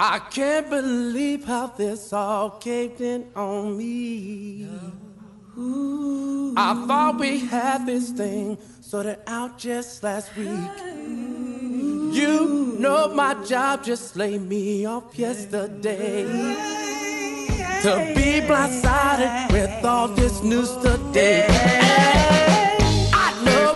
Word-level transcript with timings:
I 0.00 0.20
can't 0.20 0.70
believe 0.70 1.44
how 1.44 1.66
this 1.66 2.12
all 2.12 2.50
caved 2.50 3.00
in 3.00 3.26
on 3.34 3.76
me. 3.76 4.68
I 6.56 6.84
thought 6.86 7.18
we 7.18 7.40
had 7.40 7.84
this 7.84 8.10
thing 8.10 8.58
sorted 8.80 9.18
out 9.26 9.58
just 9.58 10.04
last 10.04 10.36
week. 10.36 10.48
You 12.14 12.76
know 12.78 13.12
my 13.12 13.34
job 13.44 13.82
just 13.82 14.14
laid 14.14 14.42
me 14.42 14.86
off 14.86 15.18
yesterday. 15.18 16.22
To 17.82 18.12
be 18.14 18.40
blindsided 18.46 19.52
with 19.52 19.84
all 19.84 20.06
this 20.06 20.42
news 20.44 20.76
today. 20.76 22.57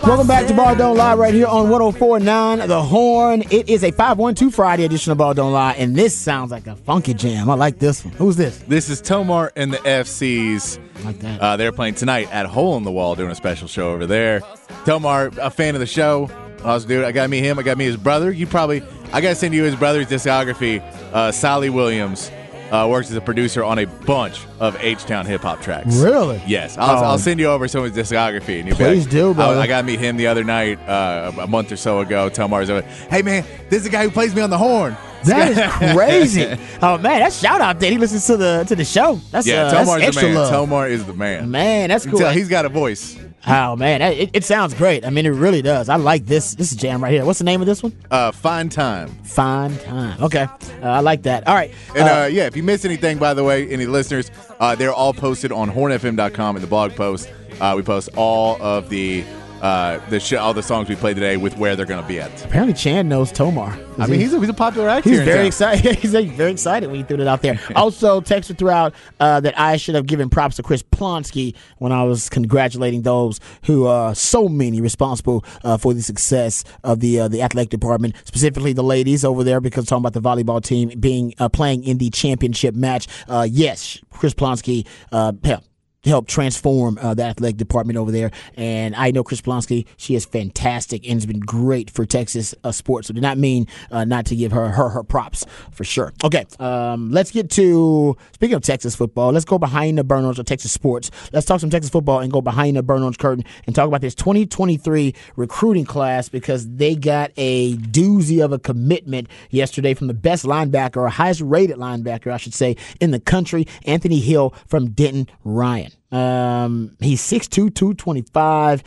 Welcome 0.03 0.27
back 0.27 0.47
to 0.47 0.53
Ball. 0.53 0.75
Don't 0.75 0.97
Lie 0.97 1.15
right 1.15 1.33
here 1.33 1.47
on 1.47 1.69
1049 1.69 2.67
The 2.67 2.81
Horn. 2.81 3.41
It 3.49 3.69
is 3.69 3.85
a 3.85 3.91
512 3.91 4.53
Friday 4.53 4.83
edition 4.83 5.13
of 5.13 5.17
Ball 5.17 5.33
Don't 5.33 5.53
Lie, 5.53 5.73
and 5.73 5.95
this 5.95 6.13
sounds 6.13 6.51
like 6.51 6.67
a 6.67 6.75
funky 6.75 7.13
jam. 7.13 7.49
I 7.49 7.53
like 7.53 7.79
this 7.79 8.03
one. 8.03 8.13
Who's 8.15 8.35
this? 8.35 8.57
This 8.67 8.89
is 8.89 8.99
Tomar 8.99 9.53
and 9.55 9.71
the 9.71 9.77
FCs. 9.77 10.77
Like 11.05 11.19
that. 11.19 11.39
Uh, 11.39 11.55
they're 11.55 11.71
playing 11.71 11.95
tonight 11.95 12.29
at 12.33 12.45
Hole 12.47 12.75
in 12.75 12.83
the 12.83 12.91
Wall, 12.91 13.15
doing 13.15 13.31
a 13.31 13.35
special 13.35 13.69
show 13.69 13.91
over 13.93 14.05
there. 14.05 14.41
Tomar, 14.83 15.31
a 15.41 15.49
fan 15.49 15.73
of 15.73 15.79
the 15.79 15.87
show. 15.87 16.29
Awesome 16.65 16.89
dude. 16.89 17.05
I 17.05 17.13
got 17.13 17.29
meet 17.29 17.43
him. 17.45 17.57
I 17.57 17.63
got 17.63 17.77
me 17.77 17.85
his 17.85 17.97
brother. 17.97 18.29
You 18.29 18.45
probably, 18.45 18.83
I 19.13 19.21
got 19.21 19.29
to 19.29 19.35
send 19.35 19.53
you 19.53 19.63
his 19.63 19.75
brother's 19.75 20.07
discography. 20.07 20.81
Uh, 21.13 21.31
Sally 21.31 21.69
Williams 21.69 22.29
uh, 22.73 22.87
works 22.89 23.09
as 23.11 23.15
a 23.15 23.21
producer 23.21 23.63
on 23.63 23.77
a 23.79 23.85
bunch 23.85 24.41
of 24.59 24.75
H 24.81 25.03
Town 25.05 25.25
hip 25.25 25.41
hop 25.41 25.61
tracks. 25.61 25.95
Really? 25.97 26.41
Yes. 26.47 26.77
I'll, 26.77 26.97
Oh. 27.03 27.03
I'll 27.03 27.17
send 27.19 27.39
you 27.39 27.45
over 27.47 27.67
some 27.67 27.83
of 27.85 27.93
his 27.93 28.09
discography. 28.11 28.59
And 28.59 28.67
you'll 28.67 28.77
be 28.77 28.83
Please 28.83 29.03
like, 29.05 29.11
do, 29.11 29.33
brother. 29.33 29.59
I, 29.59 29.63
I 29.63 29.67
got 29.67 29.81
to 29.81 29.87
meet 29.87 29.99
him 29.99 30.17
the 30.17 30.27
other 30.27 30.43
night, 30.43 30.79
uh, 30.89 31.31
a 31.39 31.47
month 31.47 31.71
or 31.71 31.77
so 31.77 31.99
ago. 31.99 32.29
Tomar's 32.29 32.69
over. 32.69 32.81
Hey, 32.81 33.21
man, 33.21 33.45
this 33.69 33.77
is 33.77 33.83
the 33.83 33.89
guy 33.89 34.03
who 34.03 34.11
plays 34.11 34.33
me 34.35 34.41
on 34.41 34.49
the 34.49 34.57
horn. 34.57 34.97
That 35.25 35.51
is 35.51 35.93
crazy. 35.95 36.43
oh 36.81 36.97
man, 36.97 37.19
that's 37.21 37.39
shout 37.39 37.61
out 37.61 37.79
there. 37.79 37.89
He 37.91 37.97
listens 37.97 38.25
to 38.27 38.35
the 38.35 38.65
to 38.67 38.75
the 38.75 38.83
show. 38.83 39.21
That's 39.31 39.47
Yeah, 39.47 39.67
uh, 39.67 39.71
that's 39.71 39.87
Tomar's 39.87 40.01
the 40.01 40.07
extra 40.07 40.23
man. 40.27 40.35
love. 40.35 40.49
Tomar 40.51 40.87
is 40.89 41.05
the 41.05 41.13
man. 41.13 41.49
Man, 41.49 41.87
that's 41.89 42.05
cool. 42.05 42.19
tell 42.19 42.33
he's 42.33 42.49
got 42.49 42.65
a 42.65 42.69
voice. 42.69 43.17
Oh 43.45 43.75
man, 43.75 44.01
it, 44.01 44.29
it 44.33 44.43
sounds 44.45 44.73
great. 44.73 45.05
I 45.05 45.09
mean, 45.09 45.25
it 45.25 45.29
really 45.31 45.61
does. 45.61 45.89
I 45.89 45.97
like 45.97 46.25
this. 46.25 46.55
This 46.55 46.73
jam 46.75 47.03
right 47.03 47.11
here. 47.11 47.25
What's 47.25 47.39
the 47.39 47.45
name 47.45 47.59
of 47.59 47.67
this 47.67 47.83
one? 47.83 47.93
Uh, 48.09 48.31
fine 48.31 48.69
time. 48.69 49.09
Fine 49.23 49.77
time. 49.79 50.21
Okay, 50.23 50.43
uh, 50.43 50.49
I 50.81 51.01
like 51.01 51.23
that. 51.23 51.45
All 51.47 51.53
right. 51.53 51.73
And 51.95 52.07
uh, 52.07 52.27
yeah, 52.31 52.45
if 52.45 52.55
you 52.55 52.63
missed 52.63 52.85
anything, 52.85 53.17
by 53.17 53.33
the 53.33 53.43
way, 53.43 53.67
any 53.67 53.85
listeners, 53.85 54.31
uh, 54.59 54.75
they're 54.75 54.93
all 54.93 55.13
posted 55.13 55.51
on 55.51 55.69
hornfm.com 55.69 56.55
in 56.55 56.61
the 56.61 56.67
blog 56.67 56.93
post. 56.93 57.29
Uh, 57.59 57.73
we 57.75 57.83
post 57.83 58.09
all 58.15 58.61
of 58.61 58.89
the 58.89 59.23
uh, 59.63 59.97
the 60.09 60.19
sh- 60.19 60.33
all 60.33 60.53
the 60.53 60.61
songs 60.61 60.89
we 60.89 60.95
played 60.95 61.15
today 61.15 61.37
with 61.37 61.57
where 61.57 61.75
they're 61.75 61.85
going 61.85 62.01
to 62.01 62.07
be 62.07 62.19
at. 62.19 62.45
apparently 62.45 62.73
Chan 62.73 63.07
knows 63.07 63.31
Tomar. 63.31 63.79
I 63.97 64.07
mean, 64.07 64.19
he's 64.19 64.33
a, 64.33 64.39
he's 64.39 64.49
a 64.49 64.53
popular 64.53 64.89
actor. 64.89 65.09
He's 65.09 65.21
very 65.21 65.47
excited. 65.47 65.95
He's 66.03 66.13
like, 66.13 66.31
very 66.31 66.51
excited 66.51 66.87
when 66.87 66.97
he 66.97 67.03
threw 67.03 67.21
it 67.21 67.27
out 67.27 67.41
there. 67.41 67.59
also, 67.75 68.19
texted 68.19 68.57
throughout 68.57 68.93
uh, 69.19 69.39
that 69.39 69.57
I 69.57 69.77
should 69.77 69.95
have 69.95 70.05
given 70.05 70.29
props 70.29 70.57
to 70.57 70.63
Chris 70.63 70.83
Plonsky 70.83 71.55
when 71.77 71.91
I 71.91 72.03
was 72.03 72.27
congratulating 72.27 73.03
those 73.03 73.39
who 73.65 73.85
are 73.85 74.13
so 74.13 74.49
many 74.49 74.81
responsible 74.81 75.45
uh, 75.63 75.77
for 75.77 75.93
the 75.93 76.01
success 76.01 76.63
of 76.83 76.99
the 76.99 77.21
uh, 77.21 77.27
the 77.29 77.41
athletic 77.41 77.69
department, 77.69 78.15
specifically 78.25 78.73
the 78.73 78.83
ladies 78.83 79.23
over 79.23 79.43
there, 79.43 79.61
because 79.61 79.85
talking 79.85 80.05
about 80.05 80.13
the 80.13 80.21
volleyball 80.21 80.61
team 80.61 80.91
being 80.99 81.33
uh, 81.39 81.47
playing 81.47 81.83
in 81.83 81.99
the 81.99 82.09
championship 82.09 82.75
match. 82.75 83.07
Uh, 83.29 83.47
yes, 83.49 83.99
Chris 84.09 84.33
Plonsky. 84.33 84.85
Uh, 85.11 85.31
hell, 85.43 85.63
help 86.09 86.27
transform 86.27 86.97
uh, 87.01 87.13
the 87.13 87.23
athletic 87.23 87.57
department 87.57 87.97
over 87.97 88.11
there. 88.11 88.31
And 88.55 88.95
I 88.95 89.11
know 89.11 89.23
Chris 89.23 89.41
Plonsky; 89.41 89.85
she 89.97 90.15
is 90.15 90.25
fantastic 90.25 91.05
and 91.05 91.13
has 91.15 91.25
been 91.25 91.39
great 91.39 91.89
for 91.89 92.05
Texas 92.05 92.53
uh, 92.63 92.71
sports. 92.71 93.07
So, 93.07 93.13
do 93.13 93.21
not 93.21 93.37
mean 93.37 93.67
uh, 93.91 94.05
not 94.05 94.25
to 94.27 94.35
give 94.35 94.51
her 94.51 94.69
her 94.69 94.89
her 94.89 95.03
props 95.03 95.45
for 95.71 95.83
sure. 95.83 96.13
Okay, 96.23 96.45
um, 96.59 97.11
let's 97.11 97.31
get 97.31 97.49
to 97.51 98.17
speaking 98.33 98.55
of 98.55 98.61
Texas 98.61 98.95
football. 98.95 99.31
Let's 99.31 99.45
go 99.45 99.57
behind 99.57 99.97
the 99.97 100.03
burn 100.03 100.23
orange 100.23 100.39
of 100.39 100.45
Texas 100.45 100.71
sports. 100.71 101.11
Let's 101.31 101.45
talk 101.45 101.59
some 101.59 101.69
Texas 101.69 101.89
football 101.89 102.19
and 102.19 102.31
go 102.31 102.41
behind 102.41 102.77
the 102.77 102.83
burn 102.83 103.01
orange 103.01 103.17
curtain 103.17 103.45
and 103.65 103.75
talk 103.75 103.87
about 103.87 104.01
this 104.01 104.15
2023 104.15 105.13
recruiting 105.35 105.85
class 105.85 106.29
because 106.29 106.67
they 106.75 106.95
got 106.95 107.31
a 107.37 107.75
doozy 107.77 108.43
of 108.43 108.51
a 108.51 108.59
commitment 108.59 109.27
yesterday 109.49 109.93
from 109.93 110.07
the 110.07 110.13
best 110.13 110.45
linebacker 110.45 110.97
or 110.97 111.09
highest 111.09 111.41
rated 111.41 111.77
linebacker, 111.77 112.31
I 112.31 112.37
should 112.37 112.53
say, 112.53 112.75
in 112.99 113.11
the 113.11 113.19
country, 113.19 113.67
Anthony 113.85 114.19
Hill 114.19 114.53
from 114.67 114.91
Denton 114.91 115.27
Ryan. 115.43 115.92
Um, 116.11 116.95
he's 116.99 117.21
6'2", 117.21 117.73
225. 117.73 118.83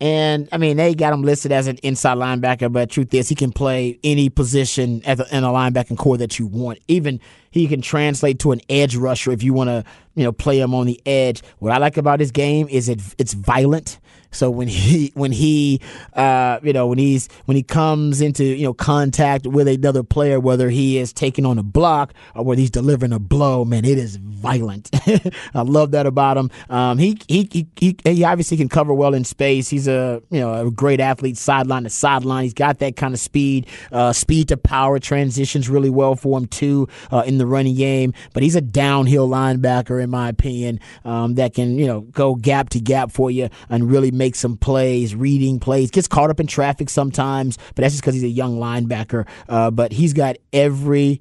And 0.00 0.48
I 0.50 0.58
mean, 0.58 0.76
they 0.76 0.94
got 0.94 1.12
him 1.12 1.22
listed 1.22 1.52
as 1.52 1.66
an 1.66 1.78
inside 1.78 2.18
linebacker, 2.18 2.70
but 2.70 2.90
truth 2.90 3.14
is, 3.14 3.28
he 3.28 3.34
can 3.34 3.52
play 3.52 3.98
any 4.02 4.28
position 4.28 5.02
at 5.04 5.18
the, 5.18 5.36
in 5.36 5.44
a 5.44 5.48
linebacking 5.48 5.96
core 5.96 6.18
that 6.18 6.38
you 6.38 6.46
want. 6.46 6.80
Even 6.88 7.20
he 7.50 7.68
can 7.68 7.80
translate 7.80 8.40
to 8.40 8.52
an 8.52 8.60
edge 8.68 8.96
rusher 8.96 9.30
if 9.30 9.42
you 9.42 9.54
want 9.54 9.68
to, 9.68 9.84
you 10.14 10.24
know, 10.24 10.32
play 10.32 10.58
him 10.58 10.74
on 10.74 10.86
the 10.86 11.00
edge. 11.06 11.42
What 11.60 11.72
I 11.72 11.78
like 11.78 11.96
about 11.96 12.18
his 12.18 12.32
game 12.32 12.68
is 12.68 12.88
it 12.88 13.00
it's 13.18 13.34
violent. 13.34 13.98
So 14.34 14.50
when 14.50 14.68
he 14.68 15.12
when 15.14 15.32
he 15.32 15.80
uh, 16.14 16.58
you 16.62 16.72
know 16.72 16.86
when 16.86 16.98
he's 16.98 17.28
when 17.44 17.56
he 17.56 17.62
comes 17.62 18.20
into 18.20 18.44
you 18.44 18.64
know 18.64 18.74
contact 18.74 19.46
with 19.46 19.68
another 19.68 20.02
player, 20.02 20.40
whether 20.40 20.70
he 20.70 20.98
is 20.98 21.12
taking 21.12 21.46
on 21.46 21.58
a 21.58 21.62
block 21.62 22.14
or 22.34 22.44
whether 22.44 22.60
he's 22.60 22.70
delivering 22.70 23.12
a 23.12 23.18
blow, 23.18 23.64
man, 23.64 23.84
it 23.84 23.98
is 23.98 24.16
violent. 24.16 24.90
I 25.54 25.62
love 25.62 25.92
that 25.92 26.06
about 26.06 26.36
him. 26.36 26.50
Um, 26.68 26.98
he, 26.98 27.18
he 27.28 27.48
he 27.50 27.66
he 27.76 27.96
he 28.04 28.24
obviously 28.24 28.56
can 28.56 28.68
cover 28.68 28.92
well 28.92 29.14
in 29.14 29.24
space. 29.24 29.68
He's 29.68 29.88
a 29.88 30.22
you 30.30 30.40
know 30.40 30.66
a 30.66 30.70
great 30.70 31.00
athlete, 31.00 31.36
sideline 31.36 31.84
to 31.84 31.90
sideline. 31.90 32.44
He's 32.44 32.54
got 32.54 32.78
that 32.78 32.96
kind 32.96 33.14
of 33.14 33.20
speed, 33.20 33.66
uh, 33.92 34.12
speed 34.12 34.48
to 34.48 34.56
power 34.56 34.98
transitions 34.98 35.68
really 35.68 35.90
well 35.90 36.16
for 36.16 36.38
him 36.38 36.46
too 36.46 36.88
uh, 37.10 37.24
in 37.26 37.38
the 37.38 37.46
running 37.46 37.76
game. 37.76 38.12
But 38.32 38.42
he's 38.42 38.56
a 38.56 38.60
downhill 38.60 39.28
linebacker 39.28 40.02
in 40.02 40.10
my 40.10 40.28
opinion 40.28 40.80
um, 41.04 41.34
that 41.34 41.54
can 41.54 41.78
you 41.78 41.86
know 41.86 42.02
go 42.02 42.34
gap 42.34 42.70
to 42.70 42.80
gap 42.80 43.10
for 43.10 43.30
you 43.30 43.48
and 43.68 43.90
really 43.90 44.10
make 44.10 44.23
some 44.32 44.56
plays, 44.56 45.14
reading 45.14 45.60
plays. 45.60 45.90
Gets 45.90 46.08
caught 46.08 46.30
up 46.30 46.40
in 46.40 46.46
traffic 46.46 46.88
sometimes, 46.88 47.58
but 47.74 47.82
that's 47.82 47.94
just 47.94 48.02
because 48.02 48.14
he's 48.14 48.24
a 48.24 48.28
young 48.28 48.58
linebacker. 48.58 49.26
Uh, 49.48 49.70
but 49.70 49.92
he's 49.92 50.12
got 50.12 50.36
every 50.52 51.20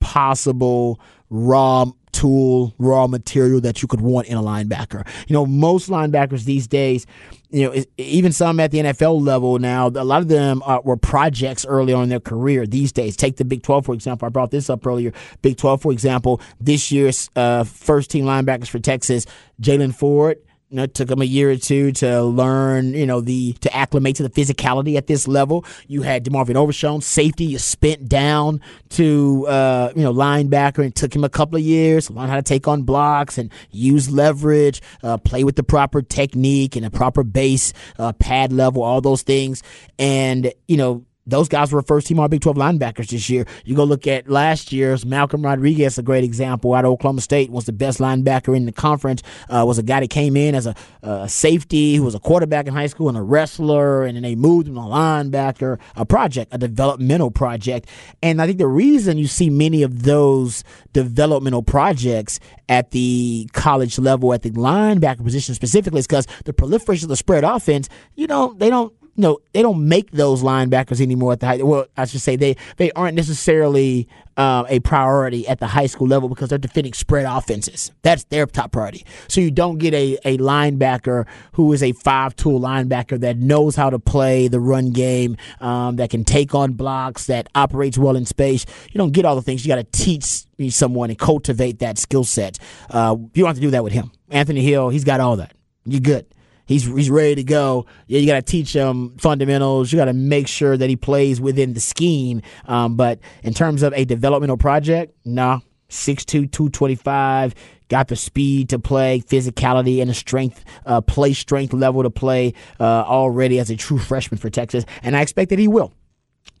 possible 0.00 1.00
raw 1.30 1.86
tool, 2.14 2.72
raw 2.78 3.06
material 3.06 3.60
that 3.60 3.82
you 3.82 3.88
could 3.88 4.00
want 4.00 4.28
in 4.28 4.36
a 4.36 4.42
linebacker. 4.42 5.06
You 5.26 5.34
know, 5.34 5.44
most 5.44 5.90
linebackers 5.90 6.44
these 6.44 6.66
days, 6.66 7.06
you 7.50 7.64
know, 7.64 7.84
even 7.98 8.32
some 8.32 8.60
at 8.60 8.70
the 8.70 8.78
NFL 8.78 9.20
level 9.20 9.58
now, 9.58 9.88
a 9.88 10.04
lot 10.04 10.22
of 10.22 10.28
them 10.28 10.62
uh, 10.64 10.80
were 10.84 10.96
projects 10.96 11.66
early 11.66 11.92
on 11.92 12.04
in 12.04 12.08
their 12.08 12.20
career 12.20 12.66
these 12.66 12.92
days. 12.92 13.16
Take 13.16 13.36
the 13.36 13.44
Big 13.44 13.62
12, 13.62 13.84
for 13.84 13.94
example. 13.94 14.26
I 14.26 14.28
brought 14.28 14.52
this 14.52 14.70
up 14.70 14.86
earlier. 14.86 15.12
Big 15.42 15.56
12, 15.56 15.82
for 15.82 15.92
example, 15.92 16.40
this 16.60 16.92
year's 16.92 17.28
uh, 17.36 17.64
first 17.64 18.10
team 18.10 18.24
linebackers 18.24 18.68
for 18.68 18.78
Texas, 18.78 19.26
Jaylan 19.60 19.94
Ford. 19.94 20.38
You 20.70 20.78
know, 20.78 20.82
it 20.84 20.94
took 20.94 21.10
him 21.10 21.20
a 21.20 21.26
year 21.26 21.50
or 21.50 21.56
two 21.56 21.92
to 21.92 22.22
learn, 22.22 22.94
you 22.94 23.06
know, 23.06 23.20
the 23.20 23.52
to 23.60 23.74
acclimate 23.76 24.16
to 24.16 24.22
the 24.22 24.30
physicality 24.30 24.96
at 24.96 25.06
this 25.06 25.28
level. 25.28 25.64
You 25.86 26.02
had 26.02 26.24
DeMarvion 26.24 26.56
Overshown, 26.56 27.00
safety, 27.00 27.44
you 27.44 27.58
spent 27.58 28.08
down 28.08 28.60
to 28.90 29.46
uh, 29.46 29.92
you 29.94 30.02
know 30.02 30.12
linebacker, 30.12 30.82
and 30.82 30.94
took 30.94 31.14
him 31.14 31.22
a 31.22 31.28
couple 31.28 31.56
of 31.56 31.62
years 31.62 32.06
to 32.06 32.14
learn 32.14 32.28
how 32.28 32.36
to 32.36 32.42
take 32.42 32.66
on 32.66 32.82
blocks 32.82 33.38
and 33.38 33.52
use 33.70 34.10
leverage, 34.10 34.80
uh, 35.02 35.18
play 35.18 35.44
with 35.44 35.56
the 35.56 35.62
proper 35.62 36.02
technique 36.02 36.76
and 36.76 36.84
a 36.84 36.90
proper 36.90 37.22
base, 37.22 37.72
uh, 37.98 38.12
pad 38.14 38.52
level, 38.52 38.82
all 38.82 39.00
those 39.00 39.22
things. 39.22 39.62
And 39.98 40.52
you 40.66 40.76
know, 40.76 41.04
those 41.26 41.48
guys 41.48 41.72
were 41.72 41.82
first 41.82 42.06
team 42.06 42.20
All 42.20 42.28
Big 42.28 42.40
12 42.40 42.56
linebackers 42.56 43.08
this 43.08 43.30
year. 43.30 43.46
You 43.64 43.74
go 43.74 43.84
look 43.84 44.06
at 44.06 44.28
last 44.28 44.72
year's 44.72 45.06
Malcolm 45.06 45.42
Rodriguez, 45.42 45.98
a 45.98 46.02
great 46.02 46.24
example 46.24 46.74
out 46.74 46.84
of 46.84 46.90
Oklahoma 46.90 47.22
State, 47.22 47.50
was 47.50 47.64
the 47.64 47.72
best 47.72 47.98
linebacker 47.98 48.54
in 48.56 48.66
the 48.66 48.72
conference. 48.72 49.22
Uh, 49.48 49.64
was 49.66 49.78
a 49.78 49.82
guy 49.82 50.00
that 50.00 50.10
came 50.10 50.36
in 50.36 50.54
as 50.54 50.66
a, 50.66 50.74
a, 51.02 51.28
safety 51.28 51.96
who 51.96 52.02
was 52.02 52.14
a 52.14 52.20
quarterback 52.20 52.66
in 52.66 52.74
high 52.74 52.86
school 52.86 53.08
and 53.08 53.16
a 53.16 53.22
wrestler, 53.22 54.04
and 54.04 54.16
then 54.16 54.22
they 54.22 54.34
moved 54.34 54.68
him 54.68 54.74
to 54.74 54.80
a 54.80 54.84
linebacker, 54.84 55.78
a 55.96 56.04
project, 56.04 56.52
a 56.54 56.58
developmental 56.58 57.30
project. 57.30 57.88
And 58.22 58.42
I 58.42 58.46
think 58.46 58.58
the 58.58 58.66
reason 58.66 59.16
you 59.16 59.26
see 59.26 59.48
many 59.48 59.82
of 59.82 60.02
those 60.02 60.62
developmental 60.92 61.62
projects 61.62 62.38
at 62.68 62.90
the 62.90 63.48
college 63.52 63.98
level, 63.98 64.32
at 64.34 64.42
the 64.42 64.50
linebacker 64.50 65.24
position 65.24 65.54
specifically, 65.54 66.00
is 66.00 66.06
because 66.06 66.26
the 66.44 66.52
proliferation 66.52 67.06
of 67.06 67.10
the 67.10 67.16
spread 67.16 67.44
offense, 67.44 67.88
you 68.14 68.26
know, 68.26 68.54
they 68.58 68.68
don't 68.70 68.92
you 69.16 69.22
know, 69.22 69.38
they 69.52 69.62
don't 69.62 69.86
make 69.86 70.10
those 70.10 70.42
linebackers 70.42 71.00
anymore 71.00 71.32
at 71.32 71.40
the 71.40 71.46
high. 71.46 71.62
Well, 71.62 71.86
I 71.96 72.04
should 72.06 72.20
say 72.20 72.36
they 72.36 72.56
they 72.76 72.90
aren't 72.92 73.14
necessarily 73.14 74.08
um, 74.36 74.66
a 74.68 74.80
priority 74.80 75.46
at 75.46 75.60
the 75.60 75.68
high 75.68 75.86
school 75.86 76.08
level 76.08 76.28
because 76.28 76.48
they're 76.48 76.58
defending 76.58 76.92
spread 76.92 77.24
offenses. 77.24 77.92
That's 78.02 78.24
their 78.24 78.46
top 78.46 78.72
priority. 78.72 79.04
So 79.28 79.40
you 79.40 79.50
don't 79.50 79.78
get 79.78 79.94
a, 79.94 80.18
a 80.24 80.38
linebacker 80.38 81.26
who 81.52 81.72
is 81.72 81.82
a 81.82 81.92
five 81.92 82.34
tool 82.34 82.60
linebacker 82.60 83.20
that 83.20 83.36
knows 83.36 83.76
how 83.76 83.90
to 83.90 83.98
play 83.98 84.48
the 84.48 84.60
run 84.60 84.90
game, 84.90 85.36
um, 85.60 85.96
that 85.96 86.10
can 86.10 86.24
take 86.24 86.54
on 86.54 86.72
blocks, 86.72 87.26
that 87.26 87.48
operates 87.54 87.96
well 87.96 88.16
in 88.16 88.26
space. 88.26 88.66
You 88.90 88.98
don't 88.98 89.12
get 89.12 89.24
all 89.24 89.36
the 89.36 89.42
things. 89.42 89.64
You 89.64 89.68
got 89.68 89.76
to 89.76 89.84
teach 89.84 90.44
someone 90.70 91.10
and 91.10 91.18
cultivate 91.18 91.78
that 91.78 91.98
skill 91.98 92.24
set. 92.24 92.58
Uh, 92.90 93.16
you 93.34 93.42
don't 93.42 93.46
have 93.46 93.56
to 93.56 93.62
do 93.62 93.70
that 93.70 93.84
with 93.84 93.92
him. 93.92 94.10
Anthony 94.30 94.62
Hill, 94.62 94.88
he's 94.88 95.04
got 95.04 95.20
all 95.20 95.36
that. 95.36 95.52
You're 95.84 96.00
good. 96.00 96.26
He's 96.66 96.84
he's 96.84 97.10
ready 97.10 97.36
to 97.36 97.44
go. 97.44 97.86
Yeah, 98.06 98.20
you 98.20 98.26
got 98.26 98.36
to 98.36 98.42
teach 98.42 98.74
him 98.74 99.16
fundamentals. 99.18 99.92
You 99.92 99.98
got 99.98 100.06
to 100.06 100.12
make 100.12 100.48
sure 100.48 100.76
that 100.76 100.88
he 100.88 100.96
plays 100.96 101.40
within 101.40 101.74
the 101.74 101.80
scheme. 101.80 102.42
Um, 102.66 102.96
but 102.96 103.18
in 103.42 103.54
terms 103.54 103.82
of 103.82 103.92
a 103.94 104.04
developmental 104.04 104.56
project, 104.56 105.14
nah. 105.24 105.60
6'2", 105.90 106.50
225, 106.50 107.54
got 107.88 108.08
the 108.08 108.16
speed 108.16 108.70
to 108.70 108.78
play, 108.78 109.20
physicality, 109.20 110.00
and 110.00 110.10
a 110.10 110.14
strength, 110.14 110.64
uh, 110.86 111.00
play 111.00 111.32
strength 111.32 111.72
level 111.72 112.02
to 112.02 112.10
play 112.10 112.54
uh, 112.80 112.82
already 112.82 113.60
as 113.60 113.70
a 113.70 113.76
true 113.76 113.98
freshman 113.98 114.38
for 114.38 114.50
Texas. 114.50 114.84
And 115.02 115.16
I 115.16 115.20
expect 115.20 115.50
that 115.50 115.58
he 115.58 115.68
will. 115.68 115.92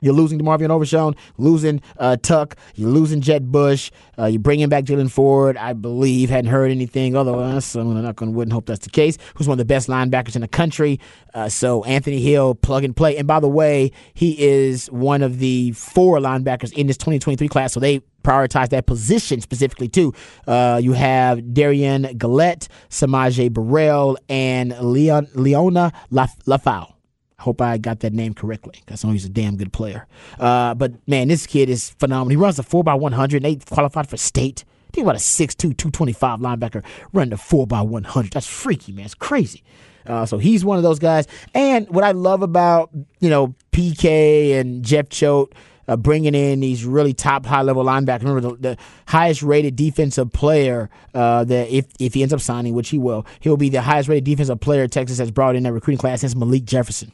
You're 0.00 0.12
losing 0.12 0.38
DeMarvion 0.38 0.68
Overshown, 0.68 1.16
losing 1.38 1.80
uh, 1.96 2.16
Tuck, 2.18 2.56
you're 2.74 2.90
losing 2.90 3.22
Jett 3.22 3.50
Bush, 3.50 3.90
uh, 4.18 4.26
you're 4.26 4.38
bringing 4.38 4.68
back 4.68 4.84
Jaylan 4.84 5.10
Ford, 5.10 5.56
I 5.56 5.72
believe. 5.72 6.28
Hadn't 6.28 6.50
heard 6.50 6.70
anything 6.70 7.16
otherwise, 7.16 7.74
I'm 7.74 8.02
not 8.02 8.16
going 8.16 8.30
to 8.30 8.36
wouldn't 8.36 8.52
hope 8.52 8.66
that's 8.66 8.84
the 8.84 8.90
case. 8.90 9.16
Who's 9.34 9.48
one 9.48 9.54
of 9.54 9.58
the 9.58 9.64
best 9.64 9.88
linebackers 9.88 10.34
in 10.34 10.42
the 10.42 10.48
country. 10.48 11.00
Uh, 11.32 11.48
so 11.48 11.84
Anthony 11.84 12.20
Hill, 12.20 12.54
plug 12.54 12.84
and 12.84 12.94
play. 12.94 13.16
And 13.16 13.26
by 13.26 13.40
the 13.40 13.48
way, 13.48 13.92
he 14.12 14.38
is 14.38 14.88
one 14.88 15.22
of 15.22 15.38
the 15.38 15.72
four 15.72 16.18
linebackers 16.18 16.72
in 16.74 16.86
this 16.86 16.98
2023 16.98 17.48
class, 17.48 17.72
so 17.72 17.80
they 17.80 18.00
prioritize 18.22 18.70
that 18.70 18.86
position 18.86 19.40
specifically 19.40 19.88
too. 19.88 20.12
Uh, 20.46 20.80
you 20.82 20.92
have 20.92 21.38
Derion 21.38 22.16
Gullette, 22.18 22.68
S'Maje 22.90 23.50
Burrell, 23.50 24.18
and 24.28 24.76
Leon, 24.80 25.28
Leona 25.34 25.92
Lafau. 26.12 26.93
Hope 27.40 27.60
I 27.60 27.78
got 27.78 28.00
that 28.00 28.12
name 28.12 28.34
correctly 28.34 28.74
because 28.84 29.04
I 29.04 29.08
know 29.08 29.12
he's 29.12 29.24
a 29.24 29.30
damn 29.30 29.56
good 29.56 29.72
player. 29.72 30.06
Uh, 30.38 30.74
but 30.74 30.92
man, 31.08 31.28
this 31.28 31.46
kid 31.46 31.68
is 31.68 31.90
phenomenal. 31.90 32.30
He 32.30 32.36
runs 32.36 32.58
a 32.58 32.62
4x100 32.62 33.36
and 33.36 33.44
they 33.44 33.56
qualified 33.56 34.08
for 34.08 34.16
state. 34.16 34.64
Think 34.92 35.04
about 35.04 35.16
a 35.16 35.18
6'2, 35.18 35.56
225 35.56 36.38
linebacker 36.38 36.84
running 37.12 37.32
a 37.32 37.36
4x100. 37.36 38.32
That's 38.32 38.46
freaky, 38.46 38.92
man. 38.92 39.06
It's 39.06 39.14
crazy. 39.14 39.64
Uh, 40.06 40.26
so 40.26 40.38
he's 40.38 40.64
one 40.64 40.76
of 40.76 40.82
those 40.82 40.98
guys. 40.98 41.26
And 41.54 41.88
what 41.88 42.04
I 42.04 42.12
love 42.12 42.42
about, 42.42 42.90
you 43.20 43.30
know, 43.30 43.54
PK 43.72 44.60
and 44.60 44.84
Jeff 44.84 45.08
Choate, 45.08 45.52
uh, 45.88 45.96
bringing 45.96 46.34
in 46.34 46.60
these 46.60 46.84
really 46.84 47.12
top 47.12 47.44
high 47.46 47.62
level 47.62 47.84
linebackers. 47.84 48.24
Remember, 48.24 48.40
the, 48.40 48.56
the 48.56 48.76
highest 49.06 49.42
rated 49.42 49.76
defensive 49.76 50.32
player 50.32 50.88
uh, 51.14 51.44
that 51.44 51.68
if 51.68 51.86
if 51.98 52.14
he 52.14 52.22
ends 52.22 52.32
up 52.32 52.40
signing, 52.40 52.74
which 52.74 52.90
he 52.90 52.98
will, 52.98 53.26
he'll 53.40 53.56
be 53.56 53.68
the 53.68 53.82
highest 53.82 54.08
rated 54.08 54.24
defensive 54.24 54.60
player 54.60 54.88
Texas 54.88 55.18
has 55.18 55.30
brought 55.30 55.56
in 55.56 55.62
that 55.64 55.72
recruiting 55.72 55.98
class 55.98 56.20
since 56.20 56.34
Malik 56.34 56.64
Jefferson. 56.64 57.12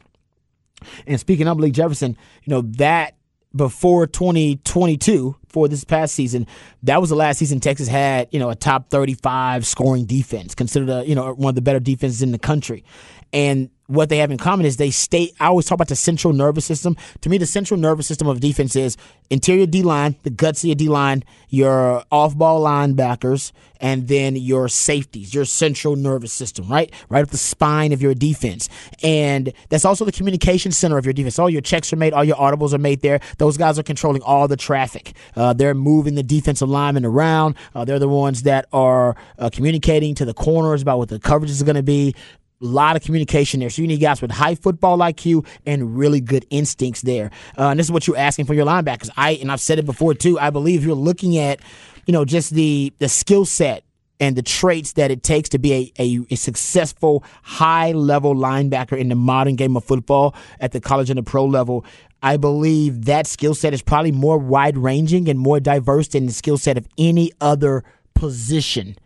And 1.06 1.18
speaking 1.18 1.48
of 1.48 1.56
Malik 1.56 1.72
Jefferson, 1.72 2.16
you 2.44 2.50
know, 2.50 2.62
that 2.62 3.16
before 3.54 4.06
2022, 4.06 5.36
for 5.50 5.68
this 5.68 5.84
past 5.84 6.14
season, 6.14 6.46
that 6.84 7.00
was 7.00 7.10
the 7.10 7.16
last 7.16 7.38
season 7.38 7.60
Texas 7.60 7.88
had, 7.88 8.28
you 8.30 8.38
know, 8.38 8.50
a 8.50 8.54
top 8.54 8.88
35 8.90 9.66
scoring 9.66 10.04
defense, 10.04 10.54
considered 10.54 10.88
a, 10.88 11.06
you 11.06 11.14
know, 11.14 11.34
one 11.34 11.50
of 11.50 11.54
the 11.56 11.62
better 11.62 11.80
defenses 11.80 12.22
in 12.22 12.32
the 12.32 12.38
country. 12.38 12.84
And 13.32 13.70
what 13.90 14.08
they 14.08 14.18
have 14.18 14.30
in 14.30 14.38
common 14.38 14.66
is 14.66 14.76
they 14.76 14.92
stay. 14.92 15.32
I 15.40 15.46
always 15.46 15.66
talk 15.66 15.76
about 15.76 15.88
the 15.88 15.96
central 15.96 16.32
nervous 16.32 16.64
system. 16.64 16.96
To 17.22 17.28
me, 17.28 17.38
the 17.38 17.46
central 17.46 17.78
nervous 17.78 18.06
system 18.06 18.28
of 18.28 18.38
defense 18.38 18.76
is 18.76 18.96
interior 19.30 19.66
D 19.66 19.82
line, 19.82 20.14
the 20.22 20.30
guts 20.30 20.62
of 20.62 20.68
your 20.68 20.76
D 20.76 20.88
line, 20.88 21.24
your 21.48 22.04
off 22.12 22.38
ball 22.38 22.60
linebackers, 22.62 23.50
and 23.80 24.06
then 24.06 24.36
your 24.36 24.68
safeties, 24.68 25.34
your 25.34 25.44
central 25.44 25.96
nervous 25.96 26.32
system, 26.32 26.68
right? 26.68 26.92
Right 27.08 27.24
up 27.24 27.30
the 27.30 27.36
spine 27.36 27.92
of 27.92 28.00
your 28.00 28.14
defense. 28.14 28.68
And 29.02 29.52
that's 29.70 29.84
also 29.84 30.04
the 30.04 30.12
communication 30.12 30.70
center 30.70 30.96
of 30.96 31.04
your 31.04 31.12
defense. 31.12 31.38
All 31.40 31.50
your 31.50 31.62
checks 31.62 31.92
are 31.92 31.96
made, 31.96 32.12
all 32.12 32.24
your 32.24 32.36
audibles 32.36 32.72
are 32.72 32.78
made 32.78 33.00
there. 33.00 33.18
Those 33.38 33.56
guys 33.56 33.76
are 33.76 33.82
controlling 33.82 34.22
all 34.22 34.46
the 34.46 34.56
traffic. 34.56 35.14
Uh, 35.34 35.52
they're 35.52 35.74
moving 35.74 36.14
the 36.14 36.22
defensive 36.22 36.68
linemen 36.68 37.04
around. 37.04 37.56
Uh, 37.74 37.84
they're 37.84 37.98
the 37.98 38.08
ones 38.08 38.44
that 38.44 38.66
are 38.72 39.16
uh, 39.38 39.50
communicating 39.52 40.14
to 40.14 40.24
the 40.24 40.34
corners 40.34 40.80
about 40.80 40.98
what 40.98 41.08
the 41.08 41.18
coverages 41.18 41.60
are 41.60 41.64
going 41.64 41.74
to 41.74 41.82
be 41.82 42.14
a 42.60 42.66
lot 42.66 42.96
of 42.96 43.02
communication 43.02 43.60
there. 43.60 43.70
So 43.70 43.82
you 43.82 43.88
need 43.88 44.00
guys 44.00 44.20
with 44.20 44.30
high 44.30 44.54
football 44.54 44.98
IQ 44.98 45.46
and 45.66 45.96
really 45.96 46.20
good 46.20 46.46
instincts 46.50 47.02
there. 47.02 47.30
Uh, 47.56 47.68
and 47.68 47.78
this 47.78 47.86
is 47.86 47.92
what 47.92 48.06
you're 48.06 48.16
asking 48.16 48.44
for 48.44 48.54
your 48.54 48.66
linebackers. 48.66 49.10
I 49.16 49.32
and 49.32 49.50
I've 49.50 49.60
said 49.60 49.78
it 49.78 49.86
before 49.86 50.14
too. 50.14 50.38
I 50.38 50.50
believe 50.50 50.84
you're 50.84 50.94
looking 50.94 51.38
at, 51.38 51.60
you 52.06 52.12
know, 52.12 52.24
just 52.24 52.50
the 52.50 52.92
the 52.98 53.08
skill 53.08 53.44
set 53.44 53.84
and 54.20 54.36
the 54.36 54.42
traits 54.42 54.92
that 54.92 55.10
it 55.10 55.22
takes 55.22 55.48
to 55.48 55.58
be 55.58 55.72
a, 55.72 56.02
a, 56.02 56.20
a, 56.30 56.36
successful 56.36 57.24
high 57.42 57.92
level 57.92 58.34
linebacker 58.34 58.98
in 58.98 59.08
the 59.08 59.14
modern 59.14 59.56
game 59.56 59.74
of 59.78 59.82
football 59.82 60.34
at 60.60 60.72
the 60.72 60.80
college 60.80 61.08
and 61.08 61.16
the 61.16 61.22
pro 61.22 61.46
level. 61.46 61.86
I 62.22 62.36
believe 62.36 63.06
that 63.06 63.26
skill 63.26 63.54
set 63.54 63.72
is 63.72 63.80
probably 63.80 64.12
more 64.12 64.36
wide 64.36 64.76
ranging 64.76 65.30
and 65.30 65.38
more 65.38 65.58
diverse 65.58 66.08
than 66.08 66.26
the 66.26 66.32
skill 66.34 66.58
set 66.58 66.76
of 66.76 66.86
any 66.98 67.32
other 67.40 67.82
position 68.12 68.98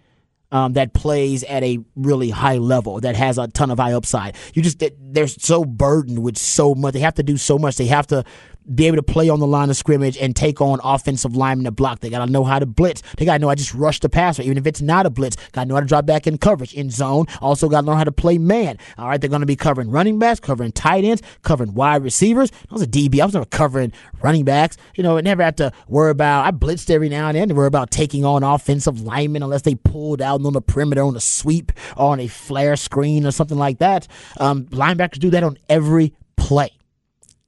um, 0.54 0.74
that 0.74 0.92
plays 0.92 1.42
at 1.42 1.64
a 1.64 1.80
really 1.96 2.30
high 2.30 2.58
level, 2.58 3.00
that 3.00 3.16
has 3.16 3.38
a 3.38 3.48
ton 3.48 3.72
of 3.72 3.78
high 3.78 3.92
upside. 3.92 4.36
You 4.54 4.62
just 4.62 4.80
they're 5.00 5.26
so 5.26 5.64
burdened 5.64 6.22
with 6.22 6.38
so 6.38 6.76
much. 6.76 6.94
They 6.94 7.00
have 7.00 7.14
to 7.14 7.24
do 7.24 7.36
so 7.36 7.58
much. 7.58 7.74
They 7.76 7.86
have 7.86 8.06
to 8.06 8.24
be 8.72 8.86
able 8.86 8.96
to 8.96 9.02
play 9.02 9.28
on 9.28 9.40
the 9.40 9.46
line 9.46 9.70
of 9.70 9.76
scrimmage 9.76 10.16
and 10.16 10.34
take 10.34 10.60
on 10.60 10.80
offensive 10.82 11.36
linemen 11.36 11.64
to 11.64 11.70
block. 11.70 12.00
They 12.00 12.10
got 12.10 12.24
to 12.24 12.30
know 12.30 12.44
how 12.44 12.58
to 12.58 12.66
blitz. 12.66 13.02
They 13.16 13.24
got 13.24 13.34
to 13.34 13.38
know 13.38 13.48
I 13.48 13.54
just 13.54 13.74
rush 13.74 14.00
the 14.00 14.08
passer, 14.08 14.42
even 14.42 14.56
if 14.56 14.66
it's 14.66 14.80
not 14.80 15.06
a 15.06 15.10
blitz. 15.10 15.36
Got 15.52 15.64
to 15.64 15.68
know 15.68 15.74
how 15.74 15.80
to 15.80 15.86
drop 15.86 16.06
back 16.06 16.26
in 16.26 16.38
coverage, 16.38 16.74
in 16.74 16.90
zone. 16.90 17.26
Also 17.40 17.68
got 17.68 17.82
to 17.82 17.86
learn 17.86 17.98
how 17.98 18.04
to 18.04 18.12
play 18.12 18.38
man. 18.38 18.78
All 18.96 19.08
right, 19.08 19.20
they're 19.20 19.30
going 19.30 19.40
to 19.40 19.46
be 19.46 19.56
covering 19.56 19.90
running 19.90 20.18
backs, 20.18 20.40
covering 20.40 20.72
tight 20.72 21.04
ends, 21.04 21.22
covering 21.42 21.74
wide 21.74 22.02
receivers. 22.02 22.50
I 22.70 22.72
was 22.72 22.82
a 22.82 22.86
DB. 22.86 23.20
I 23.20 23.24
was 23.26 23.34
never 23.34 23.46
covering 23.46 23.92
running 24.22 24.44
backs. 24.44 24.76
You 24.94 25.02
know, 25.02 25.18
I 25.18 25.20
never 25.20 25.42
had 25.42 25.56
to 25.58 25.72
worry 25.88 26.10
about. 26.10 26.46
I 26.46 26.50
blitzed 26.50 26.90
every 26.90 27.08
now 27.08 27.28
and 27.28 27.36
then 27.36 27.48
to 27.48 27.54
worry 27.54 27.66
about 27.66 27.90
taking 27.90 28.24
on 28.24 28.42
offensive 28.42 29.00
linemen 29.00 29.42
unless 29.42 29.62
they 29.62 29.74
pulled 29.74 30.22
out 30.22 30.44
on 30.44 30.52
the 30.52 30.62
perimeter 30.62 31.02
on 31.02 31.16
a 31.16 31.20
sweep 31.20 31.72
or 31.96 32.12
on 32.12 32.20
a 32.20 32.28
flare 32.28 32.76
screen 32.76 33.26
or 33.26 33.30
something 33.30 33.58
like 33.58 33.78
that. 33.78 34.08
Um, 34.38 34.64
linebackers 34.66 35.18
do 35.18 35.30
that 35.30 35.42
on 35.42 35.58
every 35.68 36.14
play 36.36 36.70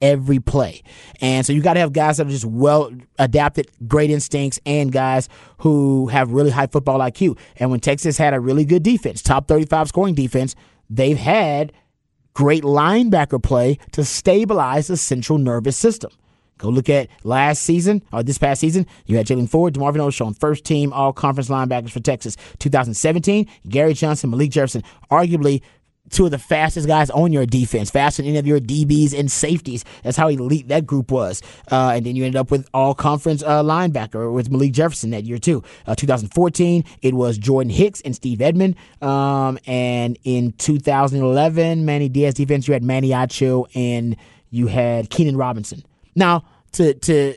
every 0.01 0.39
play. 0.39 0.83
And 1.21 1.45
so 1.47 1.53
you 1.53 1.63
got 1.63 1.75
to 1.75 1.81
have 1.81 1.93
guys 1.93 2.19
that 2.19 2.27
are 2.27 2.31
just 2.31 2.45
well 2.45 2.91
adapted, 3.19 3.71
great 3.87 4.11
instincts, 4.11 4.61
and 4.67 4.93
guys 4.93 5.29
who 5.59 6.09
have 6.09 6.31
really 6.33 6.51
high 6.51 6.67
football 6.67 6.99
IQ. 7.01 7.39
And 7.57 7.71
when 7.71 7.81
Texas 7.81 8.19
had 8.19 8.35
a 8.35 8.41
really 8.41 8.65
good 8.65 8.83
defense, 8.83 9.23
top 9.23 9.49
35 9.49 9.89
scoring 9.89 10.15
defense, 10.15 10.55
they've 10.91 11.19
had 11.19 11.73
great 12.35 12.63
linebacker 12.63 13.43
play 13.43 13.79
to 13.93 14.05
stabilize 14.05 14.89
the 14.89 14.97
central 14.97 15.39
nervous 15.39 15.77
system. 15.77 16.11
Go 16.59 16.69
look 16.71 16.89
at 16.89 17.09
last 17.23 17.63
season 17.63 18.03
or 18.13 18.23
this 18.23 18.39
past 18.39 18.61
season. 18.61 18.87
You 19.05 19.17
had 19.17 19.27
Jaylan 19.27 19.49
Ford, 19.49 19.75
DeMarvion 19.75 20.01
Overshown, 20.01 20.35
first 20.35 20.65
team 20.65 20.93
all 20.93 21.13
conference 21.13 21.51
linebackers 21.51 21.91
for 21.91 22.01
Texas. 22.01 22.37
2017, 22.59 23.47
Gary 23.69 23.93
Johnson, 23.93 24.31
Malik 24.31 24.51
Jefferson, 24.51 24.83
arguably 25.11 25.61
two 26.11 26.25
of 26.25 26.31
the 26.31 26.39
fastest 26.39 26.87
guys 26.87 27.11
on 27.11 27.33
your 27.33 27.47
defense, 27.47 27.91
faster 27.91 28.23
than 28.23 28.31
any 28.31 28.39
of 28.39 28.47
your 28.47 28.61
DBs 28.61 29.19
and 29.19 29.31
safeties. 29.31 29.85
That's 30.03 30.17
how 30.17 30.29
elite 30.29 30.69
that 30.69 30.87
group 30.87 31.11
was. 31.11 31.43
Uh, 31.71 31.93
and 31.95 32.07
then 32.07 32.17
you 32.17 32.25
ended 32.25 32.39
up 32.39 32.51
with 32.51 32.69
all 32.73 32.95
conference 32.95 33.43
uh, 33.43 33.63
linebacker 33.63 34.33
with 34.33 34.51
Malik 34.51 34.73
Jefferson 34.73 35.11
that 35.11 35.25
year 35.25 35.39
too. 35.39 35.63
Uh, 35.87 35.95
2014, 35.95 36.85
it 37.03 37.15
was 37.15 37.39
Jordan 37.39 37.71
Hicks 37.71 38.01
and 38.03 38.15
Steve 38.15 38.41
Edmond. 38.41 38.77
Um, 39.03 39.59
and 39.67 40.19
in 40.25 40.53
2011, 40.53 41.85
Manny 41.85 42.09
Diaz 42.09 42.35
defense, 42.35 42.69
you 42.69 42.75
had 42.75 42.83
Manny 42.83 43.11
Acho 43.11 43.67
and 43.75 44.17
you 44.51 44.67
had 44.69 45.11
Keenan 45.11 45.37
Robinson. 45.37 45.83
Now, 46.15 46.45
to 46.73 46.95
to 46.95 47.37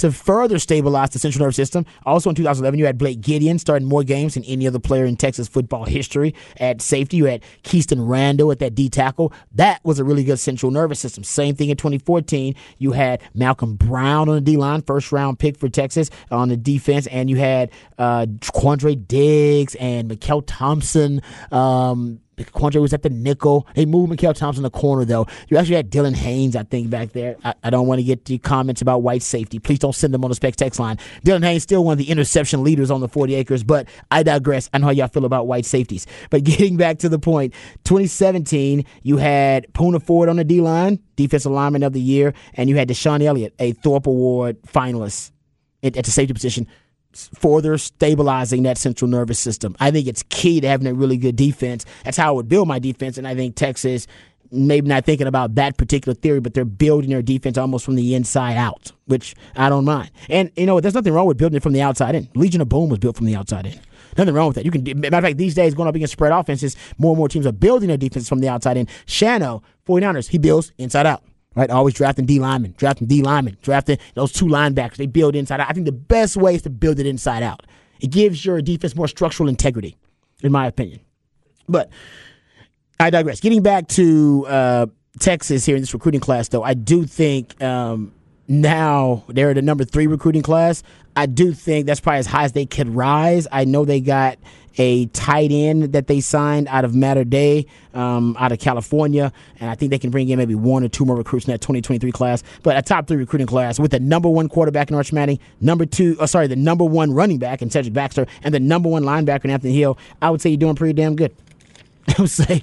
to 0.00 0.10
further 0.10 0.58
stabilize 0.58 1.10
the 1.10 1.18
central 1.18 1.44
nervous 1.44 1.56
system. 1.56 1.84
Also 2.06 2.30
in 2.30 2.34
2011, 2.34 2.78
you 2.78 2.86
had 2.86 2.96
Blake 2.96 3.20
Gideon 3.20 3.58
starting 3.58 3.86
more 3.86 4.02
games 4.02 4.34
than 4.34 4.44
any 4.44 4.66
other 4.66 4.78
player 4.78 5.04
in 5.04 5.16
Texas 5.16 5.46
football 5.46 5.84
history 5.84 6.34
at 6.56 6.80
safety. 6.80 7.18
You 7.18 7.26
had 7.26 7.42
Kheeston 7.64 8.08
Randall 8.08 8.50
at 8.50 8.58
that 8.60 8.74
D 8.74 8.88
tackle. 8.88 9.32
That 9.52 9.84
was 9.84 9.98
a 9.98 10.04
really 10.04 10.24
good 10.24 10.38
central 10.38 10.72
nervous 10.72 11.00
system. 11.00 11.22
Same 11.22 11.54
thing 11.54 11.68
in 11.68 11.76
2014. 11.76 12.54
You 12.78 12.92
had 12.92 13.22
Malcolm 13.34 13.76
Brown 13.76 14.28
on 14.28 14.36
the 14.36 14.40
D 14.40 14.56
line, 14.56 14.82
first 14.82 15.12
round 15.12 15.38
pick 15.38 15.58
for 15.58 15.68
Texas 15.68 16.08
on 16.30 16.48
the 16.48 16.56
defense, 16.56 17.06
and 17.08 17.28
you 17.28 17.36
had 17.36 17.70
uh, 17.98 18.24
Quandre 18.40 19.06
Diggs 19.06 19.74
and 19.74 20.10
Mykkele 20.10 20.44
Thompson. 20.46 21.20
Um, 21.52 22.20
Quandre 22.44 22.80
was 22.80 22.92
at 22.92 23.02
the 23.02 23.10
nickel. 23.10 23.66
They 23.74 23.86
moved 23.86 24.12
Mykkele 24.12 24.34
Thompson 24.34 24.60
in 24.60 24.62
the 24.64 24.70
corner, 24.70 25.04
though. 25.04 25.26
You 25.48 25.56
actually 25.56 25.76
had 25.76 25.90
Dylan 25.90 26.14
Haines, 26.14 26.56
I 26.56 26.62
think, 26.64 26.90
back 26.90 27.12
there. 27.12 27.36
I, 27.44 27.54
I 27.64 27.70
don't 27.70 27.86
want 27.86 27.98
to 27.98 28.02
get 28.04 28.24
the 28.24 28.38
comments 28.38 28.82
about 28.82 29.02
white 29.02 29.22
safety. 29.22 29.58
Please 29.58 29.78
don't 29.78 29.94
send 29.94 30.14
them 30.14 30.24
on 30.24 30.30
the 30.30 30.34
Specs 30.34 30.56
text 30.56 30.80
line. 30.80 30.98
Dylan 31.24 31.42
Haines 31.44 31.62
still 31.62 31.84
one 31.84 31.92
of 31.92 31.98
the 31.98 32.10
interception 32.10 32.62
leaders 32.62 32.90
on 32.90 33.00
the 33.00 33.08
40 33.08 33.34
acres, 33.34 33.62
but 33.62 33.88
I 34.10 34.22
digress. 34.22 34.68
I 34.72 34.78
know 34.78 34.86
how 34.86 34.92
y'all 34.92 35.08
feel 35.08 35.24
about 35.24 35.46
white 35.46 35.64
safeties. 35.64 36.06
But 36.30 36.44
getting 36.50 36.76
back 36.76 36.98
to 36.98 37.08
the 37.08 37.18
point, 37.18 37.54
2017, 37.84 38.84
you 39.02 39.16
had 39.16 39.72
Poona 39.72 40.02
Ford 40.02 40.28
on 40.28 40.36
the 40.36 40.44
D 40.44 40.60
line, 40.60 41.00
defensive 41.16 41.52
lineman 41.52 41.82
of 41.82 41.92
the 41.92 42.00
year, 42.00 42.34
and 42.54 42.68
you 42.68 42.76
had 42.76 42.88
DeShon 42.88 43.22
Elliott, 43.22 43.54
a 43.58 43.72
Thorpe 43.72 44.06
Award 44.06 44.60
finalist 44.62 45.32
at, 45.82 45.96
at 45.96 46.04
the 46.04 46.10
safety 46.10 46.32
position 46.32 46.66
further 47.12 47.78
stabilizing 47.78 48.62
that 48.64 48.78
central 48.78 49.10
nervous 49.10 49.38
system. 49.38 49.76
I 49.80 49.90
think 49.90 50.06
it's 50.06 50.22
key 50.28 50.60
to 50.60 50.68
having 50.68 50.86
a 50.86 50.94
really 50.94 51.16
good 51.16 51.36
defense. 51.36 51.84
That's 52.04 52.16
how 52.16 52.28
I 52.28 52.30
would 52.32 52.48
build 52.48 52.68
my 52.68 52.78
defense, 52.78 53.18
and 53.18 53.26
I 53.26 53.34
think 53.34 53.56
Texas 53.56 54.06
maybe 54.52 54.88
not 54.88 55.04
thinking 55.04 55.26
about 55.26 55.54
that 55.54 55.76
particular 55.76 56.14
theory, 56.14 56.40
but 56.40 56.54
they're 56.54 56.64
building 56.64 57.10
their 57.10 57.22
defense 57.22 57.56
almost 57.56 57.84
from 57.84 57.94
the 57.94 58.14
inside 58.14 58.56
out, 58.56 58.92
which 59.06 59.34
I 59.56 59.68
don't 59.68 59.84
mind. 59.84 60.10
And 60.28 60.50
you 60.56 60.66
know, 60.66 60.80
there's 60.80 60.94
nothing 60.94 61.12
wrong 61.12 61.26
with 61.26 61.38
building 61.38 61.56
it 61.56 61.62
from 61.62 61.72
the 61.72 61.82
outside 61.82 62.14
in. 62.14 62.28
Legion 62.34 62.60
of 62.60 62.68
Boom 62.68 62.88
was 62.88 62.98
built 62.98 63.16
from 63.16 63.26
the 63.26 63.36
outside 63.36 63.66
in. 63.66 63.78
Nothing 64.18 64.34
wrong 64.34 64.48
with 64.48 64.56
that. 64.56 64.64
You 64.64 64.72
can, 64.72 64.82
matter 65.00 65.16
of 65.16 65.22
fact, 65.22 65.38
these 65.38 65.54
days 65.54 65.74
going 65.74 65.88
up 65.88 65.94
against 65.94 66.12
spread 66.12 66.32
offenses, 66.32 66.76
more 66.98 67.12
and 67.12 67.18
more 67.18 67.28
teams 67.28 67.46
are 67.46 67.52
building 67.52 67.88
their 67.88 67.96
defense 67.96 68.28
from 68.28 68.40
the 68.40 68.48
outside 68.48 68.76
in. 68.76 68.86
Shano, 69.06 69.62
49ers, 69.86 70.28
he 70.28 70.38
builds 70.38 70.72
inside 70.78 71.06
out 71.06 71.22
right? 71.54 71.70
Always 71.70 71.94
drafting 71.94 72.26
D 72.26 72.38
linemen, 72.38 72.74
drafting 72.76 73.06
D 73.06 73.22
linemen, 73.22 73.56
drafting 73.62 73.98
those 74.14 74.32
two 74.32 74.46
linebackers. 74.46 74.96
They 74.96 75.06
build 75.06 75.34
inside 75.34 75.60
out. 75.60 75.68
I 75.68 75.72
think 75.72 75.86
the 75.86 75.92
best 75.92 76.36
way 76.36 76.54
is 76.54 76.62
to 76.62 76.70
build 76.70 76.98
it 77.00 77.06
inside 77.06 77.42
out. 77.42 77.66
It 78.00 78.10
gives 78.10 78.44
your 78.44 78.62
defense 78.62 78.96
more 78.96 79.08
structural 79.08 79.48
integrity, 79.48 79.96
in 80.42 80.52
my 80.52 80.66
opinion. 80.66 81.00
But 81.68 81.90
I 82.98 83.10
digress. 83.10 83.40
Getting 83.40 83.62
back 83.62 83.88
to 83.88 84.46
uh, 84.48 84.86
Texas 85.18 85.64
here 85.64 85.76
in 85.76 85.82
this 85.82 85.92
recruiting 85.92 86.20
class, 86.20 86.48
though, 86.48 86.62
I 86.62 86.74
do 86.74 87.04
think 87.04 87.62
um, 87.62 88.12
now 88.50 89.22
they're 89.28 89.54
the 89.54 89.62
number 89.62 89.84
three 89.84 90.08
recruiting 90.08 90.42
class. 90.42 90.82
I 91.14 91.26
do 91.26 91.52
think 91.52 91.86
that's 91.86 92.00
probably 92.00 92.18
as 92.18 92.26
high 92.26 92.44
as 92.44 92.52
they 92.52 92.66
could 92.66 92.88
rise. 92.88 93.46
I 93.50 93.64
know 93.64 93.84
they 93.84 94.00
got 94.00 94.38
a 94.76 95.06
tight 95.06 95.52
end 95.52 95.92
that 95.92 96.08
they 96.08 96.20
signed 96.20 96.66
out 96.68 96.84
of 96.84 96.94
Mater 96.94 97.24
Dei, 97.24 97.66
um, 97.94 98.36
out 98.38 98.50
of 98.50 98.58
California, 98.58 99.32
and 99.60 99.70
I 99.70 99.74
think 99.74 99.90
they 99.90 99.98
can 99.98 100.10
bring 100.10 100.28
in 100.28 100.38
maybe 100.38 100.54
one 100.54 100.82
or 100.82 100.88
two 100.88 101.04
more 101.04 101.16
recruits 101.16 101.46
in 101.46 101.52
that 101.52 101.60
2023 101.60 102.10
class. 102.10 102.42
But 102.62 102.76
a 102.76 102.82
top 102.82 103.06
three 103.06 103.18
recruiting 103.18 103.46
class 103.46 103.78
with 103.78 103.92
the 103.92 104.00
number 104.00 104.28
one 104.28 104.48
quarterback 104.48 104.90
in 104.90 104.96
Arch 104.96 105.12
Manning, 105.12 105.38
number 105.60 105.86
two, 105.86 106.16
oh, 106.18 106.26
sorry, 106.26 106.46
the 106.46 106.56
number 106.56 106.84
one 106.84 107.12
running 107.12 107.38
back 107.38 107.62
in 107.62 107.70
Cedric 107.70 107.94
Baxter, 107.94 108.26
and 108.42 108.52
the 108.52 108.60
number 108.60 108.88
one 108.88 109.04
linebacker 109.04 109.44
in 109.44 109.50
Anthony 109.50 109.74
Hill. 109.74 109.96
I 110.20 110.30
would 110.30 110.40
say 110.40 110.50
you're 110.50 110.56
doing 110.56 110.76
pretty 110.76 110.94
damn 110.94 111.14
good. 111.14 111.34
I 112.08 112.14
would 112.18 112.30
say. 112.30 112.62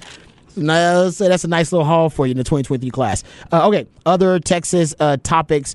No, 0.58 1.10
say 1.10 1.28
that's 1.28 1.44
a 1.44 1.48
nice 1.48 1.72
little 1.72 1.86
haul 1.86 2.10
for 2.10 2.26
you 2.26 2.32
in 2.32 2.36
the 2.36 2.44
2023 2.44 2.90
class. 2.90 3.24
Uh, 3.52 3.68
okay, 3.68 3.86
other 4.06 4.38
Texas 4.38 4.94
uh, 5.00 5.16
topics. 5.22 5.74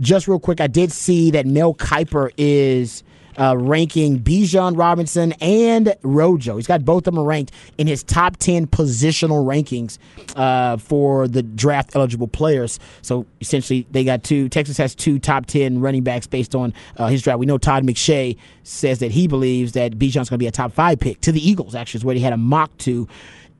Just 0.00 0.26
real 0.26 0.40
quick, 0.40 0.60
I 0.60 0.66
did 0.66 0.90
see 0.90 1.30
that 1.32 1.46
Mel 1.46 1.74
Kiper 1.74 2.30
is 2.36 3.04
uh, 3.38 3.56
ranking 3.56 4.20
Bijan 4.20 4.76
Robinson 4.76 5.32
and 5.40 5.94
Rojo. 6.02 6.56
He's 6.56 6.66
got 6.66 6.84
both 6.84 7.06
of 7.06 7.14
them 7.14 7.24
ranked 7.24 7.52
in 7.78 7.86
his 7.86 8.02
top 8.02 8.36
10 8.36 8.66
positional 8.66 9.44
rankings 9.46 9.98
uh, 10.36 10.76
for 10.76 11.28
the 11.28 11.42
draft 11.42 11.94
eligible 11.94 12.28
players. 12.28 12.78
So 13.02 13.26
essentially, 13.40 13.86
they 13.90 14.04
got 14.04 14.22
two. 14.24 14.48
Texas 14.48 14.76
has 14.76 14.94
two 14.94 15.18
top 15.18 15.46
10 15.46 15.80
running 15.80 16.02
backs 16.02 16.26
based 16.26 16.54
on 16.54 16.74
uh, 16.96 17.08
his 17.08 17.22
draft. 17.22 17.38
We 17.38 17.46
know 17.46 17.58
Todd 17.58 17.84
McShay 17.84 18.36
says 18.64 18.98
that 19.00 19.10
he 19.10 19.26
believes 19.26 19.72
that 19.72 19.98
Bijan's 19.98 20.28
going 20.28 20.38
to 20.38 20.38
be 20.38 20.46
a 20.46 20.52
top 20.52 20.72
five 20.72 21.00
pick 21.00 21.20
to 21.22 21.32
the 21.32 21.46
Eagles, 21.46 21.74
actually, 21.74 21.98
is 21.98 22.04
where 22.04 22.14
he 22.14 22.20
had 22.20 22.32
a 22.32 22.38
mock 22.38 22.76
to 22.78 23.08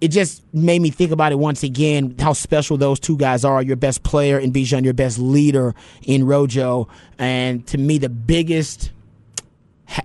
it 0.02 0.10
just 0.10 0.42
made 0.52 0.82
me 0.82 0.90
think 0.90 1.12
about 1.12 1.30
it 1.30 1.38
once 1.38 1.62
again 1.62 2.16
how 2.18 2.32
special 2.32 2.76
those 2.76 2.98
two 2.98 3.16
guys 3.16 3.44
are. 3.44 3.62
Your 3.62 3.76
best 3.76 4.02
player 4.02 4.36
in 4.36 4.52
Bijan, 4.52 4.82
your 4.82 4.94
best 4.94 5.16
leader 5.16 5.76
in 6.02 6.26
Rojo. 6.26 6.88
And 7.20 7.64
to 7.68 7.78
me, 7.78 7.98
the 7.98 8.08
biggest 8.08 8.90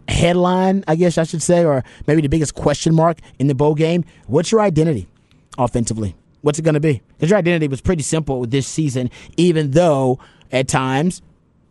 headline, 0.07 0.83
I 0.87 0.95
guess 0.95 1.17
I 1.17 1.23
should 1.23 1.41
say, 1.41 1.65
or 1.65 1.83
maybe 2.05 2.21
the 2.21 2.29
biggest 2.29 2.53
question 2.53 2.93
mark 2.93 3.17
in 3.39 3.47
the 3.47 3.55
bowl 3.55 3.73
game. 3.73 4.05
What's 4.27 4.51
your 4.51 4.61
identity 4.61 5.07
offensively? 5.57 6.15
What's 6.41 6.59
it 6.59 6.61
going 6.61 6.75
to 6.75 6.79
be? 6.79 7.01
Because 7.17 7.31
your 7.31 7.39
identity 7.39 7.67
was 7.67 7.81
pretty 7.81 8.03
simple 8.03 8.45
this 8.45 8.67
season, 8.67 9.09
even 9.35 9.71
though 9.71 10.19
at 10.51 10.67
times, 10.67 11.23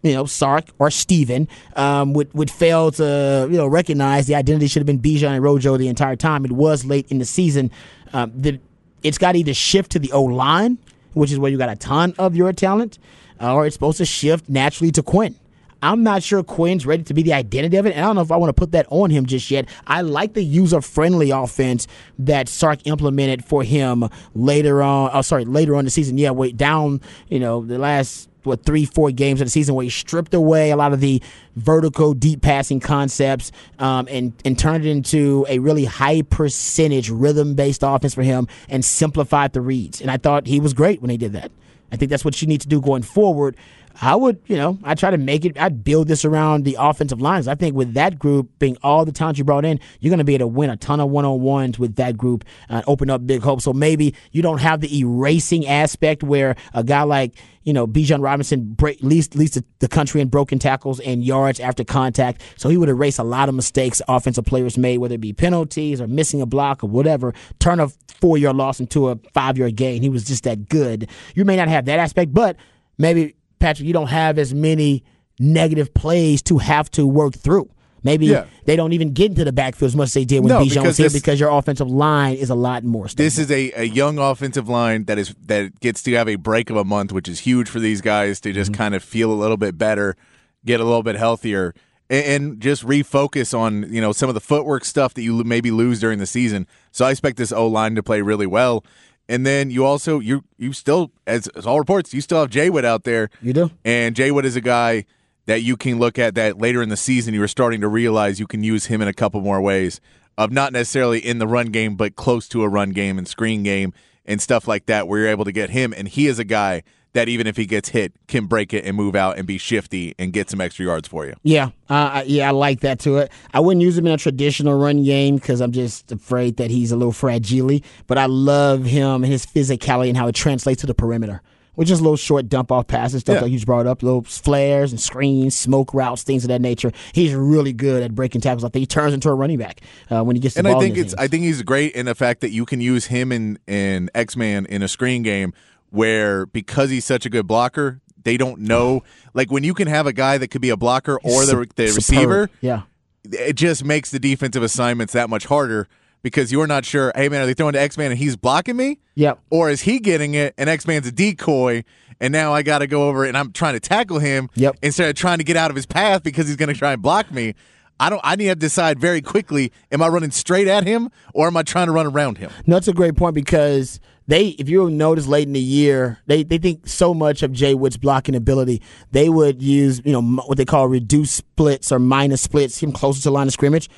you 0.02 0.14
know, 0.14 0.25
Sark 0.25 0.64
or 0.80 0.90
Steven 0.90 1.47
um, 1.76 2.12
would, 2.14 2.35
would 2.35 2.50
fail 2.50 2.90
to, 2.90 3.47
you 3.49 3.56
know, 3.56 3.68
recognize 3.68 4.26
the 4.26 4.35
identity 4.35 4.66
should 4.66 4.80
have 4.80 4.87
been 4.87 4.99
Bijan 4.99 5.30
and 5.30 5.45
Rojo 5.45 5.76
the 5.76 5.87
entire 5.87 6.16
time. 6.16 6.45
It 6.45 6.52
was 6.52 6.85
late 6.85 7.06
in 7.11 7.18
the 7.18 7.25
season. 7.25 7.71
Um, 8.16 8.32
the, 8.35 8.58
it's 9.02 9.18
got 9.18 9.32
to 9.32 9.38
either 9.38 9.52
shift 9.52 9.92
to 9.92 9.99
the 9.99 10.11
O 10.12 10.23
line, 10.23 10.78
which 11.12 11.30
is 11.30 11.38
where 11.38 11.50
you 11.50 11.58
got 11.58 11.68
a 11.68 11.76
ton 11.76 12.14
of 12.18 12.35
your 12.35 12.50
talent, 12.54 12.99
uh, 13.42 13.54
or 13.54 13.66
it's 13.66 13.75
supposed 13.75 13.99
to 13.99 14.06
shift 14.06 14.49
naturally 14.49 14.90
to 14.92 15.02
Quinn. 15.02 15.35
I'm 15.82 16.02
not 16.02 16.23
sure 16.23 16.42
Quinn's 16.42 16.87
ready 16.87 17.02
to 17.02 17.12
be 17.12 17.23
the 17.23 17.35
identity 17.35 17.76
of 17.76 17.85
it. 17.85 17.90
And 17.90 18.00
I 18.00 18.06
don't 18.06 18.16
know 18.16 18.23
if 18.23 18.32
I 18.32 18.37
want 18.37 18.49
to 18.49 18.58
put 18.58 18.73
that 18.73 18.87
on 18.88 19.11
him 19.11 19.26
just 19.26 19.50
yet. 19.50 19.68
I 19.87 20.00
like 20.00 20.32
the 20.32 20.42
user 20.42 20.80
friendly 20.80 21.30
offense 21.30 21.87
that 22.18 22.49
Sark 22.49 22.87
implemented 22.87 23.44
for 23.44 23.62
him 23.62 24.08
later 24.35 24.82
on. 24.82 25.11
Oh, 25.12 25.20
sorry, 25.20 25.44
later 25.44 25.76
on 25.76 25.85
the 25.85 25.90
season. 25.90 26.16
Yeah, 26.16 26.30
wait, 26.30 26.56
down, 26.56 27.02
you 27.28 27.38
know, 27.38 27.66
the 27.66 27.78
last 27.78 28.30
what 28.47 28.65
three, 28.65 28.85
four 28.85 29.11
games 29.11 29.41
of 29.41 29.47
the 29.47 29.50
season 29.50 29.75
where 29.75 29.85
he 29.85 29.91
stripped 29.91 30.35
away 30.35 30.71
a 30.71 30.76
lot 30.76 30.93
of 30.93 31.00
the 31.00 31.23
vertical 31.57 32.15
deep 32.15 32.43
passing 32.43 32.81
concepts 32.81 33.53
um, 33.79 34.07
and 34.11 34.33
and 34.45 34.59
turned 34.59 34.85
it 34.85 34.91
into 34.91 35.45
a 35.49 35.59
really 35.59 35.85
high 35.85 36.23
percentage 36.23 37.11
rhythm 37.11 37.55
based 37.55 37.83
offense 37.83 38.15
for 38.15 38.23
him 38.23 38.47
and 38.69 38.85
simplified 38.85 39.53
the 39.53 39.61
reads. 39.61 40.00
And 40.00 40.11
I 40.11 40.17
thought 40.17 40.47
he 40.47 40.61
was 40.61 40.73
great 40.73 41.00
when 41.00 41.11
he 41.11 41.17
did 41.17 41.33
that. 41.33 41.50
I 41.93 41.97
think 41.97 42.11
that's 42.11 42.25
what 42.25 42.41
you 42.43 42.49
need 42.49 42.61
to 42.62 42.69
do 42.69 42.81
going 42.81 43.03
forward. 43.03 43.57
I 44.00 44.15
would, 44.15 44.41
you 44.47 44.57
know, 44.57 44.79
I 44.85 44.95
try 44.95 45.11
to 45.11 45.19
make 45.19 45.45
it. 45.45 45.59
I'd 45.59 45.83
build 45.83 46.09
this 46.09 46.25
around 46.25 46.65
the 46.65 46.76
offensive 46.79 47.21
lines. 47.21 47.49
I 47.49 47.55
think 47.55 47.75
with 47.75 47.95
that 47.95 48.19
group 48.19 48.50
being 48.59 48.76
all 48.83 49.05
the 49.05 49.12
talent 49.12 49.38
you 49.38 49.45
brought 49.45 49.65
in, 49.65 49.81
you're 50.00 50.11
going 50.11 50.19
to 50.19 50.25
be 50.25 50.35
able 50.35 50.45
to 50.45 50.49
win 50.49 50.71
a 50.71 50.76
ton 50.76 51.00
of 51.00 51.11
one 51.11 51.25
on 51.25 51.41
ones 51.41 51.79
with 51.79 51.97
that 51.97 52.17
group 52.17 52.45
and 52.69 52.85
open 52.87 53.11
up 53.11 53.26
big 53.26 53.43
hopes. 53.43 53.65
So 53.65 53.73
maybe 53.73 54.15
you 54.33 54.43
don't 54.43 54.61
have 54.61 54.81
the 54.81 54.99
erasing 54.99 55.67
aspect 55.67 56.23
where 56.23 56.57
a 56.75 56.85
guy 56.85 57.03
like 57.03 57.35
you 57.62 57.73
know 57.73 57.87
Bijan 57.87 58.23
Robinson 58.23 58.73
break, 58.75 59.03
leads 59.03 59.35
leads 59.35 59.61
the 59.79 59.88
country 59.88 60.21
in 60.21 60.29
broken 60.29 60.59
tackles 60.59 61.00
and 61.00 61.25
yards 61.25 61.59
after 61.59 61.83
contact. 61.85 62.43
So 62.57 62.69
he 62.69 62.76
would 62.76 62.88
erase 62.88 63.19
a 63.19 63.25
lot 63.25 63.49
of 63.49 63.55
mistakes 63.55 64.03
offensive 64.09 64.45
players 64.45 64.76
made, 64.76 64.99
whether 64.99 65.15
it 65.15 65.21
be 65.21 65.33
penalties 65.33 66.00
or 66.00 66.07
missing 66.07 66.41
a 66.43 66.47
block 66.47 66.85
or 66.85 66.88
whatever. 66.88 67.35
Turn 67.59 67.81
a 67.81 67.88
four 68.21 68.37
yard 68.37 68.57
loss 68.57 68.79
into 68.79 69.09
a 69.09 69.17
five 69.33 69.57
yard 69.57 69.76
gain. 69.76 70.03
He 70.03 70.09
was 70.09 70.25
just 70.25 70.45
that 70.45 70.69
good. 70.69 71.09
You 71.35 71.45
may 71.45 71.57
not 71.57 71.69
have 71.69 71.87
that 71.87 71.99
aspect, 71.99 72.35
but 72.35 72.57
maybe 72.99 73.35
Patrick, 73.58 73.86
you 73.86 73.92
don't 73.92 74.08
have 74.08 74.38
as 74.38 74.54
many 74.54 75.04
negative 75.38 75.92
plays 75.94 76.42
to 76.42 76.58
have 76.58 76.90
to 76.92 77.06
work 77.06 77.34
through. 77.34 77.70
Maybe 78.06 78.26
yeah. 78.26 78.46
they 78.66 78.76
don't 78.76 78.92
even 78.92 79.14
get 79.14 79.32
into 79.32 79.44
the 79.44 79.52
backfield 79.52 79.88
as 79.88 79.96
much 79.96 80.06
as 80.06 80.14
they 80.14 80.25
did 80.25 80.40
when 80.40 80.50
no, 80.50 80.60
Bijan 80.60 80.84
was 80.84 80.96
here 80.96 81.10
because 81.10 81.40
your 81.40 81.50
offensive 81.50 81.90
line 81.90 82.36
is 82.36 82.50
a 82.50 82.54
lot 82.54 82.84
more. 82.84 83.08
Stable. 83.08 83.25
This 83.25 83.36
is 83.36 83.50
a, 83.50 83.72
a 83.72 83.82
young 83.82 84.18
offensive 84.18 84.68
line 84.68 85.06
that 85.06 85.18
is 85.18 85.34
that 85.46 85.80
gets 85.80 86.04
to 86.04 86.12
have 86.12 86.28
a 86.28 86.36
break 86.36 86.70
of 86.70 86.76
a 86.76 86.84
month, 86.84 87.12
which 87.12 87.28
is 87.28 87.40
huge 87.40 87.68
for 87.68 87.80
these 87.80 88.00
guys 88.00 88.40
to 88.42 88.52
just 88.52 88.70
mm-hmm. 88.70 88.78
kind 88.78 88.94
of 88.94 89.02
feel 89.02 89.32
a 89.32 89.34
little 89.34 89.56
bit 89.56 89.76
better, 89.76 90.16
get 90.64 90.78
a 90.78 90.84
little 90.84 91.02
bit 91.02 91.16
healthier, 91.16 91.75
and, 92.08 92.25
and, 92.26 92.60
just 92.60 92.86
refocus 92.86 93.58
on 93.58 93.92
you 93.92 94.00
know 94.00 94.12
some 94.12 94.28
of 94.28 94.34
the 94.34 94.40
footwork 94.40 94.84
stuff 94.84 95.14
that 95.14 95.22
you 95.22 95.42
maybe 95.42 95.72
lose 95.72 95.98
during 95.98 96.20
the 96.20 96.26
season. 96.26 96.68
So 96.92 97.06
I 97.06 97.10
expect 97.10 97.38
this 97.38 97.50
O 97.50 97.66
line 97.66 97.96
to 97.96 98.04
play 98.04 98.20
really 98.20 98.46
well. 98.46 98.84
And 99.28 99.45
then 99.45 99.71
you 99.71 99.85
also 99.85 100.21
you 100.21 100.45
you 100.56 100.73
still 100.73 101.11
as, 101.26 101.49
as 101.49 101.66
all 101.66 101.78
reports 101.78 102.14
you 102.14 102.21
still 102.21 102.40
have 102.40 102.50
Jaywood 102.50 102.85
out 102.85 103.04
there. 103.04 103.28
You 103.42 103.52
do. 103.52 103.71
And 103.85 104.14
Jaywood 104.14 104.45
is 104.45 104.56
a 104.56 104.61
guy 104.61 105.04
that 105.47 105.62
you 105.62 105.76
can 105.76 105.99
look 105.99 106.18
at 106.18 106.35
that 106.35 106.59
later 106.59 106.83
in 106.83 106.88
the 106.88 106.97
season 106.97 107.33
you 107.33 107.40
were 107.40 107.49
starting 107.49 107.80
to 107.80 107.88
realize 107.88 108.38
you 108.38 108.47
can 108.47 108.62
use 108.62 108.87
him 108.87 109.00
in 109.00 109.09
a 109.09 109.12
couple 109.12 109.40
more 109.40 109.61
ways 109.61 110.00
of 110.37 110.52
not 110.52 110.73
necessarily 110.73 111.18
in 111.18 111.38
the 111.38 111.47
run 111.47 111.68
game 111.68 111.97
but 111.97 112.16
close 112.16 112.47
to 112.49 112.62
a 112.62 112.68
run 112.68 112.90
game 112.90 113.16
and 113.16 113.26
screen 113.26 113.62
game 113.62 113.92
and 114.25 114.42
stuff 114.42 114.68
like 114.68 114.87
that 114.87 115.09
where 115.09 115.21
you're 115.21 115.28
able 115.28 115.45
to 115.45 115.52
get 115.52 115.71
him 115.71 115.95
and 115.97 116.09
he 116.09 116.26
is 116.26 116.38
a 116.38 116.45
guy 116.45 116.83
that 117.16 117.28
even 117.28 117.46
if 117.46 117.56
he 117.56 117.66
gets 117.66 117.88
hit, 117.88 118.12
can 118.28 118.46
break 118.46 118.73
it 118.73 118.85
and 118.85 118.96
move 118.96 119.14
out 119.16 119.37
and 119.37 119.46
be 119.46 119.58
shifty 119.58 120.14
and 120.18 120.32
get 120.32 120.49
some 120.49 120.61
extra 120.61 120.85
yards 120.87 121.08
for 121.08 121.26
you. 121.26 121.35
Yeah, 121.42 121.70
uh, 121.90 122.23
yeah, 122.26 122.49
I 122.49 122.52
like 122.52 122.80
that 122.80 123.00
to 123.00 123.16
it. 123.18 123.32
I 123.52 123.61
wouldn't 123.61 123.82
use 123.82 123.99
him 123.99 124.06
in 124.06 124.12
a 124.12 124.16
traditional 124.16 124.78
run 124.78 125.02
game 125.02 125.37
because 125.37 125.61
I'm 125.61 125.73
just 125.73 126.12
afraid 126.12 126.56
that 126.58 126.70
he's 126.70 126.92
a 126.92 126.96
little 126.96 127.12
fragile. 127.12 127.80
But 128.06 128.18
I 128.18 128.26
love 128.26 128.85
him 128.85 129.25
and 129.25 129.26
his 129.26 129.44
physicality 129.44 130.08
and 130.08 130.16
how 130.16 130.28
it 130.28 130.35
translates 130.35 130.82
to 130.82 130.87
the 130.87 130.94
perimeter 130.94 131.42
with 131.75 131.88
just 131.88 132.00
little 132.00 132.16
short 132.16 132.49
dump 132.49 132.73
off 132.73 132.87
passes, 132.87 133.20
stuff 133.20 133.35
Yeah. 133.35 133.40
like 133.42 133.50
you 133.50 133.56
just 133.58 133.66
brought 133.66 133.87
up, 133.87 134.02
little 134.02 134.23
flares 134.23 134.92
and 134.92 135.00
screens, 135.00 135.54
smoke 135.54 135.92
routes, 135.92 136.23
things 136.23 136.42
of 136.44 136.49
that 136.49 136.61
nature. 136.62 136.90
He's 137.12 137.35
really 137.35 137.73
good 137.75 138.02
at 138.02 138.14
breaking 138.14 138.40
tackles. 138.40 138.64
I 138.64 138.68
think 138.70 138.80
he 138.82 138.87
turns 138.87 139.12
into 139.12 139.28
a 139.28 139.35
running 139.35 139.58
back 139.58 139.80
uh, 140.11 140.23
when 140.25 140.37
he 140.37 140.40
gets 140.40 140.54
the 140.54 140.61
And 140.61 140.66
ball. 140.66 140.80
I 140.80 140.85
in 140.87 140.94
think 140.94 140.99
it's 141.04 141.12
hands. 141.12 141.23
I 141.25 141.28
think 141.28 141.44
he's 141.44 141.61
great 141.62 141.92
in 141.94 142.06
the 142.06 142.14
fact 142.14 142.40
that 142.40 142.50
you 142.50 142.64
can 142.64 142.80
use 142.80 143.06
him 143.06 143.30
in 143.32 143.58
in 143.66 144.08
X 144.14 144.37
Man 144.37 144.64
in 144.66 144.82
a 144.82 144.88
screen 144.88 145.23
game 145.23 145.52
where 145.90 146.47
because 146.47 146.90
he's 146.90 147.05
such 147.05 147.26
a 147.26 147.31
good 147.31 147.47
blocker, 147.47 148.00
they 148.23 148.37
don't 148.37 148.61
know 148.61 149.02
like 149.35 149.50
when 149.50 149.64
you 149.64 149.75
can 149.75 149.88
have 149.88 150.07
a 150.07 150.12
guy 150.12 150.38
that 150.38 150.49
could 150.49 150.61
be 150.62 150.71
a 150.71 150.76
blocker 150.76 151.19
or 151.23 151.45
the 151.47 151.66
the 151.76 151.85
receiver, 151.95 152.50
Yeah. 152.61 152.83
it 153.25 153.55
just 153.55 153.85
makes 153.85 154.11
the 154.11 154.19
defensive 154.19 154.62
assignments 154.62 155.12
that 155.12 155.31
much 155.31 155.47
harder 155.47 155.88
because 156.23 156.50
you're 156.50 156.66
not 156.66 156.85
sure, 156.85 157.12
hey 157.14 157.28
man, 157.28 157.43
are 157.43 157.47
they 157.47 157.55
throwing 157.55 157.75
to 157.75 157.81
X 157.81 157.97
Man 157.97 158.11
and 158.11 158.19
he's 158.19 158.37
blocking 158.37 158.76
me? 158.76 158.99
Yep. 159.14 159.38
Or 159.50 159.71
is 159.71 159.83
he 159.83 159.99
getting 160.00 160.35
it 160.35 160.55
and 160.59 160.69
X 160.69 160.87
Man's 160.87 161.07
a 161.07 161.12
decoy 161.12 161.85
and 162.21 162.33
now 162.33 162.52
I 162.52 162.62
got 162.62 162.78
to 162.78 162.87
go 162.87 163.09
over 163.09 163.25
and 163.25 163.37
I'm 163.37 163.52
trying 163.52 163.75
to 163.75 163.81
tackle 163.81 164.19
him 164.19 164.49
Yep. 164.55 164.76
instead 164.83 165.09
of 165.11 165.14
trying 165.16 165.38
to 165.38 165.45
get 165.45 165.57
out 165.57 165.71
of 165.71 165.76
his 165.76 165.87
path 165.87 166.23
because 166.23 166.47
he's 166.49 166.57
going 166.57 166.69
to 166.73 166.75
try 166.78 166.93
and 166.95 167.02
block 167.02 167.31
me. 167.31 167.55
I 168.00 168.11
don't. 168.11 168.21
I 168.25 168.37
need 168.37 168.47
to 168.49 168.55
decide 168.55 168.99
very 168.99 169.23
quickly: 169.23 169.73
am 169.90 170.02
I 170.02 170.09
running 170.09 170.31
straight 170.31 170.69
at 170.69 170.85
him 170.87 171.11
or 171.33 171.47
am 171.47 171.57
I 171.57 171.62
trying 171.62 171.87
to 171.87 171.93
run 171.93 172.05
around 172.07 172.37
him? 172.37 172.50
No, 172.66 172.76
that's 172.76 172.88
a 172.88 172.93
great 172.93 173.16
point 173.16 173.35
because 173.35 174.00
they, 174.26 174.49
if 174.49 174.68
you 174.68 174.90
notice 174.90 175.26
late 175.26 175.47
in 175.47 175.52
the 175.52 175.61
year, 175.61 176.18
they, 176.26 176.42
they 176.42 176.59
think 176.59 176.88
so 176.88 177.14
much 177.14 177.42
of 177.42 177.52
Jay 177.52 177.75
Wood's 177.75 177.97
blocking 177.97 178.35
ability. 178.35 178.83
They 179.12 179.28
would 179.28 179.62
use, 179.62 180.00
you 180.04 180.12
know, 180.12 180.23
what 180.23 180.59
they 180.59 180.64
call 180.64 180.88
reduced 180.88 181.35
splits 181.35 181.92
or 181.92 181.99
minus 181.99 182.42
splits, 182.42 182.83
him 182.83 182.92
closer 182.92 183.23
to 183.23 183.30
line 183.30 183.47
of 183.47 183.52
scrimmage, 183.52 183.88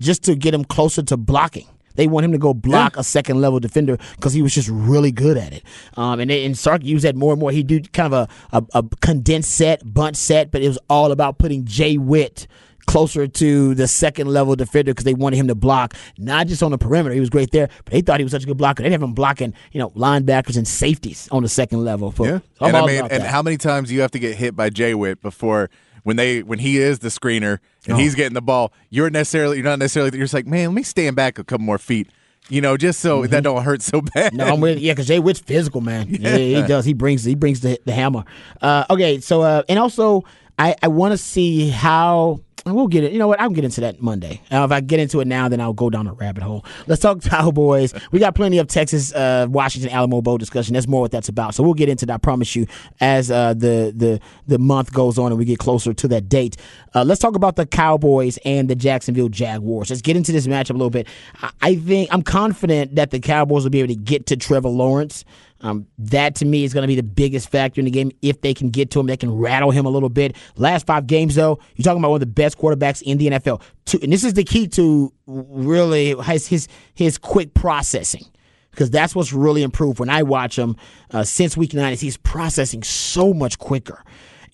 just 0.00 0.24
to 0.24 0.34
get 0.34 0.52
him 0.54 0.64
closer 0.64 1.02
to 1.04 1.16
blocking. 1.16 1.66
They 1.94 2.06
want 2.06 2.26
him 2.26 2.32
to 2.32 2.38
go 2.38 2.52
block 2.52 2.96
a 2.98 3.02
second 3.02 3.40
level 3.40 3.58
defender 3.58 3.96
because 4.16 4.34
he 4.34 4.42
was 4.42 4.54
just 4.54 4.68
really 4.68 5.10
good 5.10 5.38
at 5.38 5.52
it. 5.52 5.62
Um, 5.96 6.20
and 6.20 6.30
they, 6.30 6.44
and 6.44 6.56
Sark 6.56 6.84
used 6.84 7.04
that 7.04 7.16
more 7.16 7.32
and 7.32 7.40
more. 7.40 7.50
He 7.50 7.62
do 7.62 7.80
kind 7.80 8.12
of 8.12 8.28
a, 8.52 8.58
a, 8.58 8.80
a 8.80 8.82
condensed 9.00 9.52
set, 9.52 9.82
bunt 9.94 10.16
set, 10.16 10.50
but 10.50 10.62
it 10.62 10.68
was 10.68 10.78
all 10.90 11.10
about 11.10 11.38
putting 11.38 11.64
Jay 11.64 11.96
Witt 11.96 12.46
closer 12.86 13.26
to 13.26 13.74
the 13.74 13.88
second 13.88 14.28
level 14.28 14.54
defender 14.56 14.92
because 14.92 15.04
they 15.04 15.14
wanted 15.14 15.36
him 15.36 15.48
to 15.48 15.54
block 15.54 15.94
not 16.18 16.46
just 16.46 16.62
on 16.62 16.70
the 16.70 16.78
perimeter. 16.78 17.12
He 17.14 17.20
was 17.20 17.30
great 17.30 17.50
there, 17.50 17.68
but 17.84 17.92
they 17.92 18.00
thought 18.00 18.20
he 18.20 18.24
was 18.24 18.30
such 18.32 18.44
a 18.44 18.46
good 18.46 18.56
blocker. 18.56 18.82
They'd 18.82 18.92
have 18.92 19.02
him 19.02 19.12
blocking, 19.14 19.54
you 19.72 19.78
know, 19.80 19.90
linebackers 19.90 20.56
and 20.56 20.66
safeties 20.66 21.28
on 21.32 21.42
the 21.42 21.48
second 21.48 21.84
level. 21.84 22.12
For, 22.12 22.26
Yeah, 22.26 22.38
I'm 22.60 22.68
and 22.68 22.76
I 22.76 22.86
mean, 22.86 23.00
and 23.00 23.10
that. 23.10 23.22
how 23.22 23.42
many 23.42 23.56
times 23.56 23.88
do 23.88 23.94
you 23.94 24.00
have 24.02 24.12
to 24.12 24.18
get 24.18 24.36
hit 24.36 24.54
by 24.56 24.70
Jay 24.70 24.94
Witt 24.94 25.20
before 25.22 25.68
when 26.04 26.16
they 26.16 26.42
when 26.42 26.60
he 26.60 26.78
is 26.78 27.00
the 27.00 27.08
screener 27.08 27.58
and 27.86 27.94
Oh. 27.94 27.96
he's 27.96 28.14
getting 28.14 28.34
the 28.34 28.42
ball? 28.42 28.72
You're 28.90 29.10
necessarily 29.10 29.56
you're 29.56 29.64
not 29.64 29.78
necessarily 29.80 30.16
you're 30.16 30.24
just 30.24 30.34
like, 30.34 30.46
man, 30.46 30.68
let 30.68 30.74
me 30.74 30.82
stand 30.82 31.16
back 31.16 31.38
a 31.38 31.44
couple 31.44 31.64
more 31.66 31.78
feet, 31.78 32.08
you 32.48 32.60
know, 32.60 32.76
just 32.76 33.00
so 33.00 33.26
that 33.26 33.42
don't 33.42 33.62
hurt 33.64 33.82
so 33.82 34.00
bad. 34.14 34.32
Mm-hmm. 34.32 34.36
No, 34.36 34.44
I'm 34.46 34.60
with 34.60 34.78
yeah, 34.78 34.92
because 34.92 35.08
Jay 35.08 35.18
Witt's 35.18 35.40
physical, 35.40 35.80
man. 35.80 36.06
Yeah, 36.20 36.36
he 36.36 36.62
does. 36.62 36.84
He 36.84 36.94
brings 36.94 37.24
he 37.24 37.34
brings 37.34 37.60
the 37.60 37.80
the 37.84 37.92
hammer. 37.92 38.24
Uh, 38.62 38.84
okay, 38.90 39.18
so 39.20 39.42
uh, 39.42 39.62
and 39.68 39.78
also 39.80 40.22
I 40.58 40.76
I 40.82 40.88
want 40.88 41.12
to 41.12 41.18
see 41.18 41.68
how. 41.70 42.40
We'll 42.74 42.88
get 42.88 43.04
it. 43.04 43.12
You 43.12 43.20
know 43.20 43.28
what? 43.28 43.40
I'll 43.40 43.50
get 43.50 43.64
into 43.64 43.80
that 43.82 44.02
Monday. 44.02 44.40
If 44.50 44.72
I 44.72 44.80
get 44.80 44.98
into 44.98 45.20
it 45.20 45.28
now, 45.28 45.48
then 45.48 45.60
I'll 45.60 45.72
go 45.72 45.88
down 45.88 46.08
a 46.08 46.12
rabbit 46.12 46.42
hole. 46.42 46.64
Let's 46.88 47.00
talk 47.00 47.22
Cowboys. 47.22 47.94
We 48.10 48.18
got 48.18 48.34
plenty 48.34 48.58
of 48.58 48.66
Texas, 48.66 49.14
uh, 49.14 49.46
Washington, 49.48 49.92
Alamo 49.92 50.20
Bowl 50.20 50.36
discussion. 50.36 50.74
That's 50.74 50.88
more 50.88 51.02
what 51.02 51.12
that's 51.12 51.28
about. 51.28 51.54
So 51.54 51.62
we'll 51.62 51.74
get 51.74 51.88
into 51.88 52.06
that. 52.06 52.14
I 52.14 52.18
promise 52.18 52.56
you, 52.56 52.66
as 53.00 53.30
uh, 53.30 53.54
the 53.54 53.92
the 53.94 54.20
the 54.48 54.58
month 54.58 54.92
goes 54.92 55.16
on 55.16 55.30
and 55.30 55.38
we 55.38 55.44
get 55.44 55.60
closer 55.60 55.94
to 55.94 56.08
that 56.08 56.28
date. 56.28 56.56
Uh, 56.92 57.04
let's 57.04 57.20
talk 57.20 57.36
about 57.36 57.54
the 57.54 57.66
Cowboys 57.66 58.36
and 58.44 58.68
the 58.68 58.74
Jacksonville 58.74 59.28
Jaguars. 59.28 59.90
Let's 59.90 60.02
get 60.02 60.16
into 60.16 60.32
this 60.32 60.48
matchup 60.48 60.70
a 60.70 60.72
little 60.72 60.90
bit. 60.90 61.06
I, 61.42 61.50
I 61.62 61.76
think 61.76 62.12
I'm 62.12 62.22
confident 62.22 62.96
that 62.96 63.12
the 63.12 63.20
Cowboys 63.20 63.62
will 63.62 63.70
be 63.70 63.78
able 63.80 63.94
to 63.94 64.00
get 64.00 64.26
to 64.26 64.36
Trevor 64.36 64.70
Lawrence. 64.70 65.24
Um, 65.62 65.86
that 65.98 66.34
to 66.36 66.44
me 66.44 66.64
is 66.64 66.74
going 66.74 66.82
to 66.82 66.88
be 66.88 66.96
the 66.96 67.02
biggest 67.02 67.48
factor 67.48 67.80
in 67.80 67.86
the 67.86 67.90
game. 67.90 68.10
If 68.22 68.42
they 68.42 68.52
can 68.52 68.68
get 68.70 68.90
to 68.90 69.00
him, 69.00 69.06
they 69.06 69.16
can 69.16 69.32
rattle 69.32 69.70
him 69.70 69.86
a 69.86 69.88
little 69.88 70.08
bit. 70.08 70.36
Last 70.56 70.86
five 70.86 71.06
games, 71.06 71.34
though, 71.34 71.58
you're 71.74 71.84
talking 71.84 71.98
about 71.98 72.10
one 72.10 72.16
of 72.16 72.20
the 72.20 72.26
best 72.26 72.58
quarterbacks 72.58 73.02
in 73.02 73.18
the 73.18 73.28
NFL. 73.28 73.62
To, 73.86 74.02
and 74.02 74.12
this 74.12 74.24
is 74.24 74.34
the 74.34 74.44
key 74.44 74.68
to 74.68 75.12
really 75.26 76.14
his 76.24 76.46
his, 76.46 76.68
his 76.94 77.18
quick 77.18 77.54
processing 77.54 78.24
because 78.70 78.90
that's 78.90 79.14
what's 79.14 79.32
really 79.32 79.62
improved. 79.62 79.98
When 79.98 80.10
I 80.10 80.22
watch 80.22 80.58
him 80.58 80.76
uh, 81.10 81.24
since 81.24 81.56
week 81.56 81.72
nine, 81.72 81.92
is 81.92 82.00
he's 82.00 82.18
processing 82.18 82.82
so 82.82 83.32
much 83.32 83.58
quicker. 83.58 84.04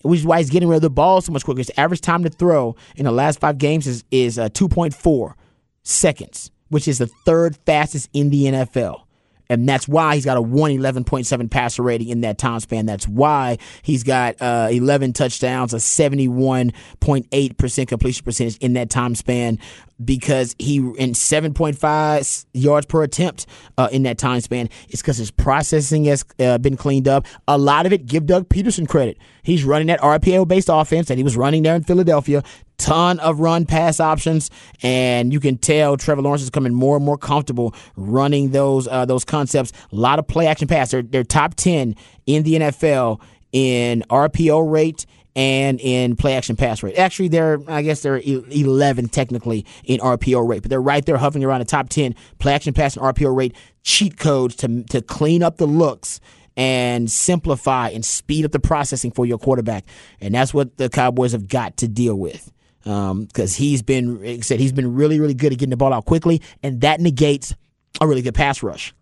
Which 0.01 0.19
is 0.19 0.25
why 0.25 0.39
he's 0.39 0.49
getting 0.49 0.67
rid 0.67 0.77
of 0.77 0.81
the 0.81 0.89
ball 0.89 1.21
so 1.21 1.31
much 1.31 1.45
quicker. 1.45 1.59
His 1.59 1.71
average 1.77 2.01
time 2.01 2.23
to 2.23 2.29
throw 2.29 2.75
in 2.97 3.05
the 3.05 3.11
last 3.11 3.39
five 3.39 3.57
games 3.57 3.87
is 3.87 4.03
is 4.11 4.37
uh, 4.37 4.49
2.4 4.49 5.33
seconds, 5.83 6.51
which 6.69 6.87
is 6.89 6.97
the 6.97 7.07
third 7.07 7.55
fastest 7.65 8.09
in 8.13 8.29
the 8.29 8.45
NFL. 8.45 9.02
And 9.59 9.69
that's 9.69 9.87
why 9.87 10.15
he's 10.15 10.25
got 10.25 10.37
a 10.37 10.41
111.7 10.41 11.49
passer 11.49 11.83
rating 11.83 12.09
in 12.09 12.19
that 12.21 12.37
time 12.37 12.59
span. 12.59 12.85
That's 12.85 13.07
why 13.07 13.57
he's 13.81 14.03
got 14.03 14.41
uh, 14.41 14.67
11 14.71 15.13
touchdowns, 15.13 15.73
a 15.73 15.77
71.8% 15.77 17.87
completion 17.87 18.25
percentage 18.25 18.57
in 18.57 18.73
that 18.73 18.89
time 18.89 19.15
span 19.15 19.57
because 20.03 20.55
he 20.59 20.77
in 20.77 21.13
7.5 21.13 22.45
yards 22.53 22.85
per 22.85 23.03
attempt 23.03 23.45
uh, 23.77 23.89
in 23.91 24.03
that 24.03 24.17
time 24.17 24.41
span. 24.41 24.69
It's 24.89 25.01
because 25.01 25.17
his 25.17 25.31
processing 25.31 26.05
has 26.05 26.25
uh, 26.39 26.57
been 26.57 26.77
cleaned 26.77 27.07
up. 27.07 27.25
A 27.47 27.57
lot 27.57 27.85
of 27.85 27.93
it, 27.93 28.05
give 28.05 28.25
Doug 28.25 28.49
Pederson 28.49 28.87
credit. 28.87 29.17
He's 29.43 29.63
running 29.63 29.87
that 29.87 29.99
RPO 29.99 30.47
based 30.47 30.69
offense 30.71 31.07
that 31.07 31.17
he 31.17 31.23
was 31.23 31.37
running 31.37 31.63
there 31.63 31.75
in 31.75 31.83
Philadelphia 31.83 32.43
ton 32.83 33.19
of 33.19 33.39
run 33.39 33.65
pass 33.65 34.01
options, 34.01 34.51
and 34.81 35.31
you 35.31 35.39
can 35.39 35.57
tell 35.57 35.95
Trevor 35.95 36.21
Lawrence 36.21 36.43
is 36.43 36.49
coming 36.49 36.73
more 36.73 36.97
and 36.97 37.05
more 37.05 37.17
comfortable 37.17 37.73
running 37.95 38.51
those 38.51 38.87
uh, 38.89 39.05
those 39.05 39.23
concepts. 39.23 39.71
A 39.91 39.95
lot 39.95 40.19
of 40.19 40.27
play 40.27 40.47
action 40.47 40.67
pass. 40.67 40.91
They're, 40.91 41.01
they're 41.01 41.23
top 41.23 41.55
ten 41.55 41.95
in 42.25 42.43
the 42.43 42.55
NFL 42.55 43.21
in 43.53 44.03
RPO 44.09 44.69
rate 44.69 45.05
and 45.35 45.79
in 45.79 46.17
play 46.17 46.35
action 46.35 46.57
pass 46.57 46.83
rate. 46.83 46.97
Actually, 46.97 47.29
they're 47.29 47.59
I 47.67 47.81
guess 47.81 48.01
they're 48.01 48.19
e- 48.19 48.43
11 48.49 49.07
technically 49.09 49.65
in 49.85 50.01
RPO 50.01 50.47
rate, 50.47 50.61
but 50.61 50.69
they're 50.69 50.81
right 50.81 51.05
there 51.05 51.17
hovering 51.17 51.45
around 51.45 51.59
the 51.59 51.65
top 51.65 51.87
10 51.87 52.15
play 52.39 52.53
action 52.53 52.73
pass 52.73 52.97
and 52.97 53.05
RPO 53.05 53.35
rate 53.35 53.55
cheat 53.83 54.17
codes 54.17 54.55
to 54.57 54.83
to 54.83 55.01
clean 55.01 55.41
up 55.41 55.55
the 55.57 55.67
looks 55.67 56.19
and 56.55 57.09
simplify 57.09 57.89
and 57.89 58.05
speed 58.05 58.45
up 58.45 58.51
the 58.51 58.59
processing 58.59 59.09
for 59.11 59.25
your 59.25 59.37
quarterback. 59.39 59.85
And 60.21 60.35
that's 60.35 60.53
what 60.53 60.77
the 60.77 60.89
Cowboys 60.89 61.31
have 61.31 61.47
got 61.47 61.77
to 61.77 61.87
deal 61.87 62.15
with. 62.15 62.51
Because 62.83 63.55
he's 63.55 63.81
been, 63.81 64.21
like 64.21 64.43
said, 64.43 64.59
he's 64.59 64.73
been 64.73 64.93
really, 64.93 65.19
really 65.19 65.33
good 65.33 65.53
at 65.53 65.59
getting 65.59 65.71
the 65.71 65.77
ball 65.77 65.93
out 65.93 66.05
quickly, 66.05 66.41
and 66.61 66.81
that 66.81 66.99
negates 66.99 67.55
a 68.01 68.07
really 68.07 68.21
good 68.21 68.35
pass 68.35 68.61
rush. 68.61 68.93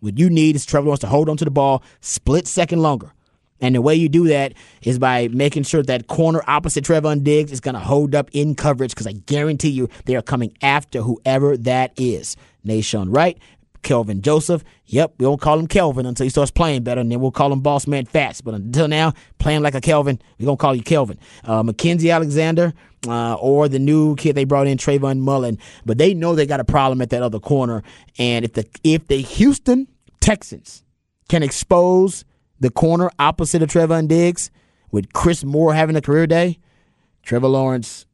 What 0.00 0.18
you 0.18 0.30
need 0.30 0.56
is 0.56 0.66
Trevor 0.66 0.86
Lawrence 0.86 1.00
to 1.00 1.06
hold 1.06 1.28
onto 1.28 1.44
the 1.44 1.50
ball 1.50 1.82
split 2.00 2.46
second 2.46 2.80
longer. 2.80 3.12
And 3.60 3.74
the 3.74 3.80
way 3.80 3.94
you 3.94 4.08
do 4.08 4.28
that 4.28 4.52
is 4.82 4.98
by 4.98 5.28
making 5.28 5.62
sure 5.62 5.82
that 5.82 6.06
corner 6.06 6.42
opposite 6.46 6.84
Trevon 6.84 7.22
Diggs 7.24 7.52
is 7.52 7.60
going 7.60 7.74
to 7.74 7.80
hold 7.80 8.14
up 8.14 8.28
in 8.32 8.54
coverage 8.54 8.90
because 8.90 9.06
I 9.06 9.12
guarantee 9.12 9.70
you 9.70 9.88
they 10.04 10.16
are 10.16 10.22
coming 10.22 10.54
after 10.60 11.00
whoever 11.00 11.56
that 11.58 11.92
is. 11.96 12.36
Nahshon 12.66 13.14
Wright, 13.14 13.38
Kelvin 13.82 14.22
Joseph. 14.22 14.64
Yep, 14.86 15.14
we 15.18 15.26
won't 15.26 15.40
call 15.40 15.58
him 15.58 15.66
Kelvin 15.66 16.04
until 16.04 16.24
he 16.24 16.30
starts 16.30 16.50
playing 16.50 16.82
better, 16.82 17.00
and 17.00 17.10
then 17.10 17.20
we'll 17.20 17.30
call 17.30 17.52
him 17.52 17.60
Boss 17.60 17.86
Man 17.86 18.04
Fats. 18.04 18.40
But 18.40 18.54
until 18.54 18.88
now, 18.88 19.14
playing 19.38 19.62
like 19.62 19.74
a 19.74 19.80
Kelvin, 19.80 20.20
we're 20.38 20.46
going 20.46 20.58
to 20.58 20.60
call 20.60 20.74
you 20.74 20.82
Kelvin. 20.82 21.18
Uh, 21.44 21.62
Mackenzie 21.62 22.10
Alexander 22.10 22.74
uh, 23.06 23.34
or 23.34 23.68
the 23.68 23.78
new 23.78 24.16
kid 24.16 24.34
they 24.34 24.44
brought 24.44 24.66
in, 24.66 24.78
Trayvon 24.78 25.20
Mullen. 25.20 25.58
But 25.84 25.98
they 25.98 26.14
know 26.14 26.34
they 26.34 26.46
got 26.46 26.60
a 26.60 26.64
problem 26.64 27.02
at 27.02 27.10
that 27.10 27.22
other 27.22 27.40
corner. 27.40 27.82
And 28.18 28.44
if 28.44 28.52
the 28.54 28.66
if 28.82 29.06
the 29.06 29.20
Houston 29.20 29.88
Texans 30.20 30.82
can 31.28 31.42
expose 31.42 32.24
the 32.60 32.70
corner 32.70 33.10
opposite 33.18 33.62
of 33.62 33.68
Trevon 33.68 34.08
Diggs 34.08 34.50
with 34.90 35.12
Chris 35.12 35.44
Moore 35.44 35.74
having 35.74 35.96
a 35.96 36.00
career 36.00 36.26
day, 36.26 36.58
Trevor 37.22 37.48
Lawrence 37.48 38.06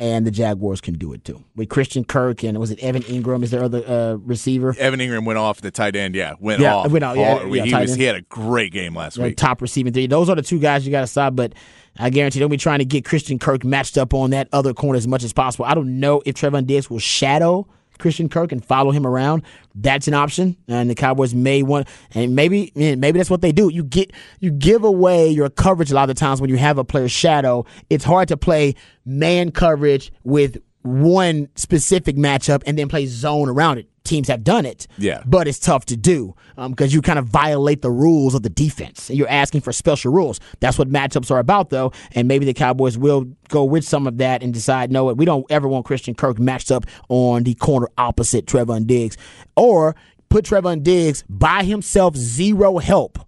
and 0.00 0.26
the 0.26 0.30
Jaguars 0.30 0.80
can 0.80 0.94
do 0.94 1.12
it 1.12 1.24
too. 1.24 1.42
With 1.56 1.68
Christian 1.68 2.04
Kirk 2.04 2.44
and 2.44 2.56
was 2.58 2.70
it 2.70 2.78
Evan 2.80 3.02
Engram? 3.02 3.42
Is 3.42 3.50
there 3.50 3.62
other 3.64 3.82
uh, 3.86 4.14
receiver? 4.14 4.74
Evan 4.78 5.00
Engram 5.00 5.24
went 5.24 5.38
off 5.38 5.60
the 5.60 5.70
tight 5.70 5.96
end. 5.96 6.14
Yeah, 6.14 6.34
went 6.38 6.60
Yeah, 6.60 6.76
off. 6.76 6.90
went 6.90 7.04
out, 7.04 7.16
yeah, 7.16 7.38
hard. 7.38 7.52
yeah, 7.54 7.64
he 7.64 7.74
was. 7.74 7.94
He 7.94 8.04
had 8.04 8.14
a 8.16 8.22
great 8.22 8.72
game 8.72 8.94
last 8.94 9.16
the 9.16 9.22
week. 9.24 9.36
top 9.36 9.60
receiving 9.60 9.92
three. 9.92 10.06
Those 10.06 10.28
are 10.28 10.36
the 10.36 10.42
two 10.42 10.58
guys 10.60 10.84
you 10.86 10.92
got 10.92 11.00
to 11.00 11.06
stop. 11.06 11.34
But 11.34 11.54
I 11.98 12.10
guarantee 12.10 12.38
they'll 12.38 12.48
be 12.48 12.56
trying 12.56 12.78
to 12.78 12.84
get 12.84 13.04
Christian 13.04 13.38
Kirk 13.38 13.64
matched 13.64 13.98
up 13.98 14.14
on 14.14 14.30
that 14.30 14.48
other 14.52 14.72
corner 14.72 14.96
as 14.96 15.08
much 15.08 15.24
as 15.24 15.32
possible. 15.32 15.64
I 15.64 15.74
don't 15.74 15.98
know 15.98 16.22
if 16.24 16.36
Trevon 16.36 16.66
Diggs 16.66 16.88
will 16.88 17.00
shadow 17.00 17.66
Christian 17.98 18.28
Kirk 18.28 18.52
and 18.52 18.64
follow 18.64 18.90
him 18.90 19.06
around. 19.06 19.42
That's 19.74 20.08
an 20.08 20.14
option, 20.14 20.56
and 20.66 20.90
the 20.90 20.94
Cowboys 20.94 21.34
may 21.34 21.62
want, 21.62 21.88
and 22.14 22.34
maybe 22.34 22.72
maybe 22.74 23.12
that's 23.12 23.30
what 23.30 23.42
they 23.42 23.52
do. 23.52 23.68
You 23.68 23.84
get 23.84 24.12
you 24.40 24.50
give 24.50 24.84
away 24.84 25.28
your 25.28 25.50
coverage 25.50 25.90
a 25.90 25.94
lot 25.94 26.10
of 26.10 26.16
times 26.16 26.40
when 26.40 26.50
you 26.50 26.56
have 26.56 26.78
a 26.78 26.84
player 26.84 27.08
shadow. 27.08 27.64
It's 27.90 28.04
hard 28.04 28.28
to 28.28 28.36
play 28.36 28.74
man 29.04 29.50
coverage 29.50 30.12
with 30.24 30.58
one 30.82 31.48
specific 31.54 32.16
matchup 32.16 32.62
and 32.66 32.78
then 32.78 32.88
play 32.88 33.06
zone 33.06 33.48
around 33.48 33.78
it. 33.78 33.88
Teams 34.04 34.28
have 34.28 34.42
done 34.42 34.64
it, 34.64 34.86
Yeah. 34.96 35.22
but 35.26 35.46
it's 35.46 35.58
tough 35.58 35.84
to 35.86 35.96
do 35.96 36.34
um, 36.56 36.70
because 36.72 36.94
you 36.94 37.02
kind 37.02 37.18
of 37.18 37.26
violate 37.26 37.82
the 37.82 37.90
rules 37.90 38.34
of 38.34 38.42
the 38.42 38.48
defense. 38.48 39.10
And 39.10 39.18
you're 39.18 39.28
asking 39.28 39.60
for 39.60 39.70
special 39.70 40.12
rules. 40.12 40.40
That's 40.60 40.78
what 40.78 40.88
matchups 40.88 41.30
are 41.30 41.38
about, 41.38 41.68
though. 41.68 41.92
And 42.12 42.26
maybe 42.26 42.46
the 42.46 42.54
Cowboys 42.54 42.96
will 42.96 43.26
go 43.48 43.64
with 43.64 43.84
some 43.84 44.06
of 44.06 44.16
that 44.16 44.42
and 44.42 44.54
decide, 44.54 44.90
no, 44.90 45.12
we 45.12 45.26
don't 45.26 45.44
ever 45.50 45.68
want 45.68 45.84
Christian 45.84 46.14
Kirk 46.14 46.38
matched 46.38 46.70
up 46.70 46.86
on 47.10 47.42
the 47.42 47.52
corner 47.54 47.88
opposite 47.98 48.46
Trevon 48.46 48.86
Diggs, 48.86 49.18
or 49.56 49.94
put 50.30 50.46
Trevon 50.46 50.82
Diggs 50.82 51.22
by 51.28 51.62
himself, 51.64 52.16
zero 52.16 52.78
help 52.78 53.18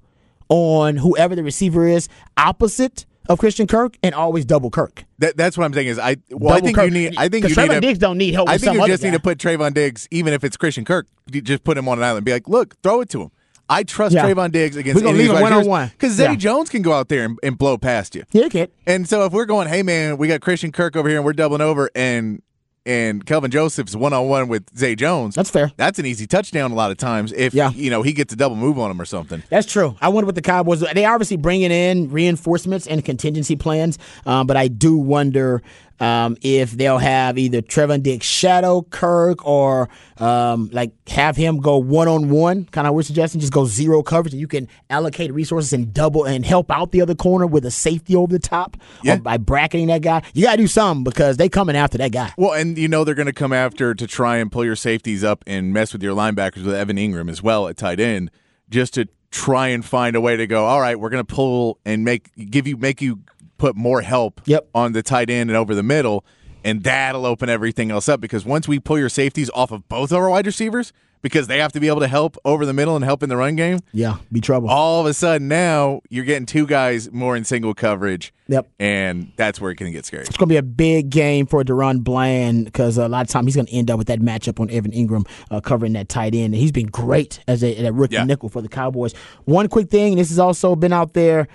on 0.49 0.97
whoever 0.97 1.37
the 1.37 1.43
receiver 1.45 1.87
is 1.87 2.09
opposite 2.39 3.05
of 3.29 3.39
Christian 3.39 3.67
Kirk 3.67 3.97
and 4.03 4.15
always 4.15 4.45
double 4.45 4.71
Kirk. 4.71 5.05
That, 5.19 5.37
that's 5.37 5.57
what 5.59 5.65
I'm 5.65 5.73
saying 5.75 5.87
is 5.89 5.99
I 5.99 6.17
well 6.31 6.55
I 6.57 6.61
think 6.61 6.77
Kirk. 6.77 6.87
you 6.87 6.91
need 6.91 7.15
I 7.17 7.29
think 7.29 7.45
you 7.45 7.51
need 7.51 7.57
Trevon 7.57 7.75
to, 7.75 7.81
Diggs 7.81 7.99
don't 7.99 8.19
need 8.19 8.35
help 8.35 8.49
I 8.49 8.59
think 8.59 8.75
you 8.77 8.87
just 8.87 9.03
need 9.03 9.13
to 9.13 9.21
put 9.21 9.39
Trevon 9.39 9.75
Diggs 9.75 10.09
even 10.11 10.33
if 10.33 10.43
it's 10.45 10.57
Christian 10.57 10.85
Kirk 10.85 11.07
just 11.31 11.63
put 11.65 11.77
him 11.79 11.89
on 11.89 11.99
an 11.99 12.05
island 12.05 12.25
be 12.25 12.33
like 12.33 12.49
look 12.49 12.75
throw 12.83 13.01
it 13.01 13.09
to 13.11 13.23
him. 13.23 13.31
I 13.69 13.85
trust 13.85 14.15
Yeah. 14.15 14.25
Trevon 14.25 14.51
Diggs 14.51 14.75
against 14.77 14.97
We're 14.97 15.03
gonna 15.13 15.19
any 15.19 15.29
leave 15.29 15.37
him 15.37 15.43
one-on-one. 15.43 15.89
because 15.89 16.15
Zay 16.15 16.25
Yeah. 16.25 16.35
Jones 16.35 16.71
can 16.71 16.83
go 16.83 16.93
out 16.93 17.09
there 17.09 17.25
and, 17.25 17.39
and 17.43 17.57
blow 17.57 17.79
past 17.79 18.17
you. 18.17 18.25
Yeah, 18.33 18.49
kid. 18.49 18.73
And 18.87 19.09
so 19.09 19.25
if 19.27 19.33
we're 19.33 19.45
going, 19.45 19.69
hey 19.69 19.85
man, 19.85 20.17
we 20.17 20.27
got 20.27 20.41
Christian 20.41 20.73
Kirk 20.73 20.97
over 20.97 21.09
here 21.09 21.19
and 21.19 21.25
we're 21.25 21.33
doubling 21.35 21.61
over 21.61 21.89
and 21.95 22.43
and 22.87 23.25
Kelvin 23.27 23.51
Joseph's 23.51 23.95
one 23.95 24.13
on 24.13 24.29
one 24.29 24.49
with 24.49 24.65
Zay 24.77 24.95
Jones. 24.95 25.35
That's 25.35 25.51
fair. 25.51 25.71
That's 25.77 25.99
an 25.99 26.07
easy 26.07 26.27
touchdown 26.27 26.71
a 26.71 26.75
lot 26.75 26.91
of 26.91 26.97
times 26.97 27.33
if 27.33 27.53
Yeah. 27.55 27.71
you 27.71 27.91
know 27.91 28.03
he 28.03 28.13
gets 28.13 28.33
a 28.33 28.37
double 28.37 28.57
move 28.57 28.79
on 28.79 28.91
him 28.91 29.01
or 29.01 29.05
something. 29.05 29.43
That's 29.51 29.71
true. 29.71 29.97
I 30.01 30.09
wonder 30.09 30.27
what 30.27 30.35
the 30.35 30.43
Cowboys. 30.43 30.81
They 30.81 31.05
obviously 31.05 31.37
bringing 31.37 31.71
in 31.71 32.11
reinforcements 32.11 32.87
and 32.87 33.05
contingency 33.05 33.57
plans, 33.57 33.99
um, 34.27 34.47
but 34.47 34.57
I 34.57 34.69
do 34.69 34.97
wonder 34.97 35.63
um, 36.01 36.37
if 36.43 36.73
they'll 36.73 36.99
have 36.99 37.39
either 37.39 37.61
Trevon 37.63 38.03
Diggs 38.03 38.27
shadow 38.27 38.83
Kirk 38.91 39.47
or 39.47 39.89
um, 40.19 40.71
like 40.73 40.93
have 41.09 41.37
him 41.37 41.59
go 41.61 41.77
one 41.79 42.09
on 42.09 42.31
one. 42.31 42.65
Kind 42.67 42.87
of 42.87 42.95
we're 42.95 43.03
suggesting 43.03 43.41
just 43.41 43.53
go 43.53 43.67
zero 43.67 44.03
coverage, 44.03 44.33
and 44.33 44.41
you 44.41 44.49
can 44.49 44.67
allocate 44.89 45.33
resources 45.33 45.73
and 45.73 45.93
double 45.93 46.25
and 46.25 46.45
help 46.45 46.71
out 46.71 46.91
the 46.93 47.03
other 47.03 47.15
corner 47.15 47.47
with 47.47 47.65
a 47.67 47.71
safety 47.71 48.17
over 48.17 48.33
the 48.33 48.39
top 48.39 48.77
Yeah. 49.03 49.17
by 49.17 49.37
bracketing 49.37 49.89
that 49.89 50.03
guy. 50.03 50.23
You 50.35 50.45
got 50.45 50.53
to 50.53 50.63
do 50.63 50.67
something 50.67 51.05
because 51.05 51.37
they 51.37 51.49
coming 51.49 51.77
after 51.77 51.99
that 51.99 52.13
guy. 52.13 52.33
Well, 52.37 52.53
and 52.53 52.79
you 52.79 52.89
know 52.89 53.05
they're 53.05 53.15
going 53.15 53.27
to 53.27 53.33
come 53.33 53.53
after 53.53 53.95
to 53.95 54.07
try 54.07 54.39
and 54.39 54.51
pull 54.51 54.65
your 54.65 54.77
safeties 54.77 55.23
up 55.23 55.45
and 55.47 55.73
mess 55.73 55.93
with 55.93 56.03
your 56.03 56.17
linebackers 56.17 56.65
with 56.65 56.75
Evan 56.75 56.97
Engram 56.97 57.31
as 57.31 57.43
well 57.43 57.69
at 57.69 57.77
tight 57.77 58.01
end, 58.01 58.31
just 58.69 58.95
to 58.95 59.07
try 59.31 59.69
and 59.69 59.85
find 59.85 60.17
a 60.17 60.21
way 60.21 60.37
to 60.37 60.47
go. 60.47 60.65
All 60.65 60.81
right, 60.81 60.99
we're 60.99 61.11
going 61.11 61.25
to 61.25 61.35
pull 61.35 61.79
and 61.85 62.05
make 62.05 62.31
give 62.51 62.67
you 62.67 62.77
make 62.77 63.01
you 63.01 63.21
put 63.61 63.77
more 63.77 64.01
help 64.01 64.41
Yep. 64.47 64.69
on 64.75 64.93
the 64.93 65.03
tight 65.03 65.29
end 65.31 65.51
and 65.51 65.57
over 65.57 65.75
the 65.75 65.83
middle, 65.83 66.25
and 66.65 66.83
that'll 66.83 67.27
open 67.27 67.49
everything 67.49 67.91
else 67.91 68.09
up. 68.09 68.21
Because 68.21 68.45
once 68.45 68.67
we 68.67 68.81
pull 68.81 68.99
your 68.99 69.11
safeties 69.11 69.51
off 69.55 69.71
of 69.71 69.87
both 69.89 70.11
of 70.11 70.19
our 70.19 70.31
wide 70.31 70.47
receivers, 70.47 70.93
because 71.23 71.49
they 71.49 71.59
have 71.59 71.71
to 71.71 71.81
be 71.81 71.87
able 71.89 72.01
to 72.01 72.09
help 72.09 72.39
over 72.47 72.65
the 72.65 72.73
middle 72.73 72.97
and 72.97 73.05
help 73.05 73.23
in 73.23 73.29
the 73.29 73.37
run 73.37 73.55
game, 73.55 73.79
Yeah, 73.93 74.17
be 74.33 74.41
trouble. 74.41 74.71
all 74.71 75.01
of 75.03 75.07
a 75.07 75.13
sudden 75.13 75.49
now 75.49 76.01
you're 76.09 76.25
getting 76.25 76.47
two 76.47 76.67
guys 76.67 77.13
more 77.13 77.37
in 77.37 77.45
single 77.45 77.75
coverage. 77.75 78.33
Yep. 78.49 78.67
and 78.81 79.31
that's 79.37 79.61
where 79.61 79.71
it 79.71 79.77
can 79.77 79.93
get 79.93 80.05
scary. 80.07 80.23
It's 80.25 80.37
going 80.39 80.49
to 80.49 80.53
be 80.55 80.57
a 80.57 80.63
big 80.63 81.11
game 81.11 81.45
for 81.47 81.63
DaRon 81.63 82.03
Bland 82.03 82.65
because 82.65 82.97
a 82.99 83.07
lot 83.07 83.21
of 83.21 83.29
time 83.29 83.45
he's 83.45 83.55
going 83.55 83.67
to 83.67 83.73
end 83.73 83.91
up 83.91 83.99
with 83.99 84.07
that 84.09 84.19
matchup 84.21 84.59
on 84.59 84.71
Evan 84.71 84.91
Engram 84.93 85.25
uh, 85.53 85.61
covering 85.61 85.93
that 85.93 86.09
tight 86.09 86.35
end. 86.35 86.47
And 86.47 86.55
he's 86.55 86.73
been 86.73 86.87
great 86.89 87.39
as 87.47 87.63
a, 87.63 87.85
a 87.87 87.93
rookie 87.93 88.15
Yeah. 88.15 88.25
nickel 88.25 88.49
for 88.49 88.61
the 88.63 88.69
Cowboys. 88.69 89.13
One 89.45 89.69
quick 89.69 89.89
thing, 89.91 90.15
and 90.15 90.19
this 90.21 90.31
has 90.31 90.39
also 90.41 90.75
been 90.75 90.93
out 90.93 91.13
there. 91.13 91.47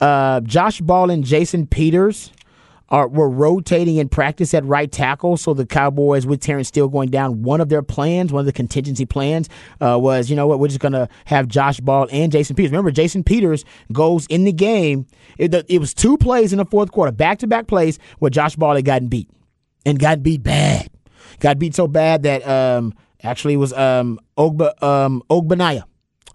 Uh, 0.00 0.40
Josh 0.40 0.80
Ball 0.80 1.10
and 1.10 1.24
Jason 1.24 1.66
Peters 1.66 2.32
are 2.90 3.08
were 3.08 3.28
rotating 3.28 3.96
in 3.96 4.08
practice 4.08 4.54
at 4.54 4.64
right 4.64 4.90
tackle. 4.90 5.36
So 5.36 5.54
the 5.54 5.66
Cowboys, 5.66 6.26
with 6.26 6.40
Terrence 6.40 6.68
Steele 6.68 6.88
going 6.88 7.10
down, 7.10 7.42
one 7.42 7.60
of 7.60 7.68
their 7.68 7.82
plans, 7.82 8.32
one 8.32 8.40
of 8.40 8.46
the 8.46 8.52
contingency 8.52 9.06
plans, 9.06 9.48
uh, 9.80 9.98
was 10.00 10.30
you 10.30 10.36
know 10.36 10.46
what, 10.46 10.58
we're 10.60 10.68
just 10.68 10.80
gonna 10.80 11.08
have 11.24 11.48
Josh 11.48 11.80
Ball 11.80 12.08
and 12.12 12.30
Jason 12.30 12.56
Peters. 12.56 12.70
Remember, 12.70 12.90
Jason 12.90 13.24
Peters 13.24 13.64
goes 13.92 14.26
in 14.26 14.44
the 14.44 14.52
game. 14.52 15.06
It, 15.38 15.54
it 15.68 15.78
was 15.78 15.94
two 15.94 16.16
plays 16.18 16.52
in 16.52 16.58
the 16.58 16.66
fourth 16.66 16.92
quarter, 16.92 17.12
back 17.12 17.38
to 17.38 17.46
back 17.46 17.66
plays 17.66 17.98
where 18.18 18.30
Josh 18.30 18.56
Ball 18.56 18.76
had 18.76 18.84
gotten 18.84 19.08
beat 19.08 19.30
and 19.86 19.98
got 19.98 20.22
beat 20.22 20.42
bad. 20.42 20.90
Got 21.40 21.58
beat 21.58 21.74
so 21.74 21.88
bad 21.88 22.22
that 22.22 22.46
um, 22.46 22.94
actually 23.22 23.54
it 23.54 23.58
was 23.58 23.72
um, 23.72 24.20
Ogba, 24.36 24.80
um, 24.82 25.22
Ogbanaya. 25.30 25.84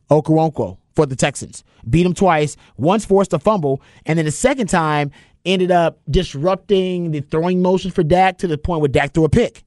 Okoronkwo 0.09 0.78
for 0.95 1.05
the 1.05 1.15
Texans. 1.15 1.63
Beat 1.89 2.05
him 2.05 2.13
twice, 2.13 2.57
once 2.77 3.05
forced 3.05 3.33
a 3.33 3.39
fumble, 3.39 3.81
and 4.05 4.17
then 4.17 4.25
the 4.25 4.31
second 4.31 4.67
time 4.67 5.11
ended 5.45 5.71
up 5.71 5.99
disrupting 6.09 7.11
the 7.11 7.21
throwing 7.21 7.61
motion 7.61 7.91
for 7.91 8.03
Dak 8.03 8.37
to 8.39 8.47
the 8.47 8.57
point 8.57 8.81
where 8.81 8.89
Dak 8.89 9.13
threw 9.13 9.23
a 9.23 9.29
pick. 9.29 9.63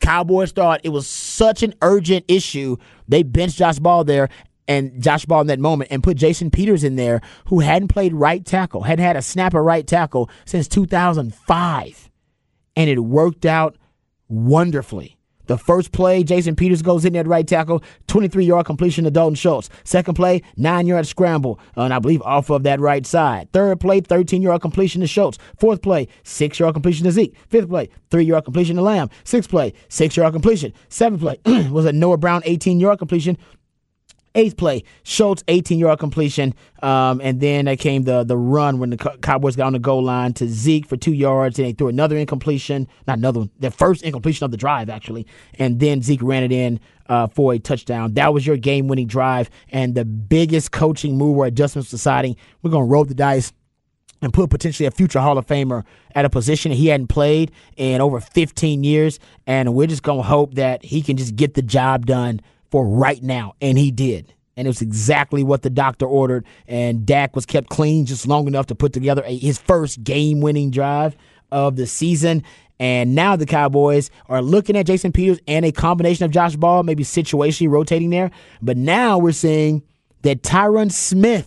Cowboys 0.00 0.52
thought 0.52 0.80
it 0.82 0.90
was 0.90 1.06
such 1.06 1.62
an 1.62 1.74
urgent 1.82 2.24
issue. 2.26 2.76
They 3.06 3.22
benched 3.22 3.58
Josh 3.58 3.78
Ball 3.78 4.04
there 4.04 4.28
and 4.66 5.02
Josh 5.02 5.26
Ball 5.26 5.42
in 5.42 5.46
that 5.48 5.58
moment 5.58 5.90
and 5.90 6.02
put 6.02 6.16
Jason 6.16 6.50
Peters 6.50 6.84
in 6.84 6.96
there, 6.96 7.20
who 7.46 7.58
hadn't 7.60 7.88
played 7.88 8.14
right 8.14 8.44
tackle, 8.44 8.82
hadn't 8.82 9.04
had 9.04 9.16
a 9.16 9.22
snap 9.22 9.54
at 9.54 9.58
right 9.58 9.86
tackle 9.86 10.30
since 10.44 10.68
2005. 10.68 12.10
And 12.76 12.88
it 12.88 13.00
worked 13.00 13.44
out 13.44 13.76
wonderfully. 14.28 15.16
The 15.50 15.58
first 15.58 15.90
play, 15.90 16.22
Jason 16.22 16.54
Peters 16.54 16.80
goes 16.80 17.04
in 17.04 17.12
there 17.12 17.22
at 17.22 17.26
right 17.26 17.44
tackle, 17.44 17.82
23 18.06 18.44
yard 18.44 18.66
completion 18.66 19.02
to 19.02 19.10
Dalton 19.10 19.34
Schultz. 19.34 19.68
Second 19.82 20.14
play, 20.14 20.42
nine 20.56 20.86
yard 20.86 21.08
scramble, 21.08 21.58
and 21.74 21.92
I 21.92 21.98
believe 21.98 22.22
off 22.22 22.50
of 22.50 22.62
that 22.62 22.78
right 22.78 23.04
side. 23.04 23.50
Third 23.52 23.80
play, 23.80 24.00
13 24.00 24.42
yard 24.42 24.60
completion 24.60 25.00
to 25.00 25.08
Schultz. 25.08 25.38
Fourth 25.58 25.82
play, 25.82 26.06
six 26.22 26.60
yard 26.60 26.74
completion 26.74 27.02
to 27.02 27.10
Zeke. 27.10 27.36
Fifth 27.48 27.68
play, 27.68 27.88
three 28.12 28.22
yard 28.22 28.44
completion 28.44 28.76
to 28.76 28.82
Lamb. 28.82 29.10
Sixth 29.24 29.50
play, 29.50 29.72
six 29.88 30.16
yard 30.16 30.32
completion. 30.32 30.72
Seventh 30.88 31.20
play 31.20 31.40
was 31.68 31.84
a 31.84 31.90
Noah 31.92 32.16
Brown 32.16 32.42
18 32.44 32.78
yard 32.78 33.00
completion. 33.00 33.36
Eighth 34.36 34.56
play, 34.56 34.84
Schultz 35.02 35.42
18 35.48 35.78
yard 35.80 35.98
completion, 35.98 36.54
um, 36.82 37.20
and 37.20 37.40
then 37.40 37.64
there 37.64 37.76
came 37.76 38.04
the 38.04 38.22
the 38.22 38.36
run 38.36 38.78
when 38.78 38.90
the 38.90 38.96
Cowboys 38.96 39.56
got 39.56 39.66
on 39.66 39.72
the 39.72 39.80
goal 39.80 40.04
line 40.04 40.32
to 40.34 40.46
Zeke 40.46 40.86
for 40.86 40.96
two 40.96 41.12
yards, 41.12 41.58
and 41.58 41.66
they 41.66 41.72
threw 41.72 41.88
another 41.88 42.16
incompletion, 42.16 42.86
not 43.08 43.18
another 43.18 43.40
one, 43.40 43.50
the 43.58 43.72
first 43.72 44.02
incompletion 44.02 44.44
of 44.44 44.52
the 44.52 44.56
drive 44.56 44.88
actually, 44.88 45.26
and 45.58 45.80
then 45.80 46.00
Zeke 46.00 46.22
ran 46.22 46.44
it 46.44 46.52
in 46.52 46.78
uh, 47.08 47.26
for 47.26 47.54
a 47.54 47.58
touchdown. 47.58 48.14
That 48.14 48.32
was 48.32 48.46
your 48.46 48.56
game 48.56 48.86
winning 48.86 49.08
drive, 49.08 49.50
and 49.70 49.96
the 49.96 50.04
biggest 50.04 50.70
coaching 50.70 51.18
move 51.18 51.36
or 51.36 51.46
adjustments 51.46 51.90
deciding 51.90 52.36
we're 52.62 52.70
gonna 52.70 52.84
roll 52.84 53.04
the 53.04 53.14
dice 53.14 53.52
and 54.22 54.32
put 54.32 54.50
potentially 54.50 54.86
a 54.86 54.90
future 54.90 55.20
Hall 55.20 55.38
of 55.38 55.46
Famer 55.46 55.84
at 56.14 56.24
a 56.24 56.30
position 56.30 56.72
he 56.72 56.88
hadn't 56.88 57.08
played 57.08 57.50
in 57.76 58.00
over 58.00 58.20
15 58.20 58.84
years. 58.84 59.18
And 59.46 59.74
we're 59.74 59.86
just 59.86 60.02
going 60.02 60.18
to 60.18 60.28
hope 60.28 60.54
that 60.54 60.84
he 60.84 61.02
can 61.02 61.16
just 61.16 61.36
get 61.36 61.54
the 61.54 61.62
job 61.62 62.06
done 62.06 62.40
for 62.70 62.86
right 62.86 63.22
now. 63.22 63.54
And 63.60 63.76
he 63.78 63.90
did. 63.90 64.32
And 64.56 64.66
it 64.66 64.70
was 64.70 64.82
exactly 64.82 65.42
what 65.42 65.62
the 65.62 65.70
doctor 65.70 66.06
ordered. 66.06 66.44
And 66.66 67.06
Dak 67.06 67.34
was 67.34 67.46
kept 67.46 67.68
clean 67.70 68.04
just 68.06 68.26
long 68.26 68.46
enough 68.46 68.66
to 68.66 68.74
put 68.74 68.92
together 68.92 69.22
a, 69.24 69.36
his 69.36 69.58
first 69.58 70.02
game 70.04 70.40
winning 70.40 70.70
drive 70.70 71.16
of 71.50 71.76
the 71.76 71.86
season. 71.86 72.42
And 72.78 73.14
now 73.14 73.36
the 73.36 73.46
Cowboys 73.46 74.10
are 74.28 74.42
looking 74.42 74.76
at 74.76 74.86
Jason 74.86 75.12
Peters 75.12 75.38
and 75.46 75.64
a 75.64 75.72
combination 75.72 76.24
of 76.24 76.30
Josh 76.30 76.56
Ball, 76.56 76.82
maybe 76.82 77.04
situationally 77.04 77.68
rotating 77.70 78.10
there. 78.10 78.30
But 78.62 78.76
now 78.76 79.18
we're 79.18 79.32
seeing 79.32 79.82
that 80.22 80.42
Tyron 80.42 80.90
Smith 80.92 81.46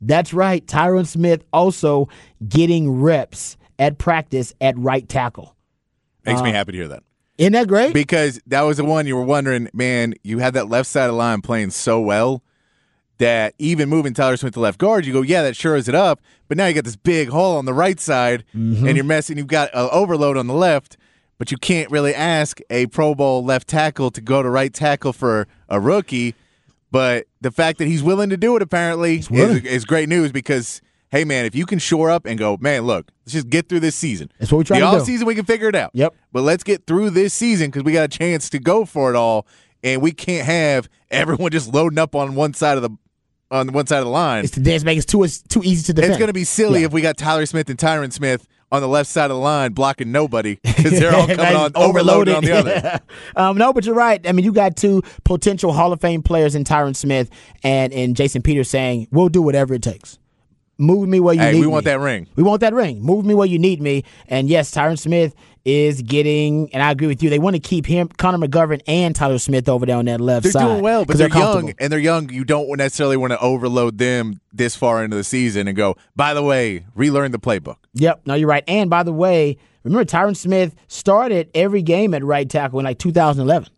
that's 0.00 0.32
right. 0.32 0.64
Tyron 0.64 1.06
Smith 1.06 1.42
also 1.52 2.08
getting 2.48 3.00
reps 3.00 3.56
at 3.78 3.98
practice 3.98 4.54
at 4.60 4.78
right 4.78 5.08
tackle. 5.08 5.56
Makes 6.24 6.40
Uh, 6.40 6.44
me 6.44 6.50
happy 6.52 6.72
to 6.72 6.78
hear 6.78 6.88
that. 6.88 7.02
Isn't 7.38 7.52
that 7.54 7.68
great? 7.68 7.92
because 7.94 8.40
that 8.46 8.62
was 8.62 8.76
the 8.76 8.84
one 8.84 9.06
you 9.06 9.16
were 9.16 9.22
wondering, 9.24 9.68
man, 9.72 10.14
you 10.22 10.38
had 10.40 10.54
that 10.54 10.68
left 10.68 10.88
side 10.88 11.04
of 11.04 11.12
the 11.12 11.16
line 11.16 11.40
playing 11.40 11.70
so 11.70 12.00
well 12.00 12.42
that 13.18 13.54
even 13.58 13.88
moving 13.88 14.12
Tyler 14.14 14.36
Smith 14.36 14.54
to 14.54 14.60
left 14.60 14.78
guard, 14.78 15.04
you 15.06 15.12
go, 15.12 15.22
yeah, 15.22 15.42
that 15.42 15.56
shores 15.56 15.88
it 15.88 15.94
up. 15.94 16.20
But 16.48 16.56
now 16.56 16.66
you 16.66 16.74
got 16.74 16.84
this 16.84 16.96
big 16.96 17.28
hole 17.28 17.56
on 17.56 17.64
the 17.64 17.74
right 17.74 17.98
side, 17.98 18.44
Mm-hmm. 18.54 18.86
and 18.86 18.96
you're 18.96 19.04
messing. 19.04 19.38
You've 19.38 19.46
got 19.48 19.70
an 19.74 19.88
overload 19.92 20.36
on 20.36 20.46
the 20.46 20.54
left, 20.54 20.96
but 21.38 21.50
you 21.50 21.56
can't 21.58 21.90
really 21.90 22.14
ask 22.14 22.60
a 22.70 22.86
Pro 22.86 23.14
Bowl 23.14 23.44
left 23.44 23.68
tackle 23.68 24.10
to 24.12 24.20
go 24.20 24.42
to 24.42 24.48
right 24.50 24.72
tackle 24.72 25.12
for 25.12 25.46
a 25.68 25.78
rookie. 25.80 26.34
But 26.90 27.26
the 27.40 27.50
fact 27.50 27.78
that 27.78 27.86
he's 27.86 28.02
willing 28.02 28.30
to 28.30 28.36
do 28.36 28.56
it 28.56 28.62
apparently 28.62 29.18
is, 29.18 29.30
is 29.30 29.84
great 29.84 30.08
news 30.08 30.32
because. 30.32 30.80
Hey 31.10 31.24
man, 31.24 31.44
if 31.46 31.54
you 31.54 31.64
can 31.66 31.78
shore 31.78 32.10
up 32.10 32.26
and 32.26 32.38
go, 32.38 32.58
man, 32.60 32.82
look, 32.82 33.10
let's 33.24 33.32
just 33.32 33.48
get 33.48 33.68
through 33.68 33.80
this 33.80 33.94
season. 33.94 34.30
That's 34.38 34.52
what 34.52 34.58
we're 34.58 34.64
trying 34.64 34.80
the 34.80 34.86
to 34.86 34.92
do. 34.92 35.00
off 35.00 35.06
season, 35.06 35.26
we 35.26 35.34
can 35.34 35.44
figure 35.46 35.68
it 35.68 35.74
out. 35.74 35.90
Yep. 35.94 36.14
But 36.32 36.42
let's 36.42 36.62
get 36.64 36.86
through 36.86 37.10
this 37.10 37.32
season 37.32 37.68
because 37.68 37.82
we 37.84 37.92
got 37.92 38.04
a 38.04 38.08
chance 38.08 38.50
to 38.50 38.58
go 38.58 38.84
for 38.84 39.08
it 39.10 39.16
all, 39.16 39.46
and 39.82 40.02
we 40.02 40.12
can't 40.12 40.44
have 40.46 40.88
everyone 41.10 41.50
just 41.52 41.72
loading 41.72 41.98
up 41.98 42.14
on 42.14 42.34
one 42.34 42.52
side 42.54 42.76
of 42.76 42.82
the 42.82 42.90
on 43.50 43.72
one 43.72 43.86
side 43.86 44.00
of 44.00 44.04
the 44.04 44.10
line. 44.10 44.44
it's 44.44 44.54
the 44.54 44.60
dance 44.60 44.84
make 44.84 44.98
it 44.98 45.06
too 45.06 45.22
it's 45.22 45.40
too 45.40 45.62
easy 45.64 45.82
to 45.84 45.94
defend. 45.94 46.12
It's 46.12 46.18
going 46.18 46.28
to 46.28 46.34
be 46.34 46.44
silly 46.44 46.80
Yeah. 46.80 46.86
if 46.86 46.92
we 46.92 47.00
got 47.00 47.16
Tyler 47.16 47.46
Smith 47.46 47.70
and 47.70 47.78
Tyron 47.78 48.12
Smith 48.12 48.46
on 48.70 48.82
the 48.82 48.88
left 48.88 49.08
side 49.08 49.30
of 49.30 49.36
the 49.38 49.42
line 49.42 49.72
blocking 49.72 50.12
nobody 50.12 50.58
because 50.62 51.00
they're 51.00 51.14
all 51.14 51.26
coming 51.34 51.56
on 51.56 51.72
overloaded 51.74 52.34
on 52.34 52.44
the 52.44 52.52
other. 52.52 53.00
um, 53.36 53.56
no, 53.56 53.72
but 53.72 53.86
you're 53.86 53.94
right. 53.94 54.20
I 54.28 54.32
mean, 54.32 54.44
you 54.44 54.52
got 54.52 54.76
two 54.76 55.02
potential 55.24 55.72
Hall 55.72 55.94
of 55.94 56.02
Fame 56.02 56.22
players 56.22 56.54
in 56.54 56.64
Tyron 56.64 56.94
Smith 56.94 57.30
and 57.64 57.90
and 57.94 58.14
Jason 58.14 58.42
Peters 58.42 58.68
saying, 58.68 59.08
"We'll 59.10 59.30
do 59.30 59.40
whatever 59.40 59.72
it 59.72 59.82
takes. 59.82 60.18
Move 60.78 61.08
me 61.08 61.18
where 61.20 61.34
you 61.34 61.40
need. 61.40 61.46
Hey, 61.46 61.52
need 61.54 61.60
we 61.60 61.66
want 61.66 61.84
me. 61.84 61.90
that 61.90 62.00
ring. 62.00 62.26
We 62.36 62.42
want 62.42 62.60
that 62.60 62.72
ring. 62.72 63.02
Move 63.02 63.24
me 63.24 63.34
where 63.34 63.46
you 63.46 63.58
need 63.58 63.82
me." 63.82 64.04
And 64.28 64.48
yes, 64.48 64.70
Tyron 64.70 64.98
Smith 64.98 65.34
is 65.64 66.00
getting, 66.02 66.72
and 66.72 66.82
I 66.82 66.90
agree 66.92 67.08
with 67.08 67.22
you. 67.22 67.28
They 67.28 67.38
want 67.38 67.54
to 67.54 67.60
keep 67.60 67.84
him, 67.84 68.08
Connor 68.16 68.38
McGovern, 68.46 68.80
and 68.86 69.14
Tyler 69.14 69.38
Smith 69.38 69.68
over 69.68 69.84
there 69.84 69.96
on 69.96 70.06
that 70.06 70.20
left 70.20 70.44
They're 70.44 70.52
side. 70.52 70.64
doing 70.66 70.82
well, 70.82 71.04
but 71.04 71.18
they're, 71.18 71.28
comfortable. 71.28 71.68
young, 71.68 71.74
and 71.78 71.92
they're 71.92 71.98
young. 71.98 72.30
You 72.30 72.44
don't 72.44 72.74
necessarily 72.78 73.18
want 73.18 73.32
to 73.32 73.40
overload 73.40 73.98
them 73.98 74.40
this 74.52 74.76
far 74.76 75.04
into 75.04 75.16
the 75.16 75.24
season 75.24 75.68
and 75.68 75.76
go. 75.76 75.96
By 76.16 76.32
the 76.32 76.42
way, 76.42 76.86
relearn 76.94 77.32
the 77.32 77.38
playbook. 77.38 77.76
Yep. 77.94 78.22
No, 78.24 78.34
you're 78.34 78.48
right. 78.48 78.64
And 78.66 78.88
by 78.88 79.02
the 79.02 79.12
way, 79.12 79.58
remember 79.84 80.04
Tyron 80.04 80.36
Smith 80.36 80.74
started 80.86 81.50
every 81.54 81.82
game 81.82 82.14
at 82.14 82.24
right 82.24 82.48
tackle 82.48 82.78
in 82.78 82.84
like 82.86 82.98
2011. 82.98 83.68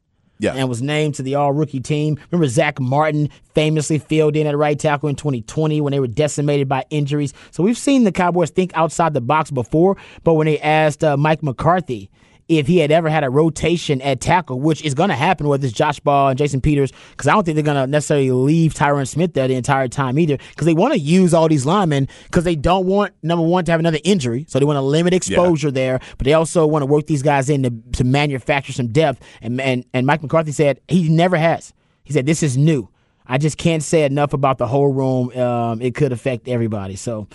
Yeah. 0.41 0.55
and 0.55 0.69
was 0.69 0.83
named 0.83 1.15
to 1.17 1.23
the 1.23 1.37
All 1.37 1.53
Rookie 1.53 1.81
team. 1.81 2.19
Remember 2.31 2.49
Zack 2.49 2.81
Martin 2.81 3.29
famously 3.55 3.99
filled 3.99 4.37
in 4.37 4.47
at 4.47 4.57
right 4.57 4.79
tackle 4.79 5.09
in 5.09 5.15
2020 5.17 5.81
when 5.81 5.91
they 5.93 6.01
were 6.01 6.07
decimated 6.07 6.69
by 6.69 6.85
injuries. 6.91 7.33
So 7.51 7.63
we've 7.63 7.79
seen 7.79 8.05
the 8.05 8.13
Cowboys 8.13 8.51
think 8.51 8.73
outside 8.75 9.15
the 9.15 9.21
box 9.21 9.51
before, 9.51 9.97
but 10.25 10.35
when 10.35 10.47
they 10.47 10.59
asked 10.61 11.05
uh, 11.05 11.17
Mike 11.17 11.43
McCarthy 11.43 12.11
if 12.51 12.67
he 12.67 12.79
had 12.79 12.91
ever 12.91 13.09
had 13.09 13.23
a 13.23 13.31
rotation 13.31 14.03
at 14.03 14.21
tackle, 14.21 14.61
which 14.61 14.83
is 14.83 14.93
going 14.93 15.09
to 15.09 15.15
happen 15.15 15.47
with 15.47 15.63
this 15.63 15.73
Josh 15.73 16.01
Ball 16.01 16.31
and 16.31 16.39
Jason 16.39 16.61
Peters, 16.61 16.93
because 17.11 17.29
I 17.29 17.33
don't 17.33 17.45
think 17.45 17.55
they're 17.55 17.65
going 17.65 17.77
to 17.77 17.87
necessarily 17.87 18.33
leave 18.33 18.75
Tyron 18.75 19.07
Smith 19.07 19.35
there 19.35 19.47
the 19.47 19.55
entire 19.55 19.87
time 19.87 20.19
either, 20.19 20.37
because 20.51 20.67
they 20.67 20.75
want 20.75 20.93
to 20.93 20.99
use 20.99 21.33
all 21.33 21.49
these 21.49 21.65
linemen 21.65 22.09
because 22.25 22.43
they 22.43 22.57
don't 22.57 22.87
want 22.87 23.15
number 23.23 23.45
one 23.45 23.65
to 23.65 23.71
have 23.71 23.79
another 23.79 24.01
injury, 24.03 24.47
so 24.49 24.59
they 24.59 24.65
want 24.65 24.77
to 24.77 24.83
limit 24.83 25.15
exposure 25.15 25.71
there, 25.71 26.01
but 26.19 26.25
they 26.25 26.35
also 26.35 26.67
want 26.67 26.83
to 26.83 26.87
work 26.87 27.07
these 27.07 27.23
guys 27.23 27.49
in 27.49 27.63
to, 27.63 27.71
to 27.93 28.05
manufacture 28.05 28.73
some 28.73 28.89
depth. 28.89 29.23
And, 29.41 29.61
and 29.61 29.85
and 29.95 30.07
Mike 30.07 30.23
McCarthy 30.23 30.53
said 30.53 30.81
he 30.89 31.09
never 31.09 31.37
has. 31.37 31.73
He 32.03 32.13
said 32.13 32.27
this 32.27 32.43
is 32.43 32.57
new. 32.57 32.89
I 33.31 33.39
just 33.39 33.59
can't 33.59 33.83
say 33.83 34.03
enough 34.03 34.33
about 34.33 34.59
the 34.59 34.67
whole 34.67 34.93
room. 34.93 35.31
Um, 35.39 35.81
it 35.81 35.95
could 35.95 36.11
affect 36.11 36.49
everybody. 36.49 36.97
So, 36.97 37.29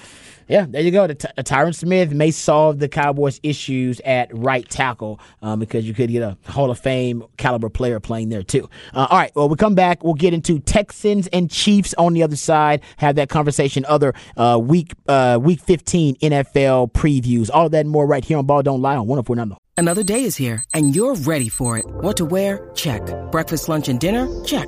yeah, 0.50 0.66
there 0.68 0.82
you 0.82 0.92
go. 0.92 1.08
The, 1.08 1.16
Tyron 1.16 1.74
Smith 1.74 2.12
may 2.12 2.32
solve 2.32 2.80
the 2.80 2.90
Cowboys' 2.90 3.40
issues 3.44 4.02
at 4.02 4.30
right 4.38 4.68
tackle 4.70 5.22
um, 5.42 5.60
because 5.60 5.88
you 5.88 5.94
could 5.94 6.10
get 6.10 6.22
a 6.22 6.38
Hall 6.52 6.70
of 6.70 6.78
Fame 6.78 7.24
caliber 7.38 7.70
player 7.70 8.02
playing 8.02 8.28
there 8.28 8.44
too. 8.44 8.70
Uh, 8.94 9.08
all 9.10 9.18
right, 9.18 9.32
well, 9.36 9.48
we 9.48 9.56
come 9.56 9.74
back. 9.74 10.04
We'll 10.04 10.16
get 10.16 10.34
into 10.34 10.60
Texans 10.60 11.28
and 11.28 11.50
Chiefs 11.50 11.94
on 11.98 12.14
the 12.14 12.24
other 12.24 12.36
side. 12.36 12.82
Have 12.98 13.16
that 13.16 13.30
conversation. 13.30 13.86
Other 13.88 14.14
uh, 14.36 14.60
week 14.62 14.94
uh, 15.08 15.40
week 15.42 15.62
fifteen 15.62 16.16
NFL 16.18 16.92
previews. 16.92 17.50
All 17.54 17.70
that 17.70 17.80
and 17.80 17.90
more 17.90 18.06
right 18.06 18.24
here 18.24 18.38
on 18.38 18.46
Ball 18.46 18.64
Don't 18.64 18.82
Lie 18.82 18.98
on 18.98 19.08
one 19.08 19.18
hundred 19.18 19.28
four 19.28 19.36
nine. 19.38 19.54
Another 19.78 20.04
day 20.04 20.24
is 20.24 20.36
here, 20.36 20.62
and 20.74 20.94
you're 20.94 21.16
ready 21.16 21.50
for 21.50 21.78
it. 21.78 21.86
What 21.86 22.18
to 22.18 22.26
wear? 22.26 22.70
Check. 22.76 23.02
Breakfast, 23.32 23.70
lunch, 23.70 23.88
and 23.88 24.00
dinner? 24.00 24.28
Check. 24.44 24.68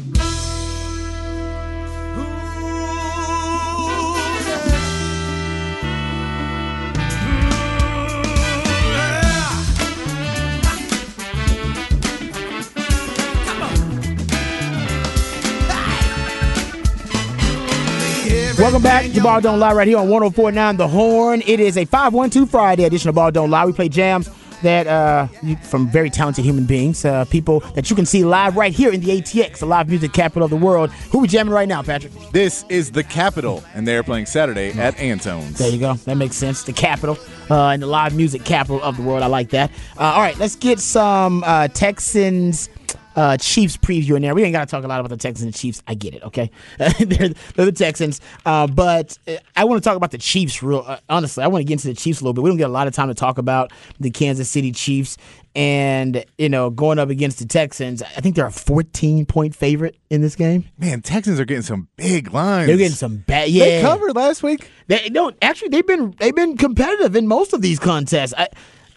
Welcome 18.57 18.83
back 18.83 19.11
to 19.11 19.21
Ball 19.21 19.41
Don't 19.41 19.59
Lie 19.59 19.73
right 19.73 19.87
here 19.87 19.97
on 19.97 20.09
1049 20.09 20.77
The 20.77 20.87
Horn. 20.87 21.41
It 21.45 21.59
is 21.59 21.77
a 21.77 21.85
512 21.85 22.49
Friday 22.49 22.83
edition 22.83 23.09
of 23.09 23.15
Ball 23.15 23.31
Don't 23.31 23.49
Lie. 23.49 23.65
We 23.65 23.73
play 23.73 23.89
jams 23.89 24.29
that 24.61 24.87
uh, 24.87 25.27
from 25.63 25.89
very 25.89 26.09
talented 26.09 26.45
human 26.45 26.65
beings, 26.65 27.03
uh, 27.05 27.25
people 27.25 27.61
that 27.75 27.89
you 27.89 27.95
can 27.95 28.05
see 28.05 28.23
live 28.23 28.55
right 28.55 28.73
here 28.73 28.91
in 28.91 29.01
the 29.01 29.21
ATX, 29.21 29.59
the 29.59 29.65
live 29.65 29.89
music 29.89 30.13
capital 30.13 30.43
of 30.43 30.49
the 30.51 30.57
world. 30.57 30.91
Who 31.11 31.19
we 31.19 31.27
jamming 31.27 31.53
right 31.53 31.67
now, 31.67 31.81
Patrick? 31.81 32.11
This 32.31 32.65
is 32.69 32.91
the 32.91 33.03
capital, 33.03 33.63
and 33.73 33.87
they're 33.87 34.03
playing 34.03 34.25
Saturday 34.27 34.71
at 34.71 34.99
Antone's. 34.99 35.57
There 35.57 35.69
you 35.69 35.79
go. 35.79 35.93
That 35.93 36.15
makes 36.15 36.35
sense. 36.35 36.63
The 36.63 36.73
capital 36.73 37.17
uh, 37.49 37.69
and 37.69 37.81
the 37.81 37.87
live 37.87 38.15
music 38.15 38.43
capital 38.43 38.81
of 38.81 38.97
the 38.97 39.03
world. 39.03 39.23
I 39.23 39.27
like 39.27 39.49
that. 39.51 39.71
Uh, 39.97 40.03
all 40.03 40.21
right, 40.21 40.37
let's 40.37 40.55
get 40.55 40.79
some 40.79 41.43
uh, 41.45 41.67
Texans. 41.69 42.69
Uh, 43.15 43.37
Chiefs 43.37 43.77
preview 43.77 44.15
in 44.15 44.21
there. 44.21 44.33
We 44.33 44.43
ain't 44.43 44.53
got 44.53 44.67
to 44.67 44.71
talk 44.71 44.83
a 44.83 44.87
lot 44.87 44.99
about 44.99 45.09
the 45.09 45.17
Texans 45.17 45.45
and 45.45 45.55
Chiefs. 45.55 45.83
I 45.87 45.93
get 45.93 46.13
it. 46.13 46.23
Okay, 46.23 46.49
they're, 46.77 47.29
they're 47.29 47.65
the 47.65 47.71
Texans. 47.71 48.21
Uh, 48.45 48.67
but 48.67 49.17
uh, 49.27 49.35
I 49.55 49.65
want 49.65 49.83
to 49.83 49.87
talk 49.87 49.97
about 49.97 50.11
the 50.11 50.17
Chiefs. 50.17 50.63
Real 50.63 50.83
uh, 50.85 50.97
honestly, 51.09 51.43
I 51.43 51.47
want 51.47 51.61
to 51.61 51.65
get 51.65 51.73
into 51.73 51.87
the 51.87 51.93
Chiefs 51.93 52.21
a 52.21 52.23
little 52.23 52.33
bit. 52.33 52.43
We 52.43 52.49
don't 52.49 52.57
get 52.57 52.69
a 52.69 52.73
lot 52.73 52.87
of 52.87 52.93
time 52.93 53.07
to 53.09 53.13
talk 53.13 53.37
about 53.37 53.71
the 53.99 54.11
Kansas 54.11 54.49
City 54.49 54.71
Chiefs, 54.71 55.17
and 55.55 56.23
you 56.37 56.49
know, 56.49 56.69
going 56.69 56.99
up 56.99 57.09
against 57.09 57.39
the 57.39 57.45
Texans. 57.45 58.01
I 58.01 58.21
think 58.21 58.35
they're 58.35 58.45
a 58.45 58.51
14 58.51 59.25
point 59.25 59.55
favorite 59.55 59.97
in 60.09 60.21
this 60.21 60.35
game. 60.35 60.65
Man, 60.77 61.01
Texans 61.01 61.39
are 61.39 61.45
getting 61.45 61.63
some 61.63 61.89
big 61.97 62.33
lines. 62.33 62.67
They're 62.67 62.77
getting 62.77 62.95
some 62.95 63.17
bad. 63.17 63.49
Yeah, 63.49 63.65
They 63.65 63.81
covered 63.81 64.15
last 64.15 64.43
week. 64.43 64.69
They 64.87 65.09
don't 65.09 65.35
actually. 65.41 65.69
They've 65.69 65.85
been 65.85 66.15
they've 66.19 66.35
been 66.35 66.57
competitive 66.57 67.15
in 67.15 67.27
most 67.27 67.53
of 67.53 67.61
these 67.61 67.79
contests. 67.79 68.33
I, 68.37 68.47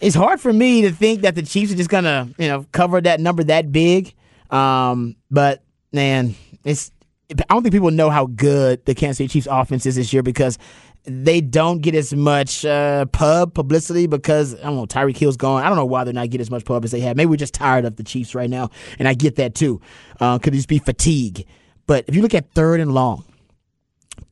it's 0.04 0.14
hard 0.14 0.38
for 0.38 0.52
me 0.52 0.82
to 0.82 0.92
think 0.92 1.22
that 1.22 1.34
the 1.34 1.42
Chiefs 1.42 1.72
are 1.72 1.76
just 1.76 1.88
gonna 1.88 2.28
you 2.38 2.46
know 2.46 2.66
cover 2.72 3.00
that 3.00 3.20
number 3.20 3.42
that 3.44 3.72
big. 3.72 4.14
Um, 4.50 5.16
but 5.30 5.62
man, 5.92 6.34
it's 6.62 6.90
I 7.30 7.42
don't 7.48 7.62
think 7.62 7.72
people 7.72 7.90
know 7.90 8.10
how 8.10 8.26
good 8.26 8.84
the 8.84 8.94
Kansas 8.94 9.16
City 9.16 9.28
Chiefs 9.28 9.48
offense 9.50 9.86
is 9.86 9.96
this 9.96 10.12
year 10.12 10.22
because 10.22 10.58
they 11.04 11.40
don't 11.40 11.80
get 11.80 11.94
as 11.94 12.14
much 12.14 12.66
uh, 12.66 13.06
pub 13.06 13.54
publicity 13.54 14.06
because 14.06 14.54
I 14.54 14.64
don't 14.64 14.76
know 14.76 14.86
Tyreek 14.86 15.16
Hill's 15.16 15.38
gone. 15.38 15.62
I 15.62 15.68
don't 15.68 15.76
know 15.76 15.86
why 15.86 16.04
they're 16.04 16.12
not 16.12 16.28
getting 16.28 16.42
as 16.42 16.50
much 16.50 16.66
pub 16.66 16.84
as 16.84 16.90
they 16.90 17.00
have. 17.00 17.16
Maybe 17.16 17.30
we're 17.30 17.36
just 17.36 17.54
tired 17.54 17.86
of 17.86 17.96
the 17.96 18.04
Chiefs 18.04 18.34
right 18.34 18.50
now, 18.50 18.68
and 18.98 19.08
I 19.08 19.14
get 19.14 19.36
that 19.36 19.54
too. 19.54 19.80
Uh, 20.20 20.38
could 20.38 20.52
just 20.52 20.68
be 20.68 20.78
fatigue. 20.78 21.46
But 21.86 22.04
if 22.08 22.14
you 22.14 22.20
look 22.20 22.34
at 22.34 22.50
third 22.52 22.80
and 22.80 22.92
long, 22.92 23.24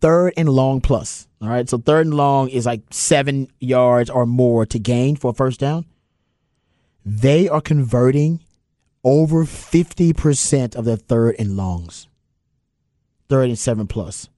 third 0.02 0.34
and 0.36 0.48
long 0.48 0.82
plus. 0.82 1.28
All 1.40 1.48
right. 1.48 1.68
So 1.68 1.78
third 1.78 2.06
and 2.06 2.14
long 2.14 2.48
is 2.48 2.66
like 2.66 2.82
seven 2.90 3.48
yards 3.60 4.10
or 4.10 4.26
more 4.26 4.66
to 4.66 4.78
gain 4.78 5.16
for 5.16 5.30
a 5.30 5.34
first 5.34 5.58
down. 5.60 5.86
They 7.06 7.48
are 7.48 7.60
converting 7.60 8.40
over 9.04 9.44
50% 9.44 10.76
of 10.76 10.84
their 10.84 10.96
third 10.96 11.36
and 11.38 11.56
longs. 11.56 12.08
Third 13.28 13.48
and 13.48 13.58
seven 13.58 13.86
plus. 13.86 14.28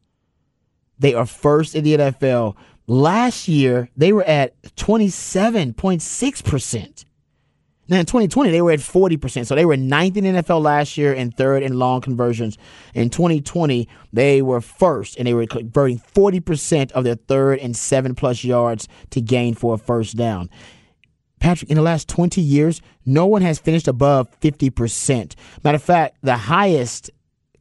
They 0.98 1.14
are 1.14 1.26
first 1.26 1.74
in 1.74 1.84
the 1.84 1.96
NFL. 1.96 2.56
Last 2.86 3.48
year, 3.48 3.88
they 3.96 4.12
were 4.12 4.24
at 4.24 4.60
27.6%. 4.76 7.04
Now 7.88 8.00
in 8.00 8.06
2020, 8.06 8.50
they 8.50 8.62
were 8.62 8.72
at 8.72 8.80
40%. 8.80 9.46
So 9.46 9.54
they 9.54 9.66
were 9.66 9.76
ninth 9.76 10.16
in 10.16 10.24
NFL 10.24 10.62
last 10.62 10.96
year 10.96 11.12
and 11.12 11.36
third 11.36 11.62
in 11.62 11.78
long 11.78 12.00
conversions. 12.00 12.56
In 12.94 13.10
2020, 13.10 13.86
they 14.12 14.40
were 14.40 14.60
first 14.60 15.16
and 15.18 15.26
they 15.26 15.34
were 15.34 15.46
converting 15.46 15.98
40% 15.98 16.92
of 16.92 17.02
their 17.04 17.16
third 17.16 17.58
and 17.58 17.76
seven 17.76 18.14
plus 18.14 18.42
yards 18.42 18.88
to 19.10 19.20
gain 19.20 19.54
for 19.54 19.74
a 19.74 19.78
first 19.78 20.16
down. 20.16 20.48
Patrick, 21.40 21.70
in 21.70 21.76
the 21.76 21.82
last 21.82 22.08
20 22.08 22.40
years, 22.40 22.80
no 23.04 23.26
one 23.26 23.42
has 23.42 23.58
finished 23.58 23.86
above 23.86 24.30
50%. 24.40 25.34
Matter 25.62 25.76
of 25.76 25.82
fact, 25.82 26.16
the 26.22 26.38
highest 26.38 27.10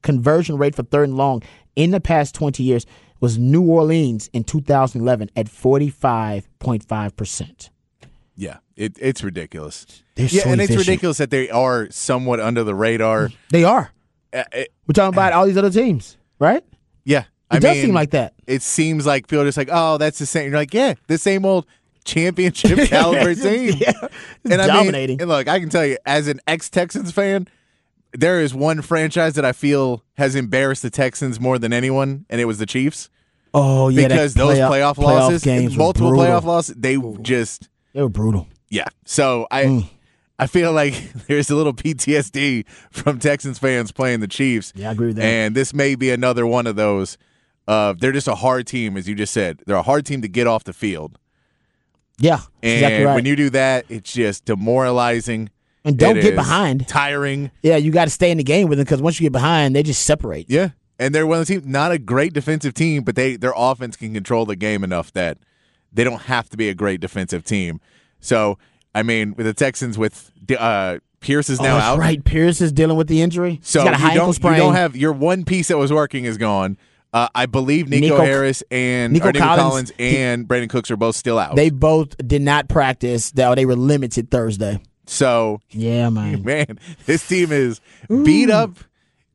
conversion 0.02 0.58
rate 0.58 0.76
for 0.76 0.84
third 0.84 1.10
and 1.10 1.18
long 1.18 1.44
in 1.76 1.92
the 1.92 2.00
past 2.00 2.34
20 2.34 2.64
years 2.64 2.86
was 3.20 3.38
New 3.38 3.64
Orleans 3.64 4.30
in 4.32 4.46
2011 4.46 5.32
at 5.36 5.48
45.5%. 5.48 7.70
Yeah, 8.36 8.58
it, 8.76 8.98
it's 9.00 9.24
ridiculous. 9.24 9.86
They're 10.16 10.26
yeah, 10.28 10.44
so 10.44 10.50
and 10.52 10.62
it's 10.62 10.76
ridiculous 10.76 11.18
that 11.20 11.30
they 11.30 11.50
are 11.50 11.90
somewhat 11.92 12.40
under 12.40 12.64
the 12.64 12.74
radar. 12.76 13.30
They 13.52 13.64
are. 13.64 13.92
Uh, 14.32 14.44
it- 14.52 14.74
We're 14.88 14.94
talking 14.94 15.14
about 15.16 15.34
all 15.34 15.46
these 15.46 15.58
other 15.58 15.70
teams, 15.72 16.18
right? 16.40 16.64
yeah, 17.06 17.20
It 17.22 17.26
I 17.52 17.60
does 17.60 17.76
mean, 17.78 17.86
seem 17.86 17.94
like 17.94 18.12
that. 18.12 18.34
It 18.48 18.62
seems 18.62 19.06
like 19.06 19.28
people 19.28 19.44
are 19.44 19.48
just 19.48 19.58
like, 19.58 19.70
oh, 19.72 19.98
that's 19.98 20.18
the 20.20 20.26
same. 20.26 20.50
You're 20.52 20.60
like, 20.60 20.74
yeah, 20.74 20.94
the 21.08 21.18
same 21.18 21.46
old 21.46 21.66
championship 22.06 22.80
caliber 22.90 23.36
team. 23.36 23.76
Yeah. 23.78 23.92
and 24.50 24.62
I 24.62 24.68
dominating. 24.68 25.18
Mean, 25.18 25.22
and 25.22 25.30
look, 25.30 25.48
I 25.48 25.60
can 25.60 25.70
tell 25.70 25.86
you, 25.86 25.98
as 26.06 26.28
an 26.28 26.40
ex 26.48 26.70
Texans 26.70 27.12
fan, 27.12 27.48
there 28.14 28.42
is 28.42 28.54
one 28.54 28.82
franchise 28.82 29.34
that 29.36 29.46
I 29.46 29.52
feel 29.54 30.04
has 30.18 30.36
embarrassed 30.36 30.82
the 30.84 30.90
Texans 30.90 31.40
more 31.40 31.58
than 31.60 31.74
anyone, 31.74 32.26
and 32.30 32.40
it 32.42 32.46
was 32.46 32.58
the 32.58 32.66
Chiefs. 32.66 33.10
oh 33.54 33.90
yeah, 33.90 34.08
because 34.08 34.34
those 34.34 34.58
playoff- 34.58 34.96
playoff, 34.96 34.98
losses, 34.98 35.76
multiple 35.78 36.12
playoff 36.12 36.44
losses, 36.44 36.76
they 36.76 36.98
just 37.22 37.70
They 37.94 38.02
were 38.02 38.10
brutal. 38.10 38.48
yeah. 38.70 38.88
So 39.06 39.48
I 39.52 39.66
Mm. 39.66 39.90
I 40.40 40.48
feel 40.48 40.72
like 40.74 40.96
there's 41.28 41.50
a 41.52 41.56
little 41.56 41.74
PTSD 41.74 42.66
from 42.92 43.20
Texans 43.20 43.60
fans 43.60 43.92
playing 43.92 44.20
the 44.20 44.28
Chiefs. 44.28 44.74
Yeah, 44.76 44.90
I 44.90 44.92
agree 44.94 45.08
with 45.08 45.18
that. 45.18 45.24
And 45.26 45.56
this 45.56 45.74
may 45.74 45.96
be 45.96 46.10
another 46.12 46.46
one 46.48 46.66
of 46.68 46.76
those. 46.76 47.18
Uh, 47.68 47.94
they're 47.98 48.12
just 48.12 48.28
a 48.28 48.36
hard 48.36 48.68
team, 48.68 48.98
as 48.98 49.08
you 49.08 49.16
just 49.16 49.32
said. 49.32 49.62
They're 49.68 49.76
a 49.78 49.84
hard 49.84 50.06
team 50.06 50.22
to 50.24 50.28
get 50.28 50.48
off 50.48 50.64
the 50.66 50.74
field. 50.74 51.18
Yeah, 52.20 52.40
And 52.62 52.74
exactly 52.74 53.06
right. 53.06 53.16
when 53.16 53.26
you 53.26 53.36
do 53.36 53.50
that, 53.52 53.86
it's 53.90 54.12
just 54.14 54.46
demoralizing. 54.46 55.50
and 55.86 55.98
don't 55.98 56.18
It 56.18 56.22
get 56.22 56.36
behind. 56.36 56.88
Tiring. 56.88 57.52
Yeah, 57.62 57.78
you 57.78 57.92
got 57.92 58.06
to 58.06 58.12
stay 58.12 58.32
in 58.32 58.38
the 58.38 58.44
game 58.44 58.68
with 58.70 58.78
them 58.78 58.86
because 58.86 59.02
once 59.02 59.20
you 59.20 59.26
get 59.26 59.32
behind, 59.32 59.76
they 59.76 59.82
just 59.84 60.04
separate. 60.06 60.46
Yeah. 60.50 60.70
And 61.00 61.14
they're 61.14 61.26
one 61.28 61.40
of 61.40 61.48
the 61.48 61.54
teams, 61.54 61.66
not 61.66 61.92
a 61.92 61.98
great 61.98 62.34
defensive 62.34 62.74
team, 62.74 63.04
but 63.04 63.16
they 63.16 63.36
their 63.36 63.54
offense 63.56 63.96
can 63.96 64.14
control 64.14 64.46
the 64.46 64.56
game 64.56 64.84
enough 64.84 65.12
that 65.14 65.38
they 65.94 66.04
don't 66.04 66.24
have 66.24 66.50
to 66.50 66.58
be 66.58 66.70
a 66.70 66.74
great 66.74 67.00
defensive 67.02 67.44
team. 67.44 67.80
So, 68.20 68.58
I 68.96 69.04
mean, 69.04 69.34
with 69.36 69.46
the 69.46 69.54
Texans, 69.54 69.98
with 69.98 70.32
uh, 70.58 70.98
Pierce 71.20 71.50
is 71.50 71.60
Oh, 71.60 71.64
now 71.64 71.74
that's 71.76 71.86
out. 71.86 72.00
right. 72.00 72.24
Pierce 72.24 72.62
is 72.62 72.72
dealing 72.72 72.98
with 72.98 73.08
the 73.08 73.22
injury. 73.22 73.60
So 73.64 73.82
He's 73.82 73.90
got 73.92 74.00
a 74.00 74.04
you 74.14 74.20
don't, 74.20 74.38
you 74.44 74.56
don't 74.58 74.76
have 74.76 74.96
your 74.96 75.14
one 75.14 75.46
piece 75.46 75.68
that 75.70 75.78
was 75.78 75.92
working 75.94 76.26
is 76.26 76.38
gone. 76.38 76.78
Uh, 77.14 77.28
I 77.36 77.46
believe 77.46 77.90
Nico, 77.90 78.08
Nico- 78.16 78.22
Harris 78.26 78.64
and 78.72 79.14
Nico 79.14 79.28
Nico 79.28 79.40
Collins, 79.40 79.62
Collins, 79.62 79.92
and 80.00 80.48
Brandin 80.48 80.70
Cooks 80.70 80.90
are 80.90 80.98
both 80.98 81.16
still 81.16 81.38
out. 81.38 81.56
They 81.56 81.70
both 81.70 82.16
did 82.28 82.42
not 82.42 82.68
practice. 82.70 83.30
Though 83.30 83.54
they 83.54 83.66
were 83.68 83.76
limited 83.76 84.32
Thursday. 84.32 84.82
so 85.06 85.62
Yeah, 85.70 86.10
man. 86.10 86.42
man, 86.46 86.80
this 87.06 87.28
team 87.28 87.52
is 87.52 87.82
beat 88.10 88.50
up 88.50 88.72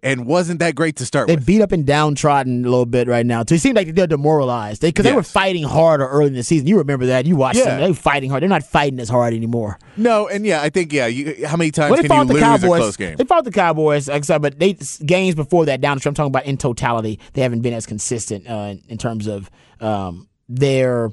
and 0.03 0.27
wasn't 0.27 0.61
that 0.61 0.75
great 0.77 0.97
to 0.97 1.05
start 1.07 1.27
They 1.27 1.35
with. 1.35 1.45
beat 1.47 1.61
up 1.61 1.73
and 1.73 1.85
downtrodden 1.85 2.65
a 2.65 2.69
little 2.69 2.87
bit 2.87 3.09
right 3.09 3.27
now. 3.27 3.43
So 3.49 3.57
it 3.57 3.61
seemed 3.61 3.77
like 3.77 3.95
they're 3.95 4.07
demoralized. 4.07 4.81
They 4.83 4.89
because 4.91 5.05
they 5.05 5.13
were 5.13 5.23
fighting 5.23 5.65
harder 5.65 6.07
early 6.07 6.29
in 6.29 6.35
the 6.35 6.43
season. 6.43 6.67
You 6.69 6.79
remember 6.79 7.07
that? 7.07 7.27
You 7.27 7.35
watched 7.37 7.59
Yeah. 7.59 7.65
them. 7.67 7.81
They 7.81 7.89
were 7.89 7.95
fighting 7.95 8.31
hard. 8.31 8.43
They're 8.43 8.49
not 8.49 8.63
fighting 8.63 9.01
as 9.01 9.09
hard 9.09 9.35
anymore. 9.35 9.79
no, 9.97 10.29
and 10.29 10.47
yeah, 10.47 10.63
I 10.63 10.69
think 10.71 10.93
yeah. 10.93 11.07
You, 11.07 11.47
how 11.47 11.57
many 11.57 11.71
times 11.73 11.91
Well, 11.91 12.01
they 12.03 12.09
can 12.09 12.15
you 12.17 12.19
fought 12.21 12.27
the 12.29 12.35
lose 12.35 12.43
Cowboys. 12.43 12.63
a 12.79 12.83
close 12.83 12.97
game? 12.97 13.17
They 13.17 13.25
fought 13.25 13.45
the 13.45 13.51
Cowboys, 13.51 14.09
like 14.09 14.23
I 14.23 14.25
said, 14.25 14.43
but 14.43 14.59
they 14.61 14.77
games 15.05 15.35
before 15.35 15.65
that 15.67 15.81
down. 15.81 15.97
I'm 16.05 16.15
talking 16.15 16.27
about 16.27 16.47
in 16.47 16.57
totality. 16.57 17.19
They 17.33 17.43
haven't 17.43 17.63
been 17.63 17.75
as 17.75 17.85
consistent 17.87 18.49
uh, 18.49 18.75
in 18.89 18.99
terms 18.99 19.27
of 19.27 19.51
um, 19.81 20.29
their. 20.49 21.11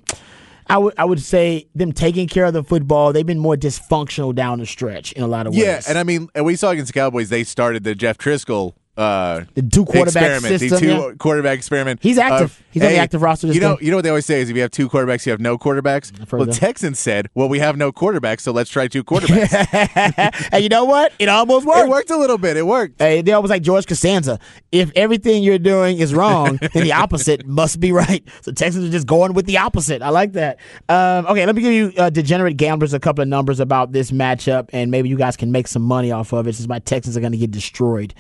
I 0.67 0.77
would 0.77 0.93
I 0.97 1.05
would 1.05 1.21
say 1.21 1.67
them 1.75 1.91
taking 1.91 2.27
care 2.27 2.45
of 2.45 2.53
the 2.53 2.63
football. 2.63 3.13
They've 3.13 3.25
been 3.25 3.39
more 3.39 3.55
dysfunctional 3.55 4.33
down 4.33 4.59
the 4.59 4.65
stretch 4.65 5.11
in 5.11 5.23
a 5.23 5.27
lot 5.27 5.47
of 5.47 5.53
ways. 5.53 5.63
Yeah, 5.63 5.81
and 5.87 5.97
I 5.97 6.03
mean, 6.03 6.29
and 6.33 6.45
we 6.45 6.55
saw 6.55 6.71
against 6.71 6.93
the 6.93 6.99
Cowboys, 6.99 7.29
they 7.29 7.43
started 7.43 7.83
the 7.83 7.95
Jeff 7.95 8.17
Driskel 8.17 8.73
uh, 8.97 9.41
The 9.53 9.61
two 9.61 9.85
quarterback 9.85 10.23
experiment, 10.23 10.59
system, 10.59 10.69
the 10.69 10.79
two 10.79 10.87
yeah. 10.87 11.11
quarterback 11.17 11.57
experiment. 11.57 11.99
He's 12.01 12.17
active. 12.17 12.51
of, 12.51 12.63
He's 12.71 12.83
on 12.83 12.89
the 12.89 12.97
active 12.97 13.21
roster 13.21 13.47
this 13.47 13.55
You 13.55 13.61
know, 13.61 13.77
you 13.81 13.91
know 13.91 13.97
what 13.97 14.03
they 14.03 14.09
always 14.09 14.25
say 14.25 14.41
is 14.41 14.49
if 14.49 14.55
you 14.55 14.61
have 14.61 14.71
two 14.71 14.89
quarterbacks, 14.89 15.25
you 15.25 15.31
have 15.31 15.39
no 15.41 15.57
quarterbacks. 15.57 16.11
Well. 16.31 16.45
Texans 16.47 16.99
said, 16.99 17.29
"Well, 17.33 17.49
we 17.49 17.59
have 17.59 17.77
no 17.77 17.91
quarterbacks, 17.91 18.41
so 18.41 18.51
let's 18.51 18.69
try 18.69 18.87
two 18.87 19.03
quarterbacks." 19.03 20.49
and 20.51 20.63
you 20.63 20.69
know 20.69 20.85
what? 20.85 21.13
It 21.19 21.29
almost 21.29 21.65
worked. 21.65 21.87
it 21.87 21.89
worked 21.89 22.09
a 22.09 22.17
little 22.17 22.37
bit. 22.37 22.57
It 22.57 22.65
worked. 22.65 22.99
Hey, 22.99 23.21
they 23.21 23.31
always 23.31 23.49
like 23.49 23.61
George 23.63 23.85
Costanza. 23.87 24.39
If 24.71 24.91
everything 24.95 25.43
you're 25.43 25.59
doing 25.59 25.99
is 25.99 26.13
wrong, 26.13 26.57
then 26.73 26.83
the 26.83 26.93
opposite 26.93 27.45
must 27.45 27.79
be 27.79 27.91
right. 27.91 28.23
So 28.41 28.51
Texans 28.51 28.85
are 28.85 28.91
just 28.91 29.07
going 29.07 29.33
with 29.33 29.45
the 29.45 29.57
opposite. 29.57 30.01
I 30.01 30.09
like 30.09 30.33
that. 30.33 30.59
Um, 30.89 31.25
okay, 31.27 31.45
let 31.45 31.55
me 31.55 31.61
give 31.61 31.73
you 31.73 31.93
uh, 31.97 32.09
degenerate 32.09 32.57
gamblers 32.57 32.93
a 32.93 32.99
couple 32.99 33.21
of 33.21 33.27
numbers 33.27 33.59
about 33.59 33.91
this 33.91 34.11
matchup, 34.11 34.69
and 34.73 34.91
maybe 34.91 35.09
you 35.09 35.17
guys 35.17 35.37
can 35.37 35.51
make 35.51 35.67
some 35.67 35.81
money 35.81 36.11
off 36.11 36.33
of 36.33 36.47
it. 36.47 36.55
Since 36.55 36.67
my 36.67 36.79
Texans 36.79 37.15
are 37.15 37.21
going 37.21 37.33
to 37.33 37.37
get 37.37 37.51
destroyed. 37.51 38.13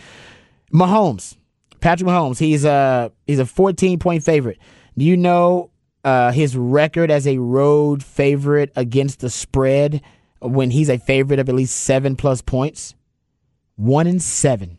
Mahomes, 0.73 1.37
Patrick 1.79 2.07
Mahomes, 2.09 2.39
he's 2.39 2.65
a 2.65 3.11
he's 3.27 3.39
a 3.39 3.45
14 3.45 3.99
point 3.99 4.23
favorite. 4.23 4.59
Do 4.97 5.05
you 5.05 5.17
know 5.17 5.71
uh, 6.03 6.31
his 6.31 6.55
record 6.55 7.11
as 7.11 7.27
a 7.27 7.37
road 7.37 8.03
favorite 8.03 8.71
against 8.75 9.19
the 9.19 9.29
spread 9.29 10.01
when 10.39 10.71
he's 10.71 10.89
a 10.89 10.97
favorite 10.97 11.39
of 11.39 11.49
at 11.49 11.55
least 11.55 11.75
seven 11.75 12.15
plus 12.15 12.41
points? 12.41 12.95
One 13.75 14.07
in 14.07 14.19
seven 14.19 14.77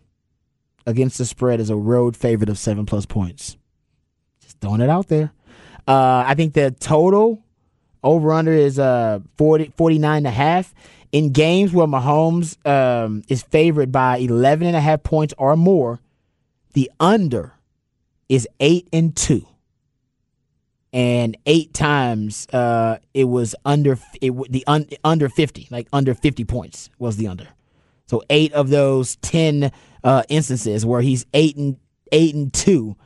against 0.86 1.18
the 1.18 1.26
spread 1.26 1.60
as 1.60 1.68
a 1.68 1.76
road 1.76 2.16
favorite 2.16 2.48
of 2.48 2.58
seven 2.58 2.86
plus 2.86 3.06
points. 3.06 3.56
Just 4.40 4.60
throwing 4.60 4.80
it 4.80 4.88
out 4.88 5.08
there. 5.08 5.32
Uh, 5.86 6.24
I 6.26 6.34
think 6.34 6.54
the 6.54 6.70
total 6.70 7.42
over 8.02 8.32
under 8.32 8.52
is 8.52 8.78
uh 8.78 9.20
40, 9.36 9.72
49 9.76 10.16
and 10.16 10.26
a 10.26 10.30
half. 10.30 10.74
In 11.12 11.32
games 11.32 11.72
where 11.72 11.86
Mahomes 11.86 12.56
um, 12.66 13.22
is 13.28 13.42
favored 13.42 13.92
by 13.92 14.18
11 14.18 14.66
and 14.66 14.76
a 14.76 14.80
half 14.80 15.02
points 15.02 15.34
or 15.38 15.56
more, 15.56 16.00
the 16.74 16.90
under 17.00 17.54
is 18.28 18.48
8 18.60 18.88
and 18.92 19.16
2. 19.16 19.46
And 20.92 21.36
eight 21.44 21.74
times 21.74 22.46
uh, 22.54 22.98
it 23.12 23.24
was 23.24 23.54
under 23.66 23.98
it, 24.22 24.32
the 24.50 24.64
un, 24.66 24.86
under 25.04 25.28
50, 25.28 25.68
like 25.70 25.88
under 25.92 26.14
50 26.14 26.44
points 26.44 26.88
was 26.98 27.18
the 27.18 27.28
under. 27.28 27.48
So 28.06 28.22
eight 28.30 28.52
of 28.52 28.70
those 28.70 29.16
ten 29.16 29.72
uh, 30.04 30.22
instances 30.28 30.86
where 30.86 31.00
he's 31.00 31.26
eight 31.34 31.56
and 31.56 31.76
eight 32.12 32.34
and 32.34 32.52
two, 32.52 32.96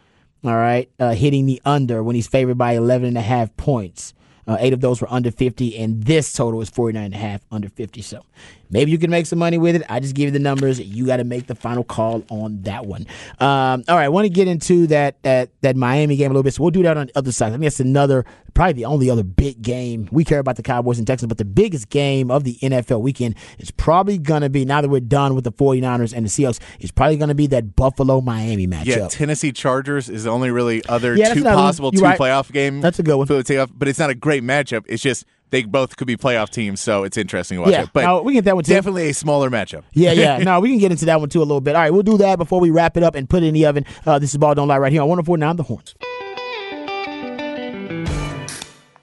all 0.45 0.55
right, 0.55 0.91
uh, 0.99 1.15
hitting 1.15 1.47
the 1.47 1.61
under 1.65 2.03
when 2.03 2.15
he's 2.15 2.27
favored 2.27 2.59
by 2.59 2.73
11 2.73 3.09
and 3.09 3.19
a 3.19 3.23
half 3.23 3.57
points. 3.57 4.15
Uh, 4.47 4.57
eight 4.61 4.73
of 4.73 4.81
those 4.81 5.01
were 5.01 5.13
under 5.13 5.31
50, 5.31 5.77
and 5.79 6.05
this 6.05 6.33
total 6.33 6.61
is 6.61 6.71
49 6.71 7.05
and 7.05 7.15
a 7.15 7.19
half 7.19 7.43
under 7.51 7.69
50. 7.69 8.03
So 8.03 8.25
maybe 8.71 8.91
you 8.91 8.99
can 8.99 9.11
make 9.11 9.27
some 9.27 9.39
money 9.39 9.59
with 9.59 9.77
it. 9.77 9.83
I 9.89 10.01
just 10.01 10.15
give 10.15 10.27
you 10.27 10.31
the 10.31 10.39
numbers. 10.39 10.81
You 10.81 11.07
got 11.07 11.17
to 11.19 11.25
make 11.25 11.47
the 11.47 11.55
final 11.55 11.85
call 11.85 12.25
on 12.31 12.63
that 12.63 12.87
one. 12.87 13.07
Um, 13.39 13.85
all 13.89 13.97
right, 13.97 14.05
I 14.05 14.09
want 14.09 14.25
to 14.27 14.31
get 14.31 14.49
into 14.49 14.87
that, 14.89 15.23
that 15.23 15.51
that 15.63 15.77
Miami 15.77 16.17
game 16.17 16.27
a 16.31 16.35
little 16.35 16.43
bit. 16.43 16.55
So 16.55 16.63
we'll 16.63 16.71
do 16.71 16.83
that 16.85 16.97
on 16.97 17.07
the 17.07 17.19
other 17.19 17.33
side. 17.33 17.49
I 17.49 17.51
think 17.51 17.63
that's 17.63 17.81
another, 17.81 18.25
probably 18.55 18.75
the 18.75 18.85
only 18.85 19.11
other 19.11 19.23
big 19.23 19.63
game. 19.63 20.09
We 20.11 20.25
care 20.25 20.39
about 20.39 20.57
the 20.57 20.63
Cowboys 20.63 20.99
and 20.99 21.07
Texans, 21.07 21.29
but 21.29 21.39
the 21.39 21.45
biggest 21.45 21.89
game 21.91 22.31
of 22.31 22.45
the 22.45 22.57
NFL 22.63 23.01
weekend 23.01 23.37
is 23.59 23.71
probably 23.71 24.19
going 24.19 24.43
to 24.43 24.51
be, 24.51 24.65
now 24.65 24.81
that 24.81 24.89
we're 24.89 25.01
done 25.01 25.35
with 25.35 25.45
the 25.45 25.53
49ers 25.53 26.13
and 26.15 26.25
the 26.27 26.31
Seahawks, 26.31 26.61
is 26.81 26.91
probably 26.91 27.17
going 27.17 27.29
to 27.29 27.35
be 27.35 27.47
that 27.49 27.77
Buffalo 27.77 28.21
Miami 28.21 28.67
matchup. 28.67 28.87
Yeah, 28.87 29.09
Tennessee 29.09 29.53
Chargers 29.53 30.09
is 30.09 30.25
the 30.25 30.31
only 30.31 30.51
really 30.51 30.85
other 30.87 31.17
Yeah, 31.17 31.35
two 31.35 31.43
possible 31.43 31.93
two 31.93 32.03
right. 32.03 32.19
playoff 32.19 32.51
game. 32.53 32.81
That's 32.81 32.99
a 32.99 33.03
good 33.03 33.17
one. 33.17 33.27
for 33.27 33.35
the 33.35 33.43
takeoff, 33.43 33.71
but 33.75 33.89
it's 33.89 33.99
not 33.99 34.11
a 34.11 34.15
great 34.15 34.43
matchup. 34.43 34.85
It's 34.89 35.03
just 35.03 35.25
they 35.51 35.65
both 35.65 35.97
could 35.97 36.07
be 36.07 36.17
playoff 36.17 36.51
teams, 36.51 36.81
so 36.81 37.05
it's 37.05 37.17
interesting 37.17 37.59
to 37.59 37.63
watch 37.63 37.71
Yeah, 37.73 37.83
it. 37.83 37.91
But 37.93 38.05
no, 38.05 38.23
we 38.23 38.33
get 38.35 38.45
that 38.45 38.55
one 38.55 38.65
too. 38.65 38.73
definitely 38.73 39.09
a 39.11 39.15
smaller 39.15 39.51
matchup. 39.51 39.83
Yeah, 39.93 40.13
yeah. 40.13 40.39
No, 40.45 40.61
we 40.61 40.71
can 40.71 40.79
get 40.79 40.91
into 40.93 41.05
that 41.07 41.21
one 41.21 41.29
too 41.29 41.41
a 41.41 41.45
little 41.45 41.61
bit. 41.61 41.75
All 41.77 41.83
right, 41.83 41.93
we'll 41.93 42.03
do 42.03 42.19
that 42.19 42.37
before 42.39 42.61
we 42.61 42.71
wrap 42.71 42.97
it 42.97 43.03
up 43.03 43.15
and 43.15 43.29
put 43.29 43.43
it 43.43 43.47
in 43.47 43.55
the 43.55 43.67
oven. 43.67 43.85
Uh, 44.07 44.19
this 44.19 44.31
is 44.31 44.37
Ball 44.39 44.55
Don't 44.55 44.69
Lie 44.69 44.79
right 44.79 44.93
here 44.93 45.03
on 45.03 45.09
104.9 45.09 45.57
The 45.57 45.63
Horns. 45.65 45.95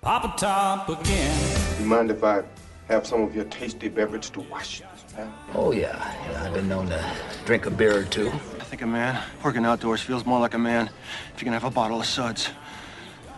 Papa 0.01 0.33
Top 0.37 0.89
again. 0.89 1.59
You 1.79 1.85
mind 1.85 2.11
if 2.11 2.23
I 2.23 2.43
have 2.87 3.05
some 3.05 3.21
of 3.21 3.35
your 3.35 3.45
tasty 3.45 3.89
beverage 3.89 4.29
to 4.31 4.39
wash 4.41 4.79
this 4.79 5.13
down? 5.13 5.33
Oh, 5.53 5.71
yeah. 5.71 6.15
yeah. 6.31 6.43
I've 6.45 6.53
been 6.53 6.67
known 6.69 6.87
to 6.87 7.13
drink 7.45 7.65
a 7.65 7.69
beer 7.71 7.99
or 7.99 8.03
two. 8.03 8.29
I 8.29 8.63
think 8.69 8.81
a 8.81 8.87
man 8.87 9.21
working 9.43 9.65
outdoors 9.65 10.01
feels 10.01 10.25
more 10.25 10.39
like 10.39 10.53
a 10.53 10.57
man 10.59 10.89
if 11.35 11.41
you 11.41 11.45
can 11.45 11.53
have 11.53 11.65
a 11.65 11.71
bottle 11.71 11.99
of 11.99 12.05
suds. 12.05 12.49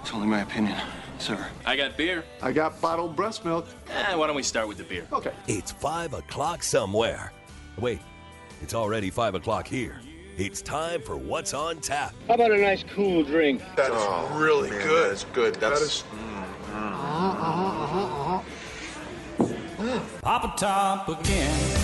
It's 0.01 0.13
only 0.13 0.27
my 0.27 0.41
opinion, 0.41 0.77
sir. 1.21 1.47
I 1.65 1.75
got 1.75 1.97
beer. 1.97 2.23
I 2.41 2.51
got 2.51 2.79
bottled 2.81 3.15
breast 3.15 3.45
milk. 3.45 3.67
Eh, 3.89 4.15
why 4.15 4.27
don't 4.27 4.35
we 4.35 4.43
start 4.43 4.67
with 4.67 4.77
the 4.77 4.83
beer? 4.83 5.07
Okay. 5.11 5.33
It's 5.47 5.71
5 5.71 6.13
o'clock 6.13 6.63
somewhere. 6.63 7.31
Wait, 7.77 7.99
it's 8.61 8.73
already 8.73 9.09
5 9.09 9.35
o'clock 9.35 9.67
here. 9.67 9.99
It's 10.37 10.61
time 10.61 11.01
for 11.01 11.17
What's 11.17 11.53
on 11.53 11.79
Tap. 11.81 12.13
How 12.27 12.35
about 12.35 12.51
a 12.51 12.57
nice 12.57 12.83
cool 12.83 13.23
drink? 13.23 13.61
That 13.75 13.91
is 13.91 13.97
oh, 13.99 14.31
really 14.37 14.69
good. 14.69 15.11
That's 15.11 15.23
good. 15.25 15.55
That's 15.55 16.03
uh-huh, 16.03 17.25
uh-huh, 17.27 18.41
uh-huh, 19.43 19.99
Papa 20.21 20.53
Top 20.57 21.09
again. 21.09 21.78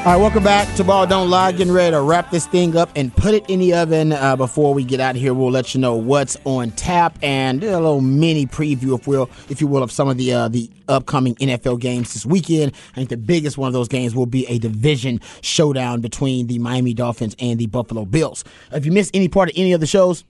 All 0.00 0.06
right, 0.06 0.16
welcome 0.16 0.42
back 0.42 0.74
to 0.76 0.82
Ball 0.82 1.06
Don't 1.06 1.28
Lie. 1.28 1.52
Getting 1.52 1.74
ready 1.74 1.90
to 1.90 2.00
wrap 2.00 2.30
this 2.30 2.46
thing 2.46 2.74
up 2.74 2.88
and 2.96 3.14
put 3.14 3.34
it 3.34 3.44
in 3.50 3.58
the 3.60 3.74
oven. 3.74 4.14
Uh, 4.14 4.34
before 4.34 4.72
we 4.72 4.82
get 4.82 4.98
out 4.98 5.14
of 5.14 5.20
here, 5.20 5.34
we'll 5.34 5.50
let 5.50 5.74
you 5.74 5.80
know 5.80 5.94
what's 5.94 6.38
on 6.44 6.70
tap 6.70 7.18
and 7.20 7.62
a 7.62 7.78
little 7.78 8.00
mini 8.00 8.46
preview, 8.46 8.98
if 8.98 9.06
will, 9.06 9.28
if 9.50 9.60
you 9.60 9.66
will, 9.66 9.82
of 9.82 9.92
some 9.92 10.08
of 10.08 10.16
the 10.16 10.32
uh, 10.32 10.48
the 10.48 10.70
upcoming 10.88 11.34
NFL 11.34 11.80
games 11.80 12.14
this 12.14 12.24
weekend. 12.24 12.72
I 12.92 12.94
think 12.94 13.10
the 13.10 13.18
biggest 13.18 13.58
one 13.58 13.66
of 13.66 13.74
those 13.74 13.88
games 13.88 14.14
will 14.14 14.24
be 14.24 14.46
a 14.46 14.58
division 14.58 15.20
showdown 15.42 16.00
between 16.00 16.46
the 16.46 16.58
Miami 16.58 16.94
Dolphins 16.94 17.36
and 17.38 17.58
the 17.58 17.66
Buffalo 17.66 18.06
Bills. 18.06 18.42
If 18.72 18.86
you 18.86 18.92
missed 18.92 19.10
any 19.12 19.28
part 19.28 19.50
of 19.50 19.54
any 19.58 19.74
of 19.74 19.80
the 19.80 19.86
shows, 19.86 20.24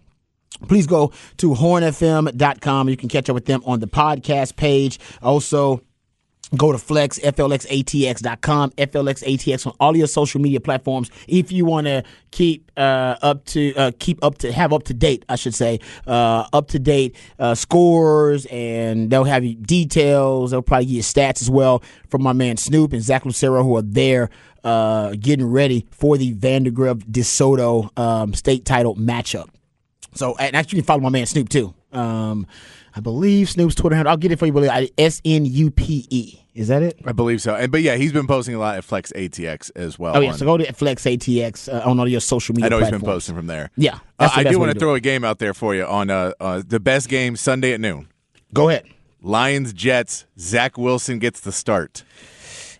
please 0.66 0.88
go 0.88 1.12
to 1.36 1.50
hornfm.com. 1.50 2.88
You 2.88 2.96
can 2.96 3.08
catch 3.08 3.30
up 3.30 3.34
with 3.34 3.46
them 3.46 3.62
on 3.64 3.78
the 3.78 3.86
podcast 3.86 4.56
page. 4.56 4.98
Also, 5.22 5.80
Go 6.56 6.72
to 6.72 6.78
Flex, 6.78 7.18
FLXATX.com, 7.20 8.70
FLXATX 8.70 9.66
on 9.66 9.72
all 9.78 9.96
your 9.96 10.08
social 10.08 10.40
media 10.40 10.60
platforms. 10.60 11.10
If 11.28 11.52
you 11.52 11.64
want 11.64 11.86
to 11.86 12.02
keep 12.32 12.70
uh, 12.76 13.16
up 13.22 13.44
to 13.46 13.72
uh, 13.76 13.92
keep 14.00 14.22
up 14.24 14.38
to 14.38 14.52
have 14.52 14.72
up 14.72 14.82
to 14.84 14.94
date, 14.94 15.24
I 15.28 15.36
should 15.36 15.54
say, 15.54 15.78
uh, 16.08 16.46
up 16.52 16.68
to 16.68 16.80
date 16.80 17.14
uh, 17.38 17.54
scores, 17.54 18.46
and 18.46 19.10
they'll 19.10 19.24
have 19.24 19.44
you 19.44 19.54
details. 19.54 20.50
They'll 20.50 20.62
probably 20.62 20.86
give 20.86 20.96
you 20.96 21.02
stats 21.02 21.40
as 21.40 21.48
well 21.48 21.84
from 22.08 22.22
my 22.22 22.32
man 22.32 22.56
Snoop 22.56 22.92
and 22.92 23.02
Zach 23.02 23.24
Lucero, 23.24 23.62
who 23.62 23.76
are 23.76 23.82
there 23.82 24.30
uh, 24.64 25.14
getting 25.20 25.46
ready 25.46 25.86
for 25.92 26.18
the 26.18 26.32
Vandegrift 26.32 27.10
DeSoto 27.10 27.96
um, 27.98 28.34
state 28.34 28.64
title 28.64 28.96
matchup. 28.96 29.48
So, 30.14 30.36
and 30.36 30.56
actually, 30.56 30.78
you 30.78 30.82
can 30.82 30.86
follow 30.86 31.00
my 31.00 31.10
man 31.10 31.26
Snoop 31.26 31.48
too. 31.48 31.74
Um, 31.92 32.46
I 32.94 33.00
believe 33.00 33.48
Snoop's 33.50 33.74
Twitter 33.74 33.94
handle. 33.96 34.10
I'll 34.10 34.16
get 34.16 34.32
it 34.32 34.38
for 34.38 34.46
you. 34.46 34.52
Believe 34.52 34.90
S 34.98 35.20
N 35.24 35.44
U 35.44 35.70
P 35.70 36.06
E. 36.10 36.36
Is 36.54 36.68
that 36.68 36.82
it? 36.82 36.98
I 37.06 37.12
believe 37.12 37.40
so. 37.40 37.54
And 37.54 37.70
but 37.70 37.82
yeah, 37.82 37.94
he's 37.94 38.12
been 38.12 38.26
posting 38.26 38.54
a 38.54 38.58
lot 38.58 38.76
at 38.76 38.82
Flex 38.84 39.12
ATX 39.14 39.70
as 39.76 39.98
well. 39.98 40.16
Oh 40.16 40.20
yeah. 40.20 40.32
on- 40.32 40.38
So 40.38 40.44
go 40.44 40.56
to 40.56 40.72
Flex 40.72 41.04
ATX 41.04 41.72
uh, 41.72 41.88
on 41.88 42.00
all 42.00 42.08
your 42.08 42.20
social 42.20 42.54
media. 42.54 42.66
I 42.66 42.68
know 42.70 42.78
he's 42.80 42.90
been 42.90 43.00
posting 43.00 43.36
from 43.36 43.46
there. 43.46 43.70
Yeah, 43.76 44.00
Uh, 44.18 44.26
the 44.28 44.48
I 44.48 44.50
do 44.50 44.58
want 44.58 44.72
to 44.72 44.78
throw 44.78 44.94
a 44.94 45.00
game 45.00 45.24
out 45.24 45.38
there 45.38 45.54
for 45.54 45.74
you 45.74 45.84
on 45.84 46.10
uh, 46.10 46.32
uh, 46.40 46.62
the 46.66 46.80
best 46.80 47.08
game 47.08 47.36
Sunday 47.36 47.72
at 47.72 47.80
noon. 47.80 48.08
Go 48.52 48.68
ahead. 48.68 48.84
Lions 49.22 49.72
Jets. 49.72 50.24
Zach 50.38 50.76
Wilson 50.76 51.18
gets 51.20 51.40
the 51.40 51.52
start. 51.52 52.04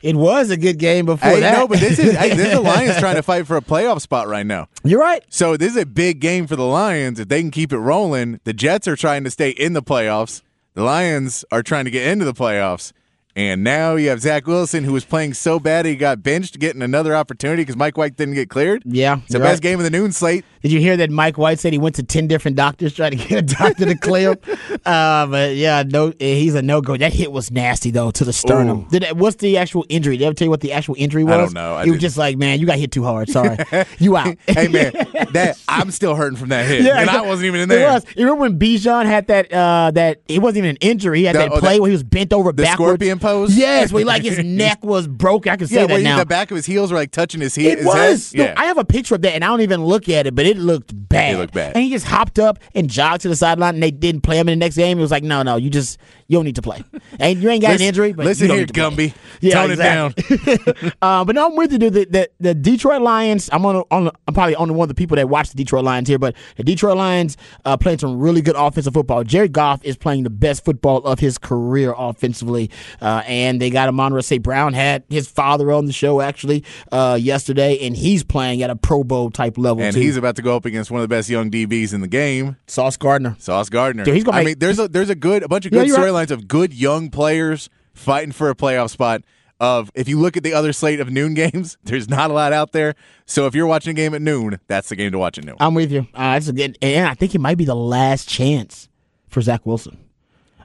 It 0.02 0.16
was 0.16 0.50
a 0.50 0.56
good 0.56 0.78
game 0.78 1.06
before 1.06 1.38
that. 1.40 1.58
no, 1.58 1.68
but 1.68 1.78
this 1.80 1.98
is 1.98 2.12
this 2.12 2.38
is 2.38 2.52
the 2.52 2.60
Lions 2.60 2.96
trying 2.98 3.16
to 3.16 3.22
fight 3.24 3.46
for 3.46 3.56
a 3.56 3.60
playoff 3.60 4.00
spot 4.00 4.28
right 4.28 4.46
now. 4.46 4.68
You're 4.82 5.00
right. 5.00 5.22
So 5.28 5.56
this 5.56 5.72
is 5.72 5.76
a 5.76 5.86
big 5.86 6.20
game 6.20 6.46
for 6.46 6.56
the 6.56 6.64
Lions. 6.64 7.20
If 7.20 7.28
they 7.28 7.40
can 7.42 7.50
keep 7.50 7.72
it 7.72 7.78
rolling, 7.78 8.40
the 8.44 8.52
Jets 8.52 8.88
are 8.88 8.96
trying 8.96 9.24
to 9.24 9.30
stay 9.30 9.50
in 9.50 9.74
the 9.74 9.82
playoffs. 9.82 10.42
The 10.74 10.82
Lions 10.82 11.44
are 11.52 11.62
trying 11.62 11.84
to 11.84 11.90
get 11.90 12.06
into 12.06 12.24
the 12.24 12.32
playoffs. 12.34 12.92
And 13.36 13.62
now 13.62 13.94
you 13.94 14.09
have 14.09 14.20
Zach 14.20 14.46
Wilson, 14.46 14.82
who 14.82 14.92
was 14.92 15.05
playing 15.05 15.34
so 15.34 15.61
bad 15.61 15.86
he 15.86 15.94
got 15.94 16.20
benched, 16.22 16.59
getting 16.59 16.82
another 16.82 17.14
opportunity 17.14 17.62
because 17.62 17.76
Mike 17.76 17.96
White 17.96 18.16
didn't 18.16 18.34
get 18.34 18.51
cleared. 18.51 18.82
Yeah, 18.84 19.18
It's 19.22 19.32
the 19.32 19.38
best 19.38 19.59
right. 19.59 19.62
game 19.62 19.78
of 19.78 19.84
the 19.84 19.90
noon 19.90 20.11
slate. 20.11 20.44
Did 20.62 20.72
you 20.72 20.80
hear 20.80 20.96
that 20.98 21.11
Mike 21.11 21.38
White 21.38 21.58
said 21.58 21.72
he 21.72 21.78
went 21.78 21.94
to 21.96 22.02
ten 22.02 22.26
different 22.26 22.56
doctors 22.56 22.94
trying 22.94 23.12
to 23.12 23.16
get 23.16 23.38
a 23.38 23.42
doctor 23.42 23.86
to 23.86 23.96
clear 23.96 24.32
him? 24.32 24.38
Uh, 24.86 25.26
but 25.26 25.56
yeah, 25.56 25.82
no, 25.86 26.12
he's 26.18 26.54
a 26.54 26.62
no 26.62 26.80
go. 26.80 26.96
That 26.96 27.12
hit 27.12 27.30
was 27.32 27.50
nasty 27.50 27.90
though 27.90 28.11
to 28.12 28.24
the 28.24 28.32
sternum. 28.32 28.78
Ooh. 28.86 28.90
Did 28.90 29.02
that, 29.02 29.16
what's 29.16 29.36
the 29.36 29.58
actual 29.58 29.84
injury? 29.90 30.16
Did 30.16 30.24
I 30.24 30.26
ever 30.28 30.34
tell 30.34 30.46
you 30.46 30.50
what 30.50 30.61
the 30.62 30.72
actual 30.72 30.94
injury 30.98 31.22
was? 31.22 31.34
I 31.34 31.36
don't 31.36 31.52
know. 31.52 31.74
I 31.74 31.84
he 31.84 31.90
was 31.90 31.96
didn't. 31.96 32.00
just 32.02 32.16
like, 32.16 32.38
man, 32.38 32.58
you 32.58 32.66
got 32.66 32.78
hit 32.78 32.90
too 32.90 33.04
hard. 33.04 33.28
Sorry, 33.28 33.58
you 33.98 34.16
out. 34.16 34.36
hey 34.46 34.68
man, 34.68 34.92
that 35.32 35.58
I'm 35.68 35.90
still 35.90 36.14
hurting 36.14 36.38
from 36.38 36.48
that 36.48 36.66
hit, 36.66 36.86
and 36.86 37.11
I 37.11 37.20
wasn't 37.20 37.46
even 37.46 37.61
in 37.61 37.68
there. 37.68 37.88
It 37.88 37.92
was. 37.92 38.04
You 38.16 38.24
remember 38.24 38.40
when 38.42 38.58
Bijan 38.58 39.04
had 39.04 39.26
that? 39.26 39.52
Uh, 39.52 39.90
that 39.92 40.22
it 40.28 40.38
wasn't 40.40 40.58
even 40.58 40.70
an 40.70 40.76
injury. 40.80 41.18
He 41.20 41.24
had 41.26 41.34
The- 41.34 41.40
that 41.40 41.52
oh, 41.52 41.58
play 41.61 41.74
that- 41.74 41.82
where 41.82 41.90
he 41.90 41.94
was 41.94 42.02
bent 42.04 42.32
over 42.32 42.52
the 42.52 42.62
backwards. 42.62 42.88
scorpion 42.90 43.18
pose? 43.18 43.54
Yes, 43.56 43.92
where 43.92 44.04
like 44.04 44.22
his 44.22 44.38
neck 44.38 44.82
was 44.82 45.06
broken. 45.06 45.52
I 45.52 45.56
can 45.56 45.66
say 45.66 45.74
Yeah, 45.76 45.86
that 45.86 45.92
where 45.94 46.02
now. 46.02 46.18
the 46.18 46.26
back 46.26 46.50
of 46.50 46.56
his 46.56 46.64
heels 46.66 46.90
were 46.90 46.96
like 46.98 47.11
touching 47.11 47.40
his, 47.42 47.54
he- 47.54 47.68
It 47.68 47.78
his 47.78 47.86
was. 47.86 48.32
head. 48.32 48.38
No, 48.38 48.44
Yeah. 48.46 48.54
I 48.56 48.64
have 48.66 48.78
a 48.78 48.84
picture 48.84 49.14
of 49.14 49.22
that, 49.22 49.34
and 49.34 49.44
I 49.44 49.48
don't 49.48 49.61
even 49.61 49.84
look 49.84 50.08
at 50.08 50.26
it, 50.26 50.34
but 50.34 50.46
it 50.46 50.49
looked 50.57 50.92
bad. 51.09 51.34
It 51.34 51.38
looked 51.38 51.55
bad. 51.55 51.74
And 51.74 51.84
he 51.84 51.90
just 51.90 52.07
hopped 52.07 52.38
up 52.38 52.59
and 52.74 52.88
jogged 52.88 53.22
to 53.22 53.28
the 53.28 53.36
sideline, 53.36 53.74
and 53.74 53.82
they 53.82 53.90
didn't 53.90 54.22
play 54.22 54.38
him 54.38 54.48
in 54.48 54.59
the 54.59 54.64
next 54.64 54.76
game. 54.76 54.98
It 54.98 55.03
was 55.03 55.11
like, 55.11 55.24
no, 55.24 55.42
no, 55.42 55.57
you 55.57 55.70
just 55.70 55.98
you 56.31 56.37
don't 56.39 56.45
need 56.45 56.55
to 56.55 56.62
play. 56.62 56.85
And 57.18 57.43
you 57.43 57.51
ain't 57.51 57.61
got 57.61 57.72
Listen- 57.72 57.83
an 57.83 57.89
injury, 57.89 58.12
but 58.12 58.24
listen 58.24 58.45
you 58.45 58.49
don't 58.49 58.57
here, 58.59 58.66
need 58.66 58.97
to 58.97 59.07
play. 59.07 59.09
Gumby. 59.11 59.14
Yeah, 59.43 59.55
Tone 59.55 59.70
exactly. 59.70 60.24
it 60.37 60.64
down. 60.83 60.93
uh, 61.03 61.24
but 61.24 61.35
no, 61.35 61.47
I'm 61.47 61.57
with 61.57 61.72
you, 61.72 61.78
dude. 61.78 61.95
The, 61.95 62.05
the, 62.05 62.31
the 62.41 62.55
Detroit 62.55 63.01
Lions. 63.01 63.49
I'm 63.53 63.64
on, 63.64 63.76
on. 63.91 64.11
I'm 64.28 64.35
probably 64.35 64.55
only 64.55 64.74
one 64.74 64.85
of 64.85 64.89
the 64.89 64.95
people 64.95 65.16
that 65.16 65.31
watch 65.31 65.49
the 65.49 65.57
Detroit 65.57 65.83
Lions 65.83 66.09
here, 66.09 66.18
but 66.18 66.37
the 66.57 66.62
Detroit 66.62 66.99
Lions 66.99 67.39
uh, 67.64 67.78
playing 67.78 67.99
some 68.01 68.18
really 68.18 68.43
good 68.43 68.55
offensive 68.55 68.93
football. 68.93 69.24
Jared 69.24 69.53
Goff 69.53 69.83
is 69.83 69.97
playing 69.97 70.24
the 70.24 70.31
best 70.31 70.62
football 70.64 70.99
of 70.99 71.18
his 71.20 71.39
career 71.39 71.95
offensively, 71.97 72.70
uh, 73.01 73.22
and 73.26 73.61
they 73.62 73.70
got 73.70 73.89
Amon 73.89 74.20
St. 74.20 74.43
Brown 74.43 74.74
had 74.74 75.05
his 75.09 75.26
father 75.26 75.72
on 75.72 75.87
the 75.87 75.93
show 75.93 76.20
actually 76.20 76.62
uh, 76.93 77.16
yesterday, 77.20 77.78
and 77.81 77.97
he's 77.97 78.22
playing 78.22 78.62
at 78.62 78.68
a 78.68 78.76
Pro 78.76 79.03
Bowl 79.05 79.31
type 79.31 79.57
level 79.57 79.83
and 79.83 79.95
too. 79.95 80.01
he's 80.03 80.18
about 80.18 80.37
to 80.37 80.43
go 80.43 80.55
up 80.55 80.66
against 80.66 80.91
one 80.91 81.01
of 81.01 81.09
the 81.09 81.14
best 81.14 81.31
young 81.31 81.51
DBs 81.51 81.95
in 81.95 82.03
the 82.03 82.09
game, 82.09 82.57
Sauce 82.66 82.99
Gardner. 82.99 83.37
Sauce 83.39 83.70
Gardner. 83.70 84.05
Dude, 84.05 84.14
he's 84.16 84.24
gonna 84.24 84.37
I 84.37 84.41
make- 84.41 84.47
mean, 84.49 84.59
there's 84.59 84.78
a 84.78 84.87
there's 84.87 85.09
a 85.11 85.14
good 85.14 85.43
a 85.43 85.49
bunch 85.49 85.64
of 85.64 85.72
good 85.72 85.87
you're 85.89 85.97
right. 85.97 86.05
Storylines 86.26 86.30
of 86.30 86.48
good 86.48 86.72
young 86.72 87.10
players 87.10 87.68
fighting 87.94 88.32
for 88.32 88.50
a 88.50 88.54
playoff 88.54 88.90
spot. 88.90 89.22
Of 89.62 89.90
if 89.94 90.08
you 90.08 90.18
look 90.18 90.38
at 90.38 90.42
the 90.42 90.54
other 90.54 90.72
slate 90.72 91.00
of 91.00 91.10
noon 91.10 91.34
games, 91.52 91.76
there's 91.84 92.08
not 92.08 92.30
a 92.30 92.32
lot 92.32 92.54
out 92.54 92.72
there. 92.72 92.94
So 93.26 93.46
if 93.46 93.54
you're 93.54 93.66
watching 93.66 93.90
a 93.90 93.94
game 93.94 94.14
at 94.14 94.22
noon, 94.22 94.58
that's 94.68 94.88
the 94.88 94.96
game 94.96 95.12
to 95.12 95.18
watch 95.18 95.36
at 95.36 95.44
noon. 95.44 95.56
I'm 95.60 95.74
with 95.74 95.92
you. 95.92 96.06
Uh, 96.14 96.34
it's 96.38 96.48
a 96.48 96.54
good, 96.54 96.78
and 96.80 97.06
I 97.06 97.12
think 97.12 97.34
it 97.34 97.40
might 97.42 97.58
be 97.58 97.66
the 97.66 97.74
last 97.76 98.26
chance 98.26 98.88
for 99.28 99.42
Zach 99.42 99.66
Wilson. 99.66 99.98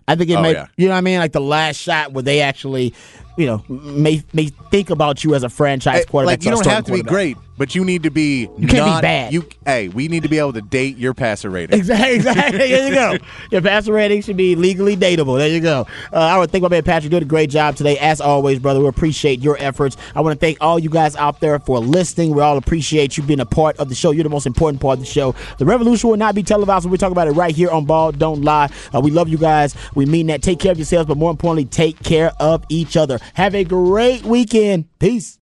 I 0.07 0.15
think 0.15 0.29
it 0.29 0.35
Oh, 0.35 0.41
may, 0.41 0.53
yeah. 0.53 0.67
you 0.77 0.87
know 0.87 0.93
what 0.93 0.99
I 0.99 1.01
mean, 1.01 1.19
like 1.19 1.33
the 1.33 1.41
last 1.41 1.75
shot 1.75 2.13
where 2.13 2.21
they 2.23 2.39
actually, 2.39 2.93
you 3.38 3.45
know, 3.45 3.63
may 3.69 4.23
may 4.33 4.47
think 4.47 4.89
about 4.89 5.23
you 5.23 5.36
as 5.36 5.43
a 5.43 5.49
franchise 5.49 5.99
Hey, 5.99 6.05
quarterback. 6.05 6.39
like 6.39 6.45
you 6.45 6.51
don't 6.51 6.65
have 6.65 6.86
to 6.86 6.93
be 6.93 7.01
great, 7.01 7.38
but 7.57 7.75
you 7.75 7.83
need 7.86 8.03
to 8.03 8.09
be. 8.11 8.49
You 8.57 8.67
can't 8.67 8.97
be 8.97 9.01
bad. 9.01 9.33
You 9.33 9.47
hey, 9.65 9.88
we 9.89 10.07
need 10.07 10.23
to 10.23 10.29
be 10.29 10.39
able 10.39 10.53
to 10.53 10.61
date 10.61 10.97
your 10.97 11.13
passer 11.13 11.49
rating. 11.49 11.77
Exactly. 11.77 12.15
exactly. 12.15 12.57
There 12.57 12.88
you 12.88 12.93
go. 12.95 13.17
Your 13.51 13.61
passer 13.61 13.93
rating 13.93 14.21
should 14.21 14.38
be 14.38 14.55
legally 14.55 14.95
dateable. 14.97 15.38
There 15.38 15.47
you 15.47 15.59
go. 15.61 15.88
Uh, 16.11 16.17
I 16.17 16.38
would 16.38 16.51
thank 16.51 16.61
my 16.63 16.69
man 16.69 16.83
Patrick. 16.83 17.11
Doing 17.11 17.23
a 17.23 17.25
great 17.25 17.49
job 17.49 17.75
today, 17.75 17.97
as 17.99 18.19
always, 18.21 18.59
brother. 18.59 18.79
We 18.79 18.88
appreciate 18.88 19.39
your 19.41 19.57
efforts. 19.59 19.97
I 20.15 20.21
want 20.21 20.39
to 20.39 20.39
thank 20.39 20.57
all 20.61 20.79
you 20.79 20.89
guys 20.89 21.15
out 21.15 21.39
there 21.39 21.59
for 21.59 21.79
listening. 21.79 22.33
We 22.33 22.41
all 22.41 22.57
appreciate 22.57 23.17
you 23.17 23.23
being 23.23 23.39
a 23.39 23.45
part 23.45 23.77
of 23.77 23.89
the 23.89 23.95
show. 23.95 24.11
You're 24.11 24.23
the 24.23 24.29
most 24.29 24.45
important 24.47 24.81
part 24.81 24.97
of 24.97 24.99
the 25.05 25.11
show. 25.11 25.36
The 25.57 25.65
revolution 25.65 26.09
will 26.09 26.17
not 26.17 26.36
be 26.36 26.43
televised. 26.43 26.89
We 26.89 26.97
talk 26.97 27.11
about 27.11 27.27
it 27.27 27.31
right 27.31 27.55
here 27.55 27.69
on 27.69 27.86
Ball 27.86 28.11
Don't 28.11 28.41
Lie. 28.41 28.69
Uh, 28.93 28.99
we 29.01 29.11
love 29.11 29.29
you 29.29 29.38
guys. 29.38 29.75
We 29.93 30.05
mean 30.05 30.27
that. 30.27 30.41
Take 30.41 30.59
care 30.59 30.71
of 30.71 30.77
yourselves, 30.77 31.07
but 31.07 31.17
more 31.17 31.31
importantly, 31.31 31.65
take 31.65 32.01
care 32.03 32.31
of 32.39 32.63
each 32.69 32.97
other. 32.97 33.19
Have 33.34 33.55
a 33.55 33.63
great 33.63 34.23
weekend. 34.23 34.86
Peace. 34.99 35.34